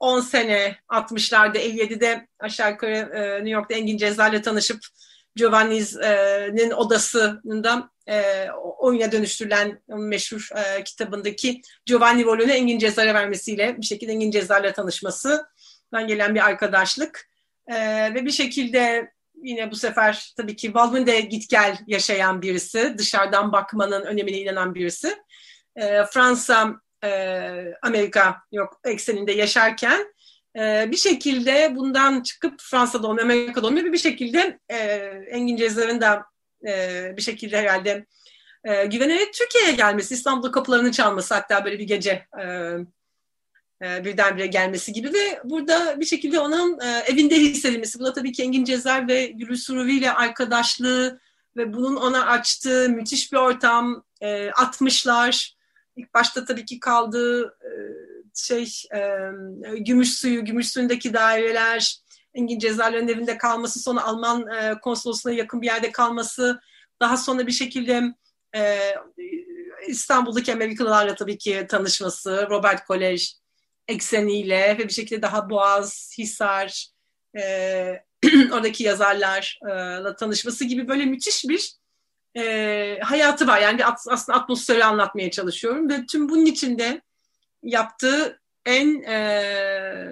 10 0.00 0.20
sene 0.20 0.76
60'larda 0.88 1.58
57'de 1.58 2.28
aşağı 2.38 2.70
yukarı 2.70 2.96
e, 2.96 3.34
New 3.34 3.50
York'ta 3.50 3.74
Engin 3.74 3.96
Ceza'yla 3.96 4.42
tanışıp 4.42 4.80
Giovanni'nin 5.36 6.70
odasında 6.70 7.90
e, 8.08 8.46
oyuna 8.78 9.12
dönüştürülen 9.12 9.82
meşhur 9.88 10.48
e, 10.56 10.84
kitabındaki 10.84 11.60
Giovanni 11.86 12.24
rolünü 12.24 12.52
Engin 12.52 12.78
Cezar'a 12.78 13.14
vermesiyle 13.14 13.76
bir 13.78 13.86
şekilde 13.86 14.12
Engin 14.12 14.30
Cezar'la 14.30 14.72
tanışmasından 14.72 16.06
gelen 16.06 16.34
bir 16.34 16.46
arkadaşlık 16.46 17.31
e, 17.66 17.76
ve 18.14 18.24
bir 18.24 18.30
şekilde 18.30 19.12
yine 19.42 19.70
bu 19.70 19.76
sefer 19.76 20.32
tabii 20.36 20.56
ki 20.56 20.74
Baldwin 20.74 21.06
de 21.06 21.20
git 21.20 21.50
gel 21.50 21.78
yaşayan 21.86 22.42
birisi, 22.42 22.94
dışarıdan 22.98 23.52
bakmanın 23.52 24.02
önemine 24.02 24.38
inanan 24.38 24.74
birisi. 24.74 25.16
E, 25.76 26.04
Fransa, 26.04 26.74
e, 27.04 27.74
Amerika 27.82 28.36
yok 28.52 28.80
ekseninde 28.84 29.32
yaşarken 29.32 30.14
e, 30.58 30.90
bir 30.90 30.96
şekilde 30.96 31.72
bundan 31.76 32.22
çıkıp 32.22 32.60
Fransa'da 32.60 33.06
olmuyor, 33.06 33.24
Amerika'da 33.24 33.66
olmuyor 33.66 33.92
bir 33.92 33.98
şekilde 33.98 34.58
e, 34.68 34.76
Engin 35.30 35.56
Cezar'ın 35.56 36.00
da 36.00 36.24
e, 36.66 37.12
bir 37.16 37.22
şekilde 37.22 37.58
herhalde 37.58 38.06
e, 38.64 38.86
güvenerek 38.86 39.32
Türkiye'ye 39.32 39.72
gelmesi, 39.72 40.14
İstanbul'da 40.14 40.50
kapılarını 40.50 40.92
çalması 40.92 41.34
hatta 41.34 41.64
böyle 41.64 41.78
bir 41.78 41.86
gece 41.86 42.26
e, 42.42 42.76
birdenbire 43.82 44.46
gelmesi 44.46 44.92
gibi 44.92 45.12
ve 45.12 45.40
burada 45.44 46.00
bir 46.00 46.04
şekilde 46.04 46.40
onun 46.40 46.80
e, 46.80 47.04
evinde 47.12 47.36
hissedilmesi. 47.36 47.98
Bu 47.98 48.04
da 48.04 48.12
tabii 48.12 48.32
ki 48.32 48.42
Engin 48.42 48.64
Cezer 48.64 49.08
ve 49.08 49.26
Gülü 49.26 49.56
Suruvi 49.56 49.96
ile 49.96 50.12
arkadaşlığı 50.12 51.20
ve 51.56 51.72
bunun 51.72 51.96
ona 51.96 52.26
açtığı 52.26 52.88
müthiş 52.88 53.32
bir 53.32 53.36
ortam. 53.36 54.04
E, 54.20 54.48
60'lar, 54.48 55.54
ilk 55.96 56.14
başta 56.14 56.44
tabii 56.44 56.64
ki 56.64 56.80
kaldığı 56.80 57.46
e, 57.46 57.70
şey 58.34 58.72
e, 58.94 59.30
gümüş 59.78 60.14
suyu, 60.14 60.44
gümüş 60.44 60.68
suyundaki 60.68 61.14
daireler, 61.14 62.02
Engin 62.34 62.58
Cezerler'in 62.58 63.08
evinde 63.08 63.38
kalması, 63.38 63.80
sonra 63.80 64.02
Alman 64.02 64.46
e, 64.48 64.80
konsolosluğuna 64.80 65.34
yakın 65.34 65.62
bir 65.62 65.66
yerde 65.66 65.92
kalması, 65.92 66.60
daha 67.00 67.16
sonra 67.16 67.46
bir 67.46 67.52
şekilde 67.52 68.14
e, 68.56 68.78
İstanbul'daki 69.86 70.52
Amerikalılarla 70.52 71.14
tabii 71.14 71.38
ki 71.38 71.66
tanışması, 71.68 72.46
Robert 72.50 72.84
Kolej, 72.84 73.41
ekseniyle 73.88 74.78
ve 74.78 74.88
bir 74.88 74.92
şekilde 74.92 75.22
daha 75.22 75.50
Boğaz, 75.50 76.14
Hisar, 76.18 76.86
e, 77.38 77.42
oradaki 78.52 78.84
yazarlarla 78.84 80.16
tanışması 80.16 80.64
gibi 80.64 80.88
böyle 80.88 81.04
müthiş 81.04 81.44
bir 81.48 81.72
e, 82.36 82.98
hayatı 83.02 83.46
var. 83.46 83.60
Yani 83.60 83.78
bir 83.78 83.84
aslında 84.08 84.38
atmosferi 84.38 84.84
anlatmaya 84.84 85.30
çalışıyorum 85.30 85.90
ve 85.90 86.06
tüm 86.06 86.28
bunun 86.28 86.46
içinde 86.46 87.02
yaptığı 87.62 88.40
en 88.66 89.02
e, 89.02 90.08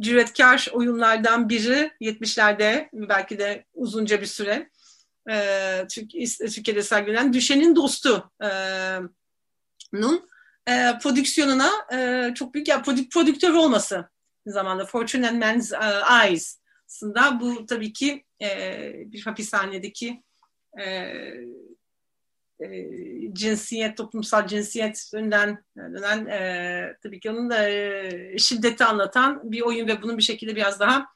cüretkar 0.00 0.68
oyunlardan 0.72 1.48
biri 1.48 1.90
70'lerde 2.00 2.88
belki 2.92 3.38
de 3.38 3.64
uzunca 3.74 4.20
bir 4.20 4.26
süre 4.26 4.70
e, 5.30 5.86
Türkiye'de 5.90 6.82
sergilenen 6.82 7.32
Düşenin 7.32 7.76
Dostu 7.76 8.30
e, 10.68 10.72
nun 10.72 10.94
e, 10.94 10.98
prodüksiyonuna 10.98 11.70
e, 11.92 12.34
çok 12.34 12.54
büyük 12.54 12.68
ya 12.68 12.82
prodük, 12.82 13.12
prodüktör 13.12 13.54
olması 13.54 14.08
zamanda 14.46 14.84
Fortune 14.84 15.28
and 15.28 15.42
Man's 15.42 15.72
uh, 15.72 16.24
Eyes 16.24 16.58
aslında 16.86 17.40
bu 17.40 17.66
tabii 17.66 17.92
ki 17.92 18.24
e, 18.42 18.92
bir 19.12 19.22
hapishanedeki 19.22 20.22
e, 20.80 20.84
e, 22.60 22.68
cinsiyet, 23.32 23.96
toplumsal 23.96 24.46
cinsiyet 24.46 25.10
önden 25.14 25.64
dönen 25.76 26.26
e, 26.26 26.96
tabii 27.02 27.20
ki 27.20 27.30
onun 27.30 27.50
da 27.50 27.68
e, 27.68 28.38
şiddeti 28.38 28.84
anlatan 28.84 29.52
bir 29.52 29.60
oyun 29.60 29.88
ve 29.88 30.02
bunun 30.02 30.18
bir 30.18 30.22
şekilde 30.22 30.56
biraz 30.56 30.80
daha 30.80 31.06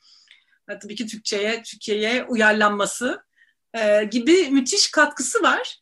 e, 0.69 0.79
tabii 0.79 0.95
ki 0.95 1.07
Türkçe'ye, 1.07 1.63
Türkiye'ye 1.63 2.25
uyarlanması 2.25 3.25
e, 3.75 4.05
gibi 4.05 4.51
müthiş 4.51 4.91
katkısı 4.91 5.43
var. 5.43 5.81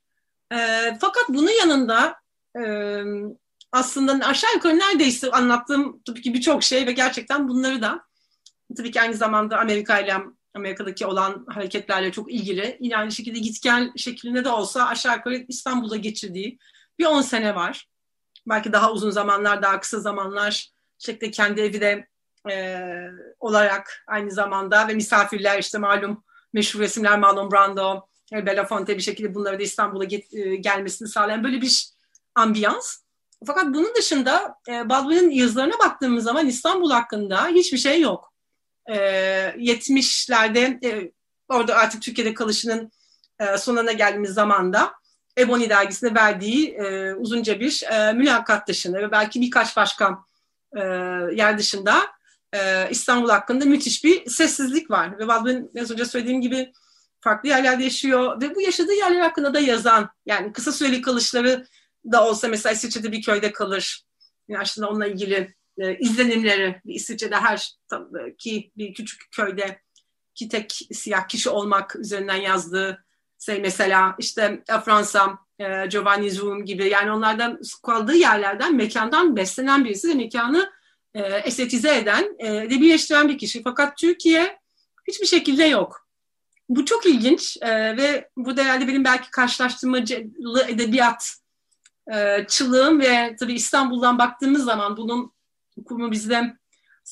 E, 0.52 0.56
fakat 1.00 1.28
bunun 1.28 1.60
yanında 1.60 2.14
e, 2.56 2.64
aslında 3.72 4.26
aşağı 4.26 4.54
yukarı 4.54 4.78
neredeyse 4.78 5.30
anlattığım 5.30 6.02
tabii 6.06 6.22
ki 6.22 6.34
birçok 6.34 6.62
şey 6.62 6.86
ve 6.86 6.92
gerçekten 6.92 7.48
bunları 7.48 7.82
da 7.82 8.04
tabii 8.76 8.90
ki 8.90 9.00
aynı 9.00 9.14
zamanda 9.14 9.58
Amerika 9.58 9.98
ile 10.00 10.16
Amerika'daki 10.54 11.06
olan 11.06 11.46
hareketlerle 11.48 12.12
çok 12.12 12.32
ilgili. 12.32 12.76
Yine 12.80 12.96
aynı 12.96 13.12
şekilde 13.12 13.38
git 13.38 13.62
gel 13.62 13.92
şeklinde 13.96 14.44
de 14.44 14.48
olsa 14.48 14.86
aşağı 14.86 15.16
yukarı 15.16 15.44
İstanbul'da 15.48 15.96
geçirdiği 15.96 16.58
bir 16.98 17.04
10 17.04 17.22
sene 17.22 17.54
var. 17.54 17.88
Belki 18.48 18.72
daha 18.72 18.92
uzun 18.92 19.10
zamanlar, 19.10 19.62
daha 19.62 19.80
kısa 19.80 20.00
zamanlar 20.00 20.70
şekilde 20.98 21.30
kendi 21.30 21.60
evi 21.60 21.80
de 21.80 22.06
e, 22.50 22.84
olarak 23.40 24.04
aynı 24.06 24.30
zamanda 24.30 24.88
ve 24.88 24.94
misafirler 24.94 25.58
işte 25.58 25.78
malum 25.78 26.24
meşhur 26.52 26.80
resimler 26.80 27.18
Marlon 27.18 27.50
Brando, 27.50 28.06
Belafonte 28.32 28.96
bir 28.96 29.02
şekilde 29.02 29.34
bunları 29.34 29.58
da 29.58 29.62
İstanbul'a 29.62 30.04
gelmesini 30.60 31.08
sağlayan 31.08 31.44
böyle 31.44 31.60
bir 31.60 31.88
ambiyans. 32.34 32.98
Fakat 33.46 33.66
bunun 33.66 33.94
dışında 33.94 34.54
e, 34.68 34.88
Baldwin'in 34.88 35.30
yazılarına 35.30 35.78
baktığımız 35.78 36.24
zaman 36.24 36.46
İstanbul 36.46 36.90
hakkında 36.90 37.46
hiçbir 37.46 37.78
şey 37.78 38.00
yok. 38.00 38.32
E, 38.86 38.96
70'lerde 39.56 40.86
e, 40.86 41.12
orada 41.48 41.74
artık 41.74 42.02
Türkiye'de 42.02 42.34
kalışının 42.34 42.92
e, 43.38 43.58
sonuna 43.58 43.92
geldiğimiz 43.92 44.30
zamanda 44.30 44.92
Ebony 45.38 45.68
dergisine 45.68 46.14
verdiği 46.14 46.70
e, 46.70 47.14
uzunca 47.14 47.60
bir 47.60 47.82
e, 47.90 48.12
mülakat 48.12 48.68
dışında 48.68 48.98
ve 48.98 49.10
belki 49.10 49.40
birkaç 49.40 49.76
başka 49.76 50.18
e, 50.76 50.80
yer 51.32 51.58
dışında 51.58 52.02
e, 52.52 52.90
İstanbul 52.90 53.28
hakkında 53.28 53.64
müthiş 53.64 54.04
bir 54.04 54.30
sessizlik 54.30 54.90
var. 54.90 55.18
Ve 55.18 55.28
Baldwin 55.28 55.70
az 55.80 55.90
önce 55.90 56.04
söylediğim 56.04 56.40
gibi 56.40 56.72
farklı 57.20 57.48
yerlerde 57.48 57.84
yaşıyor 57.84 58.40
ve 58.42 58.54
bu 58.54 58.60
yaşadığı 58.60 58.94
yerler 58.94 59.20
hakkında 59.20 59.54
da 59.54 59.60
yazan 59.60 60.10
yani 60.26 60.52
kısa 60.52 60.72
süreli 60.72 61.02
kalışları 61.02 61.66
da 62.12 62.28
olsa 62.28 62.48
mesela 62.48 62.72
İsviçre'de 62.72 63.12
bir 63.12 63.22
köyde 63.22 63.52
kalır. 63.52 64.04
Yani 64.48 64.62
aslında 64.62 64.88
onunla 64.88 65.06
ilgili 65.06 65.54
e, 65.78 65.98
izlenimleri 65.98 66.80
İsviçre'de 66.84 67.36
her 67.36 67.74
ki 68.38 68.70
bir 68.76 68.94
küçük 68.94 69.20
köyde 69.32 69.80
ki 70.34 70.48
tek 70.48 70.78
siyah 70.92 71.28
kişi 71.28 71.50
olmak 71.50 71.96
üzerinden 71.96 72.36
yazdığı 72.36 73.04
şey 73.38 73.60
mesela 73.60 74.16
işte 74.18 74.62
e, 74.68 74.80
Fransa, 74.80 75.38
e, 75.58 75.86
Giovanni 75.86 76.30
Zoom 76.30 76.64
gibi 76.64 76.88
yani 76.88 77.12
onlardan 77.12 77.60
kaldığı 77.82 78.16
yerlerden 78.16 78.76
mekandan 78.76 79.36
beslenen 79.36 79.84
birisi 79.84 80.08
ve 80.08 80.14
mekanı 80.14 80.72
e, 81.14 81.20
estetize 81.22 81.96
eden, 81.96 82.36
e, 82.38 82.56
edebileştiren 82.56 83.28
bir 83.28 83.38
kişi. 83.38 83.62
Fakat 83.62 83.98
Türkiye 83.98 84.58
hiçbir 85.08 85.26
şekilde 85.26 85.64
yok. 85.64 86.06
Bu 86.68 86.84
çok 86.84 87.06
ilginç 87.06 87.56
e, 87.60 87.96
ve 87.96 88.28
bu 88.36 88.56
herhalde 88.56 88.88
benim 88.88 89.04
belki 89.04 89.30
karşılaştırmacılı 89.30 90.64
edebiyat 90.68 91.34
e, 92.12 92.46
çılığım 92.48 93.00
ve 93.00 93.36
tabii 93.40 93.54
İstanbul'dan 93.54 94.18
baktığımız 94.18 94.64
zaman 94.64 94.96
bunun 94.96 95.32
kurumu 95.84 96.10
bizde 96.10 96.56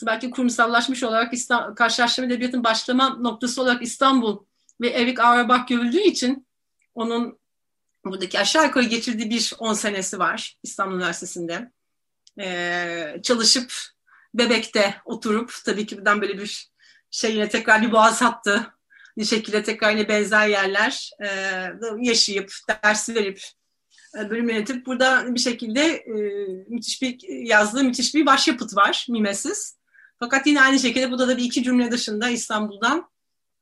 belki 0.06 0.30
kurumsallaşmış 0.30 1.02
olarak 1.02 1.34
İstanbul, 1.34 1.74
karşılaştırma 1.74 2.26
edebiyatın 2.26 2.64
başlama 2.64 3.08
noktası 3.08 3.62
olarak 3.62 3.82
İstanbul 3.82 4.44
ve 4.80 4.88
Erik 4.88 5.20
Auerbach 5.20 5.66
görüldüğü 5.68 6.00
için 6.00 6.46
onun 6.94 7.38
buradaki 8.04 8.38
aşağı 8.38 8.64
yukarı 8.64 8.84
geçirdiği 8.84 9.30
bir 9.30 9.52
10 9.58 9.74
senesi 9.74 10.18
var 10.18 10.56
İstanbul 10.62 10.96
Üniversitesi'nde. 10.96 11.72
Ee, 12.40 13.20
çalışıp 13.22 13.72
Bebek'te 14.34 14.94
oturup 15.04 15.54
tabii 15.64 15.86
ki 15.86 15.96
buradan 15.96 16.20
böyle 16.20 16.38
bir 16.38 16.70
şey 17.10 17.34
yine 17.34 17.48
tekrar 17.48 17.82
bir 17.82 17.92
boğaz 17.92 18.22
hattı 18.22 18.74
bir 19.18 19.24
şekilde 19.24 19.62
tekrar 19.62 19.90
yine 19.90 20.08
benzer 20.08 20.48
yerler 20.48 21.10
e, 21.22 21.28
yaşayıp 21.98 22.52
ders 22.68 23.08
verip 23.08 23.42
bölüm 24.14 24.48
yönetip 24.48 24.86
burada 24.86 25.34
bir 25.34 25.40
şekilde 25.40 25.80
e, 25.80 26.12
müthiş 26.68 27.02
bir 27.02 27.28
yazdığı 27.28 27.84
müthiş 27.84 28.14
bir 28.14 28.26
başyapıt 28.26 28.76
var 28.76 29.06
mimesiz. 29.08 29.78
Fakat 30.18 30.46
yine 30.46 30.62
aynı 30.62 30.78
şekilde 30.78 31.10
burada 31.10 31.28
da 31.28 31.36
bir 31.36 31.44
iki 31.44 31.62
cümle 31.62 31.90
dışında 31.90 32.28
İstanbul'dan 32.28 33.10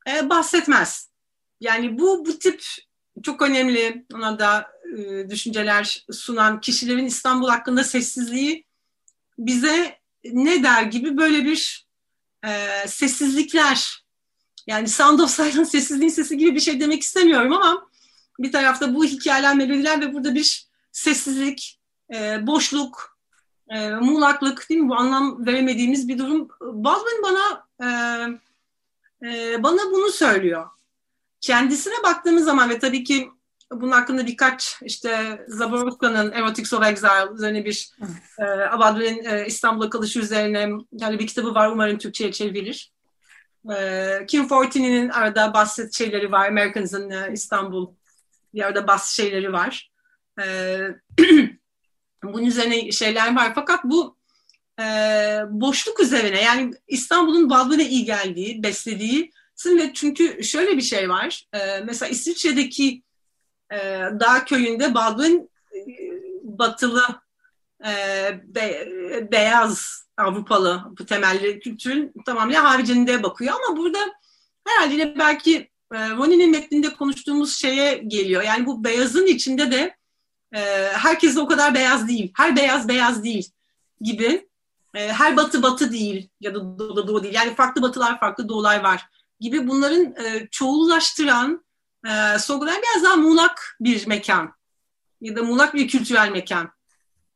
e, 0.08 0.30
bahsetmez. 0.30 1.10
Yani 1.60 1.98
bu 1.98 2.26
bu 2.26 2.38
tip 2.38 2.64
çok 3.22 3.42
önemli 3.42 4.06
ona 4.14 4.38
da 4.38 4.66
e, 4.98 5.30
düşünceler 5.30 6.04
sunan 6.12 6.60
kişilerin 6.60 7.06
İstanbul 7.06 7.48
hakkında 7.48 7.84
sessizliği 7.84 8.64
bize 9.38 9.98
ne 10.24 10.62
der 10.62 10.82
gibi 10.82 11.16
böyle 11.16 11.44
bir 11.44 11.86
e, 12.44 12.68
sessizlikler 12.88 14.06
yani 14.66 14.88
Sound 14.88 15.18
of 15.18 15.30
Silence 15.30 15.64
sessizliğin 15.64 16.10
sesi 16.10 16.38
gibi 16.38 16.54
bir 16.54 16.60
şey 16.60 16.80
demek 16.80 17.02
istemiyorum 17.02 17.52
ama 17.52 17.88
bir 18.38 18.52
tarafta 18.52 18.94
bu 18.94 19.04
hikayeler 19.04 19.56
melodiler 19.56 20.00
ve 20.00 20.14
burada 20.14 20.34
bir 20.34 20.66
sessizlik, 20.92 21.80
e, 22.14 22.46
boşluk, 22.46 23.18
e, 23.68 23.90
muğlaklık 23.90 24.70
değil 24.70 24.80
mi? 24.80 24.88
Bu 24.88 24.94
anlam 24.94 25.46
veremediğimiz 25.46 26.08
bir 26.08 26.18
durum. 26.18 26.48
Baldwin 26.60 27.22
bana 27.22 27.66
e, 27.80 27.88
e, 29.22 29.62
bana 29.62 29.90
bunu 29.92 30.10
söylüyor. 30.10 30.66
Kendisine 31.40 31.94
baktığımız 32.04 32.44
zaman 32.44 32.70
ve 32.70 32.78
tabii 32.78 33.04
ki 33.04 33.30
bunun 33.72 33.92
hakkında 33.92 34.26
birkaç 34.26 34.76
işte 34.82 35.44
Zaborska'nın 35.48 36.32
Erotics 36.32 36.72
of 36.72 36.86
Exile 36.86 37.34
üzerine 37.34 37.64
bir 37.64 37.90
e, 38.38 38.44
Abadül'ün 38.44 39.24
e, 39.24 39.46
İstanbul'a 39.46 39.90
kalışı 39.90 40.20
üzerine 40.20 40.70
yani 40.92 41.18
bir 41.18 41.26
kitabı 41.26 41.54
var 41.54 41.70
umarım 41.70 41.98
Türkçe'ye 41.98 42.32
çevrilir. 42.32 42.92
E, 43.76 44.26
Kim 44.28 44.48
Fortini'nin 44.48 45.08
arada 45.08 45.54
bahset 45.54 45.94
şeyleri 45.94 46.32
var. 46.32 46.48
Americans'ın 46.48 47.10
e, 47.10 47.30
İstanbul 47.32 47.94
bir 48.56 48.62
arada 48.62 48.86
bas 48.86 49.16
şeyleri 49.16 49.52
var. 49.52 49.90
E, 50.40 50.78
bunun 52.24 52.46
üzerine 52.46 52.92
şeyler 52.92 53.36
var. 53.36 53.52
Fakat 53.54 53.84
bu 53.84 54.16
e, 54.80 54.84
boşluk 55.48 56.00
üzerine 56.00 56.42
yani 56.42 56.74
İstanbul'un 56.88 57.50
Baldwin'e 57.50 57.88
iyi 57.88 58.04
geldiği, 58.04 58.62
beslediği 58.62 59.30
ve 59.66 59.92
çünkü 59.94 60.44
şöyle 60.44 60.76
bir 60.76 60.82
şey 60.82 61.08
var. 61.08 61.46
E, 61.52 61.80
mesela 61.80 62.10
İsviçre'deki 62.10 63.02
e, 63.72 63.78
dağ 64.20 64.44
köyünde 64.44 64.94
Baldwin 64.94 65.50
e, 65.74 65.80
batılı 66.42 67.04
e, 67.86 67.90
be, 68.44 68.88
beyaz 69.32 70.06
Avrupalı 70.16 70.84
bu 70.98 71.06
temelli 71.06 71.60
kültürün 71.60 72.12
tamamıyla 72.26 72.64
haricinde 72.64 73.22
bakıyor 73.22 73.54
ama 73.54 73.76
burada 73.76 73.98
herhalde 74.66 75.18
belki 75.18 75.70
e, 75.92 76.10
Ronnie'nin 76.10 76.50
metninde 76.50 76.92
konuştuğumuz 76.92 77.56
şeye 77.56 77.94
geliyor. 77.94 78.42
Yani 78.42 78.66
bu 78.66 78.84
beyazın 78.84 79.26
içinde 79.26 79.70
de 79.70 79.96
e, 80.54 80.60
herkes 80.92 81.36
de 81.36 81.40
o 81.40 81.46
kadar 81.46 81.74
beyaz 81.74 82.08
değil. 82.08 82.32
Her 82.36 82.56
beyaz 82.56 82.88
beyaz 82.88 83.24
değil 83.24 83.50
gibi. 84.00 84.48
E, 84.94 85.12
her 85.12 85.36
batı 85.36 85.62
batı 85.62 85.92
değil 85.92 86.28
ya 86.40 86.54
da 86.54 86.78
doğu, 86.78 87.08
doğu 87.08 87.22
değil. 87.22 87.34
Yani 87.34 87.54
farklı 87.54 87.82
batılar 87.82 88.20
farklı 88.20 88.48
doğular 88.48 88.80
var 88.80 89.06
gibi 89.40 89.68
bunların 89.68 90.24
e, 90.24 90.48
çoğullaştıran, 90.50 91.66
sorgulayan 92.38 92.82
biraz 92.82 93.04
daha 93.04 93.16
muğlak 93.16 93.76
bir 93.80 94.06
mekan 94.06 94.52
ya 95.20 95.36
da 95.36 95.42
muğlak 95.42 95.74
bir 95.74 95.88
kültürel 95.88 96.30
mekan 96.30 96.70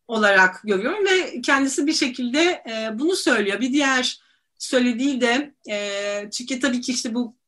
olarak 0.08 0.60
görüyorum 0.64 1.04
ve 1.04 1.40
kendisi 1.40 1.86
bir 1.86 1.92
şekilde 1.92 2.64
bunu 2.94 3.16
söylüyor. 3.16 3.60
Bir 3.60 3.72
diğer 3.72 4.20
söylediği 4.58 5.20
de 5.20 5.54
çünkü 6.30 6.60
tabii 6.60 6.80
ki 6.80 6.92
işte 6.92 7.14
bu 7.14 7.39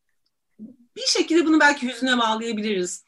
bir 0.97 1.07
şekilde 1.07 1.47
bunu 1.47 1.61
belki 1.61 1.89
hüzüne 1.89 2.19
bağlayabiliriz. 2.19 3.05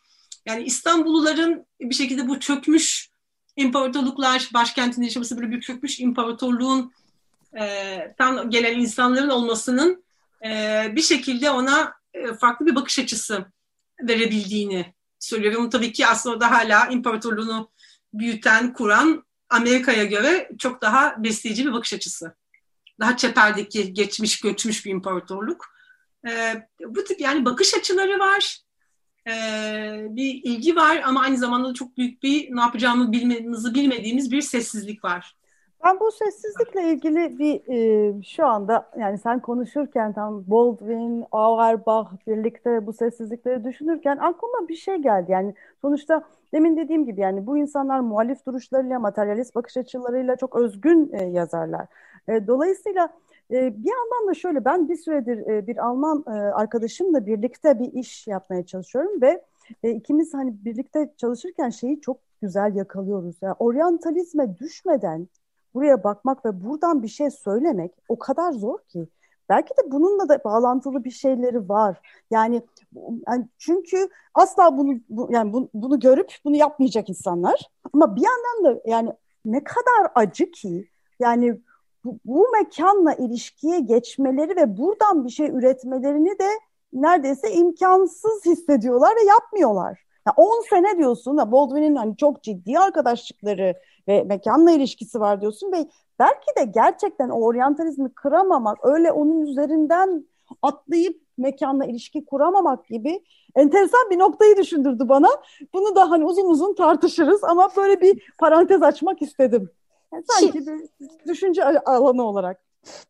Yani 0.46 0.64
İstanbulluların 0.64 1.66
bir 1.80 1.94
şekilde 1.94 2.28
bu 2.28 2.40
çökmüş 2.40 3.08
imparatorluklar, 3.56 4.50
başkentinde 4.54 5.04
yaşaması 5.04 5.36
böyle 5.36 5.50
bir 5.50 5.60
çökmüş 5.60 6.00
imparatorluğun 6.00 6.92
e, 7.60 8.14
tam 8.18 8.50
gelen 8.50 8.78
insanların 8.78 9.28
olmasının 9.28 10.04
e, 10.46 10.92
bir 10.96 11.02
şekilde 11.02 11.50
ona 11.50 11.94
e, 12.14 12.34
farklı 12.34 12.66
bir 12.66 12.74
bakış 12.74 12.98
açısı 12.98 13.46
verebildiğini 14.00 14.94
söylüyor. 15.18 15.52
Ve 15.52 15.58
bunu 15.58 15.70
tabii 15.70 15.92
ki 15.92 16.06
aslında 16.06 16.40
da 16.40 16.50
hala 16.50 16.86
imparatorluğunu 16.86 17.70
büyüten, 18.12 18.72
kuran 18.72 19.24
Amerika'ya 19.48 20.04
göre 20.04 20.50
çok 20.58 20.82
daha 20.82 21.24
besleyici 21.24 21.66
bir 21.66 21.72
bakış 21.72 21.94
açısı. 21.94 22.36
Daha 23.00 23.16
çeperdeki 23.16 23.92
geçmiş, 23.92 24.40
göçmüş 24.40 24.86
bir 24.86 24.90
imparatorluk. 24.90 25.73
Ee, 26.28 26.54
bu 26.86 27.04
tip 27.04 27.20
yani 27.20 27.44
bakış 27.44 27.74
açıları 27.74 28.18
var, 28.18 28.58
ee, 29.28 30.06
bir 30.10 30.40
ilgi 30.44 30.76
var 30.76 31.02
ama 31.06 31.20
aynı 31.20 31.36
zamanda 31.36 31.68
da 31.68 31.74
çok 31.74 31.96
büyük 31.96 32.22
bir 32.22 32.56
ne 32.56 32.60
yapacağımı 32.60 33.12
bilmemizi 33.12 33.74
bilmediğimiz 33.74 34.32
bir 34.32 34.40
sessizlik 34.40 35.04
var. 35.04 35.36
Ben 35.84 36.00
bu 36.00 36.12
sessizlikle 36.12 36.92
ilgili 36.92 37.38
bir 37.38 37.62
e, 37.68 38.22
şu 38.22 38.46
anda 38.46 38.90
yani 38.98 39.18
sen 39.18 39.40
konuşurken 39.40 40.12
tam 40.12 40.44
Baldwin, 40.46 41.24
Auerbach 41.32 42.08
birlikte 42.26 42.86
bu 42.86 42.92
sessizlikleri 42.92 43.64
düşünürken 43.64 44.16
aklıma 44.16 44.68
bir 44.68 44.76
şey 44.76 44.96
geldi. 44.96 45.32
Yani 45.32 45.54
sonuçta 45.80 46.22
demin 46.52 46.76
dediğim 46.76 47.06
gibi 47.06 47.20
yani 47.20 47.46
bu 47.46 47.58
insanlar 47.58 48.00
muhalif 48.00 48.46
duruşlarıyla, 48.46 48.98
materyalist 48.98 49.54
bakış 49.54 49.76
açılarıyla 49.76 50.36
çok 50.36 50.56
özgün 50.56 51.10
e, 51.12 51.24
yazarlar. 51.24 51.86
E, 52.28 52.46
dolayısıyla 52.46 53.04
e, 53.04 53.23
bir 53.50 53.90
yandan 53.90 54.28
da 54.28 54.34
şöyle 54.34 54.64
ben 54.64 54.88
bir 54.88 54.96
süredir 54.96 55.46
e, 55.46 55.66
bir 55.66 55.76
Alman 55.76 56.24
e, 56.26 56.30
arkadaşımla 56.30 57.26
birlikte 57.26 57.78
bir 57.78 57.92
iş 57.92 58.26
yapmaya 58.26 58.66
çalışıyorum 58.66 59.22
ve 59.22 59.44
e, 59.82 59.90
ikimiz 59.90 60.34
hani 60.34 60.64
birlikte 60.64 61.12
çalışırken 61.16 61.70
şeyi 61.70 62.00
çok 62.00 62.16
güzel 62.42 62.74
yakalıyoruz. 62.74 63.36
Yani 63.42 63.54
oryantalizme 63.58 64.58
düşmeden 64.58 65.28
buraya 65.74 66.04
bakmak 66.04 66.44
ve 66.44 66.64
buradan 66.64 67.02
bir 67.02 67.08
şey 67.08 67.30
söylemek 67.30 67.92
o 68.08 68.18
kadar 68.18 68.52
zor 68.52 68.78
ki. 68.78 69.08
Belki 69.48 69.70
de 69.70 69.90
bununla 69.90 70.28
da 70.28 70.44
bağlantılı 70.44 71.04
bir 71.04 71.10
şeyleri 71.10 71.68
var. 71.68 72.00
Yani, 72.30 72.62
yani 73.28 73.48
çünkü 73.58 74.08
asla 74.34 74.78
bunu 74.78 75.00
bu, 75.08 75.28
yani 75.30 75.52
bunu, 75.52 75.68
bunu 75.74 76.00
görüp 76.00 76.32
bunu 76.44 76.56
yapmayacak 76.56 77.08
insanlar. 77.08 77.70
Ama 77.92 78.16
bir 78.16 78.22
yandan 78.22 78.76
da 78.76 78.80
yani 78.86 79.12
ne 79.44 79.64
kadar 79.64 80.12
acı 80.14 80.50
ki 80.50 80.88
yani 81.20 81.60
bu, 82.04 82.18
bu 82.24 82.46
mekanla 82.52 83.14
ilişkiye 83.14 83.80
geçmeleri 83.80 84.56
ve 84.56 84.76
buradan 84.76 85.24
bir 85.24 85.30
şey 85.30 85.46
üretmelerini 85.46 86.38
de 86.38 86.48
neredeyse 86.92 87.52
imkansız 87.52 88.46
hissediyorlar 88.46 89.16
ve 89.16 89.24
yapmıyorlar. 89.28 90.04
Yani 90.26 90.34
10 90.36 90.68
sene 90.70 90.98
diyorsun 90.98 91.38
da 91.38 91.52
Baldwin'in 91.52 91.96
hani 91.96 92.16
çok 92.16 92.42
ciddi 92.42 92.78
arkadaşlıkları 92.78 93.74
ve 94.08 94.24
mekanla 94.24 94.70
ilişkisi 94.70 95.20
var 95.20 95.40
diyorsun 95.40 95.72
ve 95.72 95.86
belki 96.18 96.46
de 96.58 96.64
gerçekten 96.64 97.28
o 97.28 97.40
oryantalizmi 97.40 98.14
kıramamak, 98.14 98.78
öyle 98.82 99.12
onun 99.12 99.46
üzerinden 99.46 100.24
atlayıp 100.62 101.20
mekanla 101.38 101.84
ilişki 101.84 102.24
kuramamak 102.24 102.86
gibi 102.86 103.24
enteresan 103.54 104.10
bir 104.10 104.18
noktayı 104.18 104.56
düşündürdü 104.56 105.08
bana. 105.08 105.28
Bunu 105.74 105.96
da 105.96 106.10
hani 106.10 106.24
uzun 106.24 106.50
uzun 106.50 106.74
tartışırız 106.74 107.44
ama 107.44 107.68
böyle 107.76 108.00
bir 108.00 108.34
parantez 108.38 108.82
açmak 108.82 109.22
istedim. 109.22 109.70
Yani 110.14 110.24
sanki 110.28 110.66
bir 110.66 110.88
düşünce 111.28 111.64
alanı 111.64 112.22
olarak. 112.22 112.60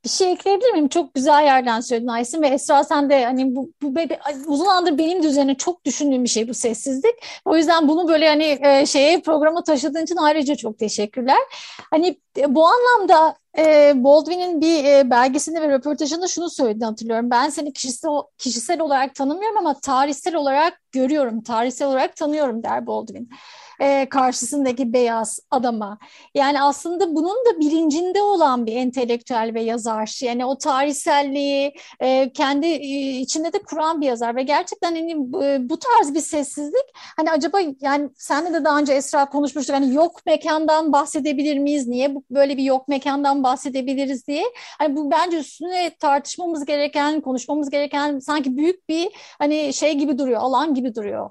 Bir 0.04 0.08
şey 0.08 0.32
ekleyebilir 0.32 0.72
miyim? 0.72 0.88
Çok 0.88 1.14
güzel 1.14 1.44
yerden 1.44 1.80
söyledin 1.80 2.08
Aysin 2.08 2.42
ve 2.42 2.46
Esra 2.46 2.84
sen 2.84 3.10
de 3.10 3.24
hani 3.24 3.56
bu, 3.56 3.70
bu 3.82 3.96
bebe, 3.96 4.20
uzun 4.46 4.64
zamandır 4.64 4.98
benim 4.98 5.22
de 5.22 5.26
üzerine 5.26 5.54
çok 5.54 5.84
düşündüğüm 5.84 6.24
bir 6.24 6.28
şey 6.28 6.48
bu 6.48 6.54
sessizlik. 6.54 7.14
O 7.44 7.56
yüzden 7.56 7.88
bunu 7.88 8.08
böyle 8.08 8.28
hani 8.28 8.58
e, 8.62 8.86
şeye 8.86 9.20
programa 9.20 9.62
taşıdığın 9.62 10.02
için 10.02 10.16
ayrıca 10.16 10.54
çok 10.54 10.78
teşekkürler. 10.78 11.38
Hani 11.90 12.18
e, 12.38 12.54
bu 12.54 12.66
anlamda 12.66 13.36
e, 13.58 13.92
Baldwin'in 13.96 14.60
bir 14.60 14.84
e, 14.84 15.10
belgesinde 15.10 15.62
ve 15.62 15.68
röportajında 15.68 16.28
şunu 16.28 16.50
söylediğini 16.50 16.84
hatırlıyorum. 16.84 17.30
Ben 17.30 17.48
seni 17.48 17.72
kişisel, 17.72 18.10
kişisel 18.38 18.80
olarak 18.80 19.14
tanımıyorum 19.14 19.58
ama 19.58 19.80
tarihsel 19.80 20.34
olarak 20.34 20.80
görüyorum, 20.92 21.42
tarihsel 21.42 21.88
olarak 21.88 22.16
tanıyorum 22.16 22.62
der 22.62 22.86
Baldwin 22.86 23.28
e, 23.80 24.08
karşısındaki 24.08 24.92
beyaz 24.92 25.40
adama. 25.50 25.98
Yani 26.34 26.62
aslında 26.62 27.16
bunun 27.16 27.36
da 27.36 27.60
bilincinde 27.60 28.22
olan 28.22 28.66
bir 28.66 28.76
entelektüel 28.76 29.50
ve 29.54 29.62
yazar. 29.62 30.18
Yani 30.22 30.44
o 30.44 30.58
tarihselliği 30.58 31.74
e, 32.00 32.32
kendi 32.32 32.66
e, 32.66 33.18
içinde 33.18 33.52
de 33.52 33.58
kuran 33.58 34.00
bir 34.00 34.06
yazar 34.06 34.36
ve 34.36 34.42
gerçekten 34.42 34.94
hani 34.94 35.12
e, 35.44 35.68
bu 35.68 35.78
tarz 35.78 36.14
bir 36.14 36.20
sessizlik 36.20 36.84
hani 37.16 37.30
acaba 37.30 37.58
yani 37.80 38.08
senle 38.16 38.52
de 38.52 38.64
daha 38.64 38.78
önce 38.78 38.92
Esra 38.92 39.28
konuşmuştuk 39.28 39.76
hani 39.76 39.94
yok 39.94 40.26
mekandan 40.26 40.92
bahsedebilir 40.92 41.58
miyiz? 41.58 41.86
Niye 41.88 42.14
böyle 42.30 42.56
bir 42.56 42.62
yok 42.62 42.88
mekandan 42.88 43.43
bahsedebiliriz 43.44 44.26
diye. 44.28 44.44
Hani 44.78 44.96
bu 44.96 45.10
bence 45.10 45.38
üstüne 45.38 45.96
tartışmamız 46.00 46.64
gereken, 46.64 47.20
konuşmamız 47.20 47.70
gereken 47.70 48.18
sanki 48.18 48.56
büyük 48.56 48.88
bir 48.88 49.08
hani 49.38 49.74
şey 49.74 49.94
gibi 49.94 50.18
duruyor, 50.18 50.40
alan 50.40 50.74
gibi 50.74 50.94
duruyor. 50.94 51.30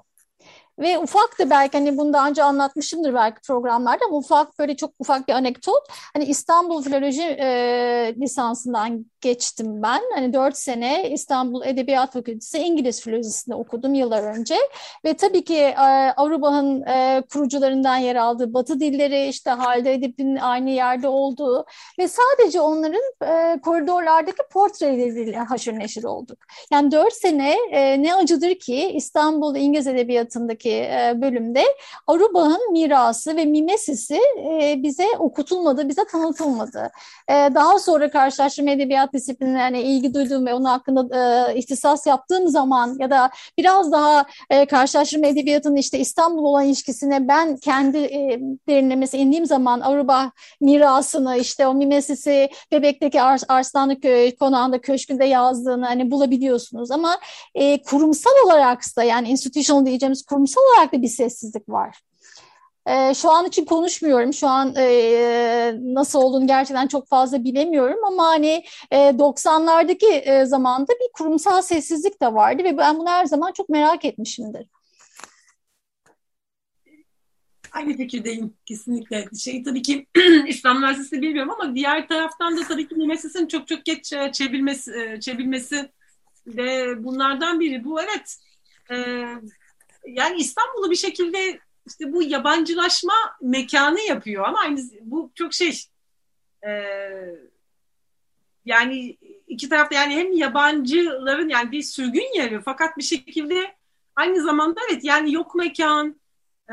Ve 0.78 0.98
ufak 0.98 1.38
da 1.38 1.50
belki 1.50 1.78
hani 1.78 1.96
bunu 1.98 2.12
daha 2.12 2.28
önce 2.28 2.42
anlatmışımdır 2.42 3.14
belki 3.14 3.40
programlarda 3.46 4.04
ama 4.08 4.16
ufak 4.16 4.58
böyle 4.58 4.76
çok 4.76 4.90
ufak 4.98 5.28
bir 5.28 5.32
anekdot. 5.32 5.82
Hani 6.14 6.24
İstanbul 6.24 6.82
Filoloji 6.82 7.22
e, 7.22 8.14
lisansından 8.20 9.06
geçtim 9.20 9.82
ben. 9.82 10.02
Hani 10.14 10.32
dört 10.32 10.56
sene 10.56 11.10
İstanbul 11.10 11.66
Edebiyat 11.66 12.12
Fakültesi 12.12 12.58
İngiliz 12.58 13.02
Filolojisi'nde 13.02 13.54
okudum 13.54 13.94
yıllar 13.94 14.22
önce. 14.22 14.56
Ve 15.04 15.14
tabii 15.14 15.44
ki 15.44 15.58
e, 15.58 16.12
Avrupa'nın 16.16 16.82
e, 16.82 17.22
kurucularından 17.32 17.96
yer 17.96 18.16
aldığı 18.16 18.54
Batı 18.54 18.80
dilleri 18.80 19.26
işte 19.26 19.50
Halide 19.50 19.92
Edip'in 19.92 20.36
aynı 20.36 20.70
yerde 20.70 21.08
olduğu 21.08 21.64
ve 21.98 22.08
sadece 22.08 22.60
onların 22.60 23.02
e, 23.22 23.60
koridorlardaki 23.60 24.42
portreleriyle 24.52 25.38
haşır 25.38 25.78
neşir 25.78 26.04
olduk. 26.04 26.38
Yani 26.72 26.90
dört 26.90 27.12
sene 27.12 27.56
e, 27.70 28.02
ne 28.02 28.14
acıdır 28.14 28.54
ki 28.54 28.90
İstanbul 28.94 29.56
İngiliz 29.56 29.86
Edebiyatı'ndaki 29.86 30.63
e, 30.70 31.12
bölümde 31.20 31.62
Arubah'ın 32.06 32.72
mirası 32.72 33.36
ve 33.36 33.44
mimesisi 33.44 34.20
e, 34.38 34.82
bize 34.82 35.06
okutulmadı, 35.18 35.88
bize 35.88 36.04
tanıtılmadı. 36.04 36.90
E, 37.28 37.32
daha 37.32 37.78
sonra 37.78 38.10
karşılaştırma 38.10 38.70
edebiyat 38.70 39.12
disiplinlerine 39.12 39.82
ilgi 39.82 40.14
duyduğum 40.14 40.46
ve 40.46 40.54
onun 40.54 40.64
hakkında 40.64 41.52
ihtisas 41.52 42.06
yaptığım 42.06 42.48
zaman 42.48 42.96
ya 42.98 43.10
da 43.10 43.30
biraz 43.58 43.92
daha 43.92 44.26
karşılaştırma 44.70 45.26
edebiyatının 45.26 45.76
işte 45.76 45.98
İstanbul 45.98 46.44
olan 46.44 46.64
ilişkisine 46.64 47.28
ben 47.28 47.56
kendi 47.56 47.98
derinlemesi 48.68 49.18
indiğim 49.18 49.46
zaman 49.46 49.80
Aruba 49.80 50.30
mirasını 50.60 51.36
işte 51.36 51.66
o 51.66 51.74
mimesisi 51.74 52.48
Bebek'teki 52.72 53.22
Ars 53.22 53.44
Arslanlı 53.48 54.00
Köy 54.00 54.36
konağında 54.36 54.80
köşkünde 54.80 55.24
yazdığını 55.24 55.86
hani 55.86 56.10
bulabiliyorsunuz 56.10 56.90
ama 56.90 57.18
kurumsal 57.86 58.32
olarak 58.46 58.82
da 58.96 59.04
yani 59.04 59.28
institutional 59.28 59.86
diyeceğimiz 59.86 60.22
kurumsal 60.22 60.53
olarak 60.60 60.92
da 60.92 61.02
bir 61.02 61.08
sessizlik 61.08 61.68
var. 61.68 62.00
E, 62.86 63.14
şu 63.14 63.30
an 63.30 63.46
için 63.46 63.64
konuşmuyorum. 63.64 64.32
Şu 64.32 64.48
an 64.48 64.74
e, 64.76 65.74
nasıl 65.82 66.18
olduğunu 66.22 66.46
gerçekten 66.46 66.86
çok 66.86 67.08
fazla 67.08 67.44
bilemiyorum 67.44 68.04
ama 68.06 68.26
hani 68.26 68.64
e, 68.90 68.96
90'lardaki 68.96 70.06
e, 70.06 70.44
zamanda 70.44 70.92
bir 70.92 71.12
kurumsal 71.12 71.62
sessizlik 71.62 72.22
de 72.22 72.34
vardı 72.34 72.64
ve 72.64 72.78
ben 72.78 72.98
bunu 72.98 73.08
her 73.08 73.26
zaman 73.26 73.52
çok 73.52 73.68
merak 73.68 74.04
etmişimdir. 74.04 74.66
Aynı 77.72 77.96
fikirdeyim 77.96 78.54
kesinlikle. 78.66 79.24
Şey 79.38 79.62
tabii 79.62 79.82
ki 79.82 80.06
İslam 80.48 80.76
Üniversitesi 80.78 81.22
bilmiyorum 81.22 81.54
ama 81.60 81.74
diğer 81.74 82.08
taraftan 82.08 82.56
da 82.56 82.60
tabii 82.68 82.88
ki 82.88 82.94
Mimesis'in 82.94 83.46
çok 83.46 83.68
çok 83.68 83.84
geç 83.84 84.12
e, 84.12 84.32
çevrilmesi, 84.32 84.92
e, 85.00 85.20
çevrilmesi 85.20 85.90
de 86.46 86.94
bunlardan 87.04 87.60
biri. 87.60 87.84
Bu 87.84 88.00
evet 88.00 88.36
e, 88.90 89.26
yani 90.06 90.36
İstanbul'u 90.36 90.90
bir 90.90 90.96
şekilde 90.96 91.60
işte 91.86 92.12
bu 92.12 92.22
yabancılaşma 92.22 93.14
mekanı 93.42 94.00
yapıyor 94.00 94.44
ama 94.44 94.58
aynı 94.58 94.80
bu 95.00 95.30
çok 95.34 95.54
şey 95.54 95.80
e, 96.66 96.70
yani 98.64 99.16
iki 99.48 99.68
tarafta 99.68 99.94
yani 99.94 100.14
hem 100.14 100.32
yabancıların 100.32 101.48
yani 101.48 101.72
bir 101.72 101.82
sürgün 101.82 102.36
yeri 102.36 102.60
fakat 102.60 102.96
bir 102.96 103.02
şekilde 103.02 103.74
aynı 104.16 104.42
zamanda 104.42 104.80
evet 104.90 105.04
yani 105.04 105.32
yok 105.32 105.54
mekan, 105.54 106.20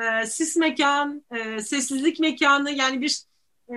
e, 0.01 0.25
sis 0.25 0.55
mekan, 0.55 1.23
e, 1.32 1.61
sessizlik 1.61 2.19
mekanı 2.19 2.71
yani 2.71 3.01
bir 3.01 3.21
e, 3.69 3.75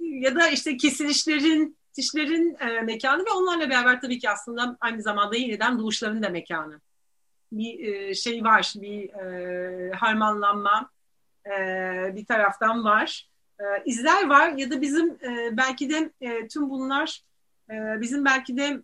ya 0.00 0.34
da 0.34 0.48
işte 0.48 0.76
kesilişlerin, 0.76 1.76
tişlerin 1.92 2.56
e, 2.60 2.80
mekanı 2.80 3.26
ve 3.26 3.30
onlarla 3.30 3.70
beraber 3.70 4.00
tabii 4.00 4.18
ki 4.18 4.30
aslında 4.30 4.76
aynı 4.80 5.02
zamanda 5.02 5.36
yeniden 5.36 5.78
doğuşların 5.78 6.22
da 6.22 6.28
mekanı 6.28 6.80
bir 7.58 7.78
e, 7.78 8.14
şey 8.14 8.44
var, 8.44 8.74
bir 8.76 9.08
e, 9.08 9.90
harmanlanma 9.90 10.90
e, 11.46 11.50
bir 12.16 12.24
taraftan 12.24 12.84
var. 12.84 13.28
İzler 13.84 14.28
var 14.28 14.48
ya 14.48 14.70
da 14.70 14.80
bizim 14.80 15.18
belki 15.52 15.90
de 15.90 16.10
tüm 16.48 16.70
bunlar 16.70 17.22
bizim 17.70 18.24
belki 18.24 18.56
de 18.56 18.80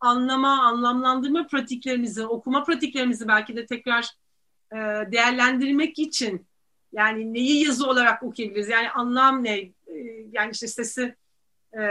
anlama, 0.00 0.62
anlamlandırma 0.62 1.46
pratiklerimizi, 1.46 2.26
okuma 2.26 2.64
pratiklerimizi 2.64 3.28
belki 3.28 3.56
de 3.56 3.66
tekrar 3.66 4.10
değerlendirmek 5.12 5.98
için 5.98 6.46
yani 6.92 7.34
neyi 7.34 7.64
yazı 7.64 7.86
olarak 7.86 8.22
okuyabiliriz? 8.22 8.68
Yani 8.68 8.90
anlam 8.90 9.44
ne? 9.44 9.70
Yani 10.32 10.50
işte 10.52 10.66
sesi 10.66 11.14
e, 11.74 11.90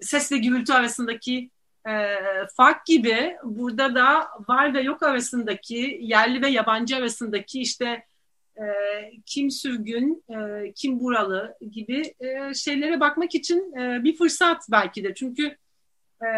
ses 0.00 0.32
ve 0.32 0.38
gürültü 0.38 0.72
arasındaki 0.72 1.50
e, 1.88 2.16
fark 2.56 2.86
gibi 2.86 3.36
burada 3.44 3.94
da 3.94 4.28
var 4.48 4.74
ve 4.74 4.80
yok 4.80 5.02
arasındaki 5.02 5.98
yerli 6.02 6.42
ve 6.42 6.48
yabancı 6.48 6.96
arasındaki 6.96 7.60
işte 7.60 8.06
e, 8.56 8.64
kim 9.26 9.50
sürgün, 9.50 10.24
e, 10.28 10.72
kim 10.72 11.00
buralı 11.00 11.56
gibi 11.70 12.14
e, 12.20 12.54
şeylere 12.54 13.00
bakmak 13.00 13.34
için 13.34 13.76
e, 13.76 14.04
bir 14.04 14.16
fırsat 14.16 14.66
belki 14.70 15.04
de. 15.04 15.14
Çünkü 15.14 15.56
e, 16.22 16.28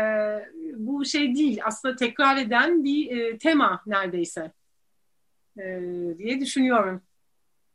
bu 0.77 1.05
şey 1.05 1.35
değil 1.35 1.61
aslında 1.65 1.97
tekrar 1.97 2.37
eden 2.37 2.85
bir 2.85 3.17
e, 3.17 3.39
tema 3.39 3.83
neredeyse 3.87 4.53
e, 5.59 5.81
diye 6.19 6.41
düşünüyorum. 6.41 7.03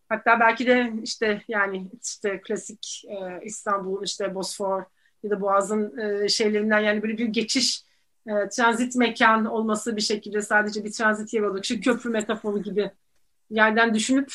Hatta 0.10 0.40
belki 0.40 0.68
de 0.68 0.94
işte 1.04 1.42
yani 1.48 1.92
işte 2.04 2.42
klasik 2.42 3.04
e, 3.10 3.46
İstanbul 3.46 4.04
işte 4.04 4.36
Bosfor 4.36 4.84
ya 5.24 5.30
da 5.30 5.42
Boğaz'ın 5.42 5.98
e, 5.98 6.30
şeylerinden 6.30 6.80
yani 6.80 7.02
böyle 7.02 7.18
bir 7.18 7.26
geçiş 7.26 7.84
e, 8.28 8.50
transit 8.50 8.96
mekan 8.96 9.46
olması 9.46 9.96
bir 9.96 10.02
şekilde 10.02 10.42
sadece 10.42 10.84
bir 10.84 10.92
transit 10.92 11.34
yer 11.34 11.42
olarak 11.42 11.66
şu 11.66 11.82
köprü 11.82 12.10
metaforu 12.10 12.64
gibi 12.64 12.92
yerden 13.50 13.94
düşünüp 13.94 14.34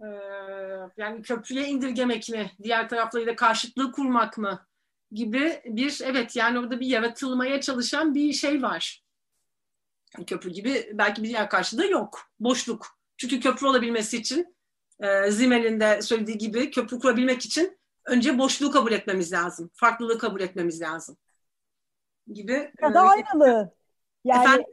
e, 0.00 0.06
yani 0.96 1.22
köprüye 1.22 1.68
indirgemek 1.68 2.28
mi 2.28 2.50
diğer 2.62 2.88
taraflarıyla 2.88 3.36
karşıtlığı 3.36 3.92
kurmak 3.92 4.38
mı 4.38 4.66
gibi 5.12 5.60
bir 5.64 6.00
evet 6.04 6.36
yani 6.36 6.58
orada 6.58 6.80
bir 6.80 6.86
yaratılmaya 6.86 7.60
çalışan 7.60 8.14
bir 8.14 8.32
şey 8.32 8.62
var. 8.62 9.02
Köprü 10.26 10.50
gibi 10.50 10.90
belki 10.92 11.22
bir 11.22 11.28
diğer 11.28 11.50
karşılığı 11.50 11.86
yok. 11.86 12.20
Boşluk. 12.40 12.86
Çünkü 13.16 13.40
köprü 13.40 13.66
olabilmesi 13.66 14.16
için 14.16 14.56
e, 15.00 15.30
Zimmel'in 15.30 15.80
de 15.80 16.02
söylediği 16.02 16.38
gibi 16.38 16.70
köprü 16.70 16.98
kurabilmek 16.98 17.42
için 17.42 17.78
önce 18.06 18.38
boşluğu 18.38 18.70
kabul 18.70 18.92
etmemiz 18.92 19.32
lazım. 19.32 19.70
Farklılığı 19.74 20.18
kabul 20.18 20.40
etmemiz 20.40 20.80
lazım. 20.80 21.16
Gibi. 22.32 22.72
Ya 22.82 22.94
da 22.94 23.00
aynalı. 23.00 23.74
Yani 24.24 24.44
Efendim? 24.44 24.66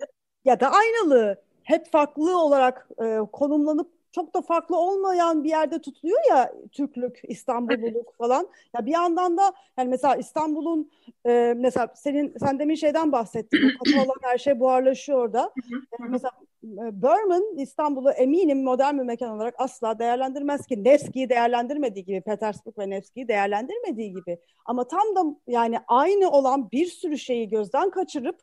ya 0.46 0.60
da 0.60 0.72
aynalı. 0.72 1.42
Hep 1.64 1.92
farklı 1.92 2.38
olarak 2.42 2.88
e, 3.04 3.18
konumlanıp 3.32 3.93
çok 4.14 4.34
da 4.34 4.42
farklı 4.42 4.78
olmayan 4.78 5.44
bir 5.44 5.50
yerde 5.50 5.82
tutuluyor 5.82 6.20
ya 6.30 6.54
Türklük, 6.72 7.22
İstanbulluluk 7.28 8.18
falan. 8.18 8.48
Ya 8.76 8.86
bir 8.86 8.92
yandan 8.92 9.38
da 9.38 9.54
yani 9.78 9.90
mesela 9.90 10.16
İstanbul'un 10.16 10.92
e, 11.26 11.54
mesela 11.58 11.94
senin 11.96 12.36
sen 12.40 12.60
demin 12.60 12.76
şeyden 12.76 13.12
bahsettin. 13.12 13.60
Katı 13.78 14.02
olan 14.02 14.18
her 14.22 14.38
şey 14.38 14.60
buharlaşıyor 14.60 15.20
orada. 15.20 15.52
Yani 16.00 16.12
mesela 16.12 16.32
e, 16.64 17.02
Berman 17.02 17.58
İstanbul'u 17.58 18.12
eminim 18.12 18.64
modern 18.64 18.98
bir 18.98 19.04
mekan 19.04 19.32
olarak 19.32 19.56
asla 19.58 20.00
değerlendirmez 20.00 20.68
ki. 20.68 20.84
Nevski'yi 20.84 21.30
değerlendirmediği 21.30 22.06
gibi, 22.06 22.22
Petersburg 22.22 22.80
ve 22.80 22.90
Nevski'yi 22.90 23.28
değerlendirmediği 23.28 24.14
gibi. 24.14 24.40
Ama 24.66 24.88
tam 24.88 25.16
da 25.16 25.40
yani 25.48 25.78
aynı 25.88 26.32
olan 26.32 26.72
bir 26.72 26.86
sürü 26.86 27.18
şeyi 27.18 27.50
gözden 27.50 27.90
kaçırıp 27.90 28.40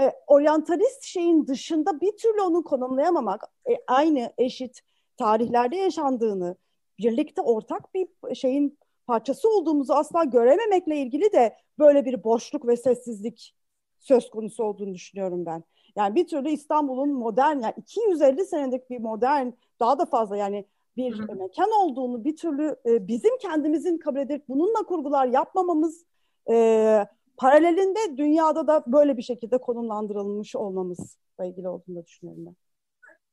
e, 0.00 0.12
oryantalist 0.26 1.02
şeyin 1.02 1.46
dışında 1.46 2.00
bir 2.00 2.16
türlü 2.16 2.40
onu 2.40 2.64
konumlayamamak, 2.64 3.44
e, 3.70 3.72
aynı 3.86 4.32
eşit 4.38 4.80
tarihlerde 5.16 5.76
yaşandığını, 5.76 6.56
birlikte 6.98 7.42
ortak 7.42 7.94
bir 7.94 8.34
şeyin 8.34 8.78
parçası 9.06 9.48
olduğumuzu 9.48 9.92
asla 9.92 10.24
görememekle 10.24 10.96
ilgili 10.96 11.32
de 11.32 11.56
böyle 11.78 12.04
bir 12.04 12.24
boşluk 12.24 12.66
ve 12.66 12.76
sessizlik 12.76 13.54
söz 13.98 14.30
konusu 14.30 14.64
olduğunu 14.64 14.94
düşünüyorum 14.94 15.46
ben. 15.46 15.64
Yani 15.96 16.14
bir 16.14 16.26
türlü 16.26 16.50
İstanbul'un 16.50 17.12
modern, 17.12 17.60
yani 17.60 17.74
250 17.76 18.46
senelik 18.46 18.90
bir 18.90 18.98
modern, 18.98 19.50
daha 19.80 19.98
da 19.98 20.04
fazla 20.04 20.36
yani 20.36 20.64
bir 20.96 21.18
hı 21.18 21.32
hı. 21.32 21.36
mekan 21.36 21.70
olduğunu 21.70 22.24
bir 22.24 22.36
türlü 22.36 22.76
e, 22.86 23.08
bizim 23.08 23.38
kendimizin 23.38 23.98
kabul 23.98 24.18
edip 24.18 24.48
bununla 24.48 24.82
kurgular 24.86 25.26
yapmamamız 25.26 26.04
e, 26.50 27.06
paralelinde 27.36 28.16
dünyada 28.16 28.66
da 28.66 28.84
böyle 28.86 29.16
bir 29.16 29.22
şekilde 29.22 29.58
konumlandırılmış 29.58 30.56
olmamızla 30.56 31.44
ilgili 31.44 31.68
olduğunu 31.68 32.04
düşünüyorum 32.04 32.46
ben. 32.46 32.56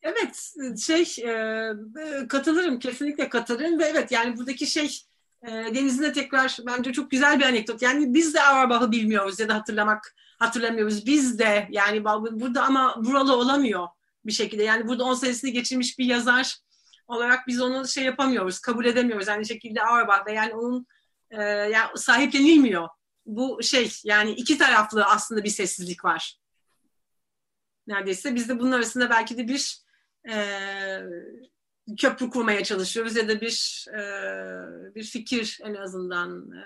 Evet, 0.03 0.53
şey 0.79 1.01
e, 1.01 1.73
katılırım, 2.29 2.79
kesinlikle 2.79 3.29
katılırım 3.29 3.79
ve 3.79 3.83
evet 3.83 4.11
yani 4.11 4.37
buradaki 4.37 4.67
şey 4.67 4.99
e, 5.43 5.49
Deniz'in 5.51 6.03
de 6.03 6.13
tekrar 6.13 6.57
bence 6.65 6.93
çok 6.93 7.11
güzel 7.11 7.39
bir 7.39 7.45
anekdot. 7.45 7.81
Yani 7.81 8.13
biz 8.13 8.33
de 8.33 8.41
Auerbach'ı 8.41 8.91
bilmiyoruz 8.91 9.39
ya 9.39 9.49
da 9.49 9.55
hatırlamak 9.55 10.15
hatırlamıyoruz. 10.39 11.05
Biz 11.05 11.39
de 11.39 11.67
yani 11.71 12.03
burada 12.31 12.63
ama 12.63 12.95
buralı 13.05 13.35
olamıyor 13.35 13.87
bir 14.25 14.31
şekilde. 14.31 14.63
Yani 14.63 14.87
burada 14.87 15.03
10 15.03 15.13
senesini 15.13 15.51
geçirmiş 15.51 15.99
bir 15.99 16.05
yazar 16.05 16.57
olarak 17.07 17.47
biz 17.47 17.61
onu 17.61 17.87
şey 17.87 18.03
yapamıyoruz, 18.03 18.59
kabul 18.59 18.85
edemiyoruz. 18.85 19.27
Aynı 19.27 19.45
şekilde 19.45 19.83
Auerbach'da 19.83 20.31
yani 20.31 20.53
onun 20.53 20.87
e, 21.29 21.43
yani 21.43 21.97
sahiplenilmiyor. 21.97 22.89
Bu 23.25 23.63
şey 23.63 23.91
yani 24.03 24.31
iki 24.31 24.57
taraflı 24.57 25.05
aslında 25.05 25.43
bir 25.43 25.49
sessizlik 25.49 26.05
var. 26.05 26.37
Neredeyse 27.87 28.35
biz 28.35 28.49
de 28.49 28.59
bunun 28.59 28.71
arasında 28.71 29.09
belki 29.09 29.37
de 29.37 29.47
bir 29.47 29.80
e, 30.29 30.37
köprü 31.97 32.29
kurmaya 32.29 32.63
çalışıyoruz 32.63 33.15
ya 33.15 33.27
da 33.27 33.41
bir 33.41 33.85
e, 33.89 34.01
bir 34.95 35.03
fikir 35.03 35.59
en 35.63 35.75
azından 35.75 36.51
e, 36.51 36.63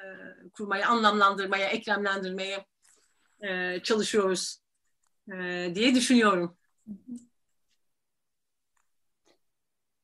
kurmaya, 0.53 0.89
anlamlandırmaya, 0.89 1.67
eklemlendirmeye 1.67 2.65
e, 3.41 3.79
çalışıyoruz 3.83 4.59
e, 5.33 5.71
diye 5.75 5.95
düşünüyorum. 5.95 6.57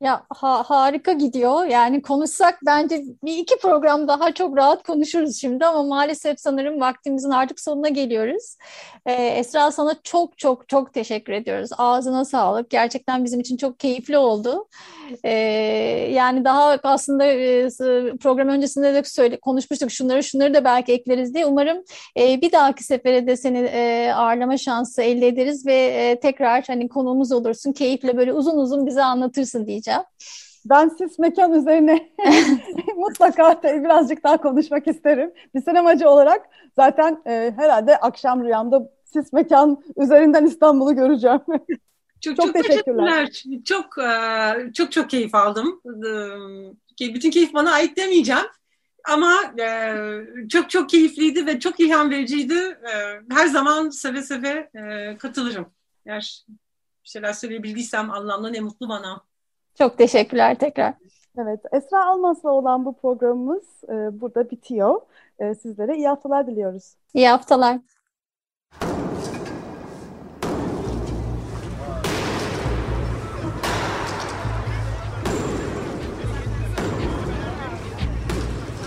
Ya 0.01 0.23
ha, 0.29 0.63
harika 0.67 1.13
gidiyor. 1.13 1.65
Yani 1.65 2.01
konuşsak 2.01 2.59
bence 2.65 3.03
bir 3.23 3.37
iki 3.37 3.57
program 3.57 4.07
daha 4.07 4.31
çok 4.33 4.57
rahat 4.57 4.83
konuşuruz 4.83 5.41
şimdi 5.41 5.65
ama 5.65 5.83
maalesef 5.83 6.39
sanırım 6.39 6.79
vaktimizin 6.81 7.29
artık 7.29 7.59
sonuna 7.59 7.89
geliyoruz. 7.89 8.57
Ee, 9.05 9.13
Esra 9.13 9.71
sana 9.71 9.95
çok 10.03 10.37
çok 10.37 10.69
çok 10.69 10.93
teşekkür 10.93 11.33
ediyoruz. 11.33 11.69
Ağzına 11.77 12.25
sağlık. 12.25 12.69
Gerçekten 12.69 13.25
bizim 13.25 13.39
için 13.39 13.57
çok 13.57 13.79
keyifli 13.79 14.17
oldu. 14.17 14.67
Ee, 15.23 15.31
yani 16.13 16.45
daha 16.45 16.79
aslında 16.83 17.25
e, 17.25 17.69
program 18.21 18.47
öncesinde 18.47 18.93
de 18.93 19.03
söyle, 19.03 19.39
konuşmuştuk 19.39 19.91
şunları 19.91 20.23
şunları 20.23 20.53
da 20.53 20.63
belki 20.63 20.93
ekleriz 20.93 21.33
diye. 21.33 21.45
Umarım 21.45 21.83
e, 22.17 22.41
bir 22.41 22.51
dahaki 22.51 22.83
sefere 22.83 23.27
de 23.27 23.37
seni 23.37 23.57
e, 23.57 24.11
ağırlama 24.15 24.57
şansı 24.57 25.01
elde 25.01 25.27
ederiz 25.27 25.65
ve 25.65 25.75
e, 25.75 26.19
tekrar 26.19 26.63
hani 26.67 26.89
konuğumuz 26.89 27.31
olursun. 27.31 27.71
Keyifle 27.73 28.17
böyle 28.17 28.33
uzun 28.33 28.57
uzun 28.57 28.85
bize 28.85 29.03
anlatırsın 29.03 29.67
diyeceğim 29.67 29.90
konuşacağım. 29.91 30.05
Ben 30.65 30.89
sis 30.89 31.19
mekan 31.19 31.53
üzerine 31.53 32.11
mutlaka 32.97 33.61
birazcık 33.63 34.23
daha 34.23 34.37
konuşmak 34.37 34.87
isterim. 34.87 35.31
Bir 35.55 35.61
sinemacı 35.61 36.09
olarak 36.09 36.49
zaten 36.75 37.21
e, 37.25 37.53
herhalde 37.57 37.97
akşam 37.97 38.43
rüyamda 38.43 38.89
sis 39.13 39.33
mekan 39.33 39.83
üzerinden 39.97 40.45
İstanbul'u 40.45 40.95
göreceğim. 40.95 41.41
Çok, 42.21 42.35
çok, 42.35 42.45
çok 42.45 42.53
teşekkürler. 42.53 43.25
teşekkürler. 43.25 43.63
Çok 43.65 43.97
e, 43.97 44.73
çok 44.73 44.91
çok 44.91 45.09
keyif 45.09 45.35
aldım. 45.35 45.81
E, 47.01 47.13
bütün 47.13 47.31
keyif 47.31 47.53
bana 47.53 47.71
ait 47.71 47.97
demeyeceğim. 47.97 48.45
Ama 49.09 49.33
e, 49.59 49.95
çok 50.49 50.69
çok 50.69 50.89
keyifliydi 50.89 51.45
ve 51.45 51.59
çok 51.59 51.79
ilham 51.79 52.09
vericiydi. 52.09 52.79
Her 53.29 53.47
zaman 53.47 53.89
seve 53.89 54.21
seve 54.21 54.69
katılırım. 55.17 55.73
Eğer 56.05 56.45
bir 57.03 57.09
şeyler 57.09 57.33
söyleyebildiysem 57.33 58.11
anlamlı 58.11 58.53
ne 58.53 58.59
mutlu 58.59 58.89
bana. 58.89 59.23
Çok 59.77 59.97
teşekkürler 59.97 60.55
tekrar. 60.59 60.93
Evet, 61.37 61.59
Esra 61.71 62.05
Almas'la 62.05 62.49
olan 62.49 62.85
bu 62.85 62.93
programımız 62.97 63.83
e, 63.83 64.21
burada 64.21 64.49
bitiyor. 64.49 65.01
E, 65.39 65.55
sizlere 65.55 65.97
iyi 65.97 66.07
haftalar 66.07 66.47
diliyoruz. 66.47 66.95
İyi 67.13 67.27
haftalar. 67.27 67.79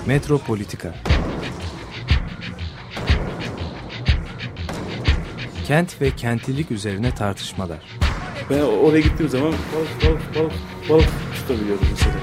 Metropolitika 0.07 0.95
Kent 5.67 6.01
ve 6.01 6.11
kentlilik 6.11 6.71
üzerine 6.71 7.15
tartışmalar. 7.15 8.04
Ben 8.51 8.61
oraya 8.61 9.01
gittiğim 9.01 9.31
zaman 9.31 9.53
balık 9.53 10.05
balık 10.05 10.35
balık 10.37 10.53
balık 10.89 11.09
tutabiliyordum 11.35 11.87
mesela. 11.91 12.15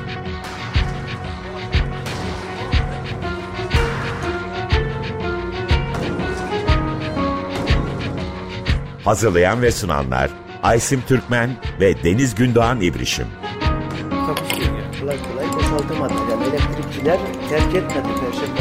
Hazırlayan 9.06 9.62
ve 9.62 9.72
sunanlar 9.72 10.30
Aysim 10.64 11.04
Türkmen 11.08 11.50
ve 11.80 12.04
Deniz 12.04 12.36
Gündoğan 12.36 12.82
İbrişim. 12.82 13.28
Kolay 15.00 15.18
kolay 15.24 15.54
boşaltamadı. 15.54 16.14
Yani 16.32 16.44
elektrikçiler 16.44 17.20
terk 17.50 17.76
etmedi 17.76 18.08
Perşembe. 18.20 18.61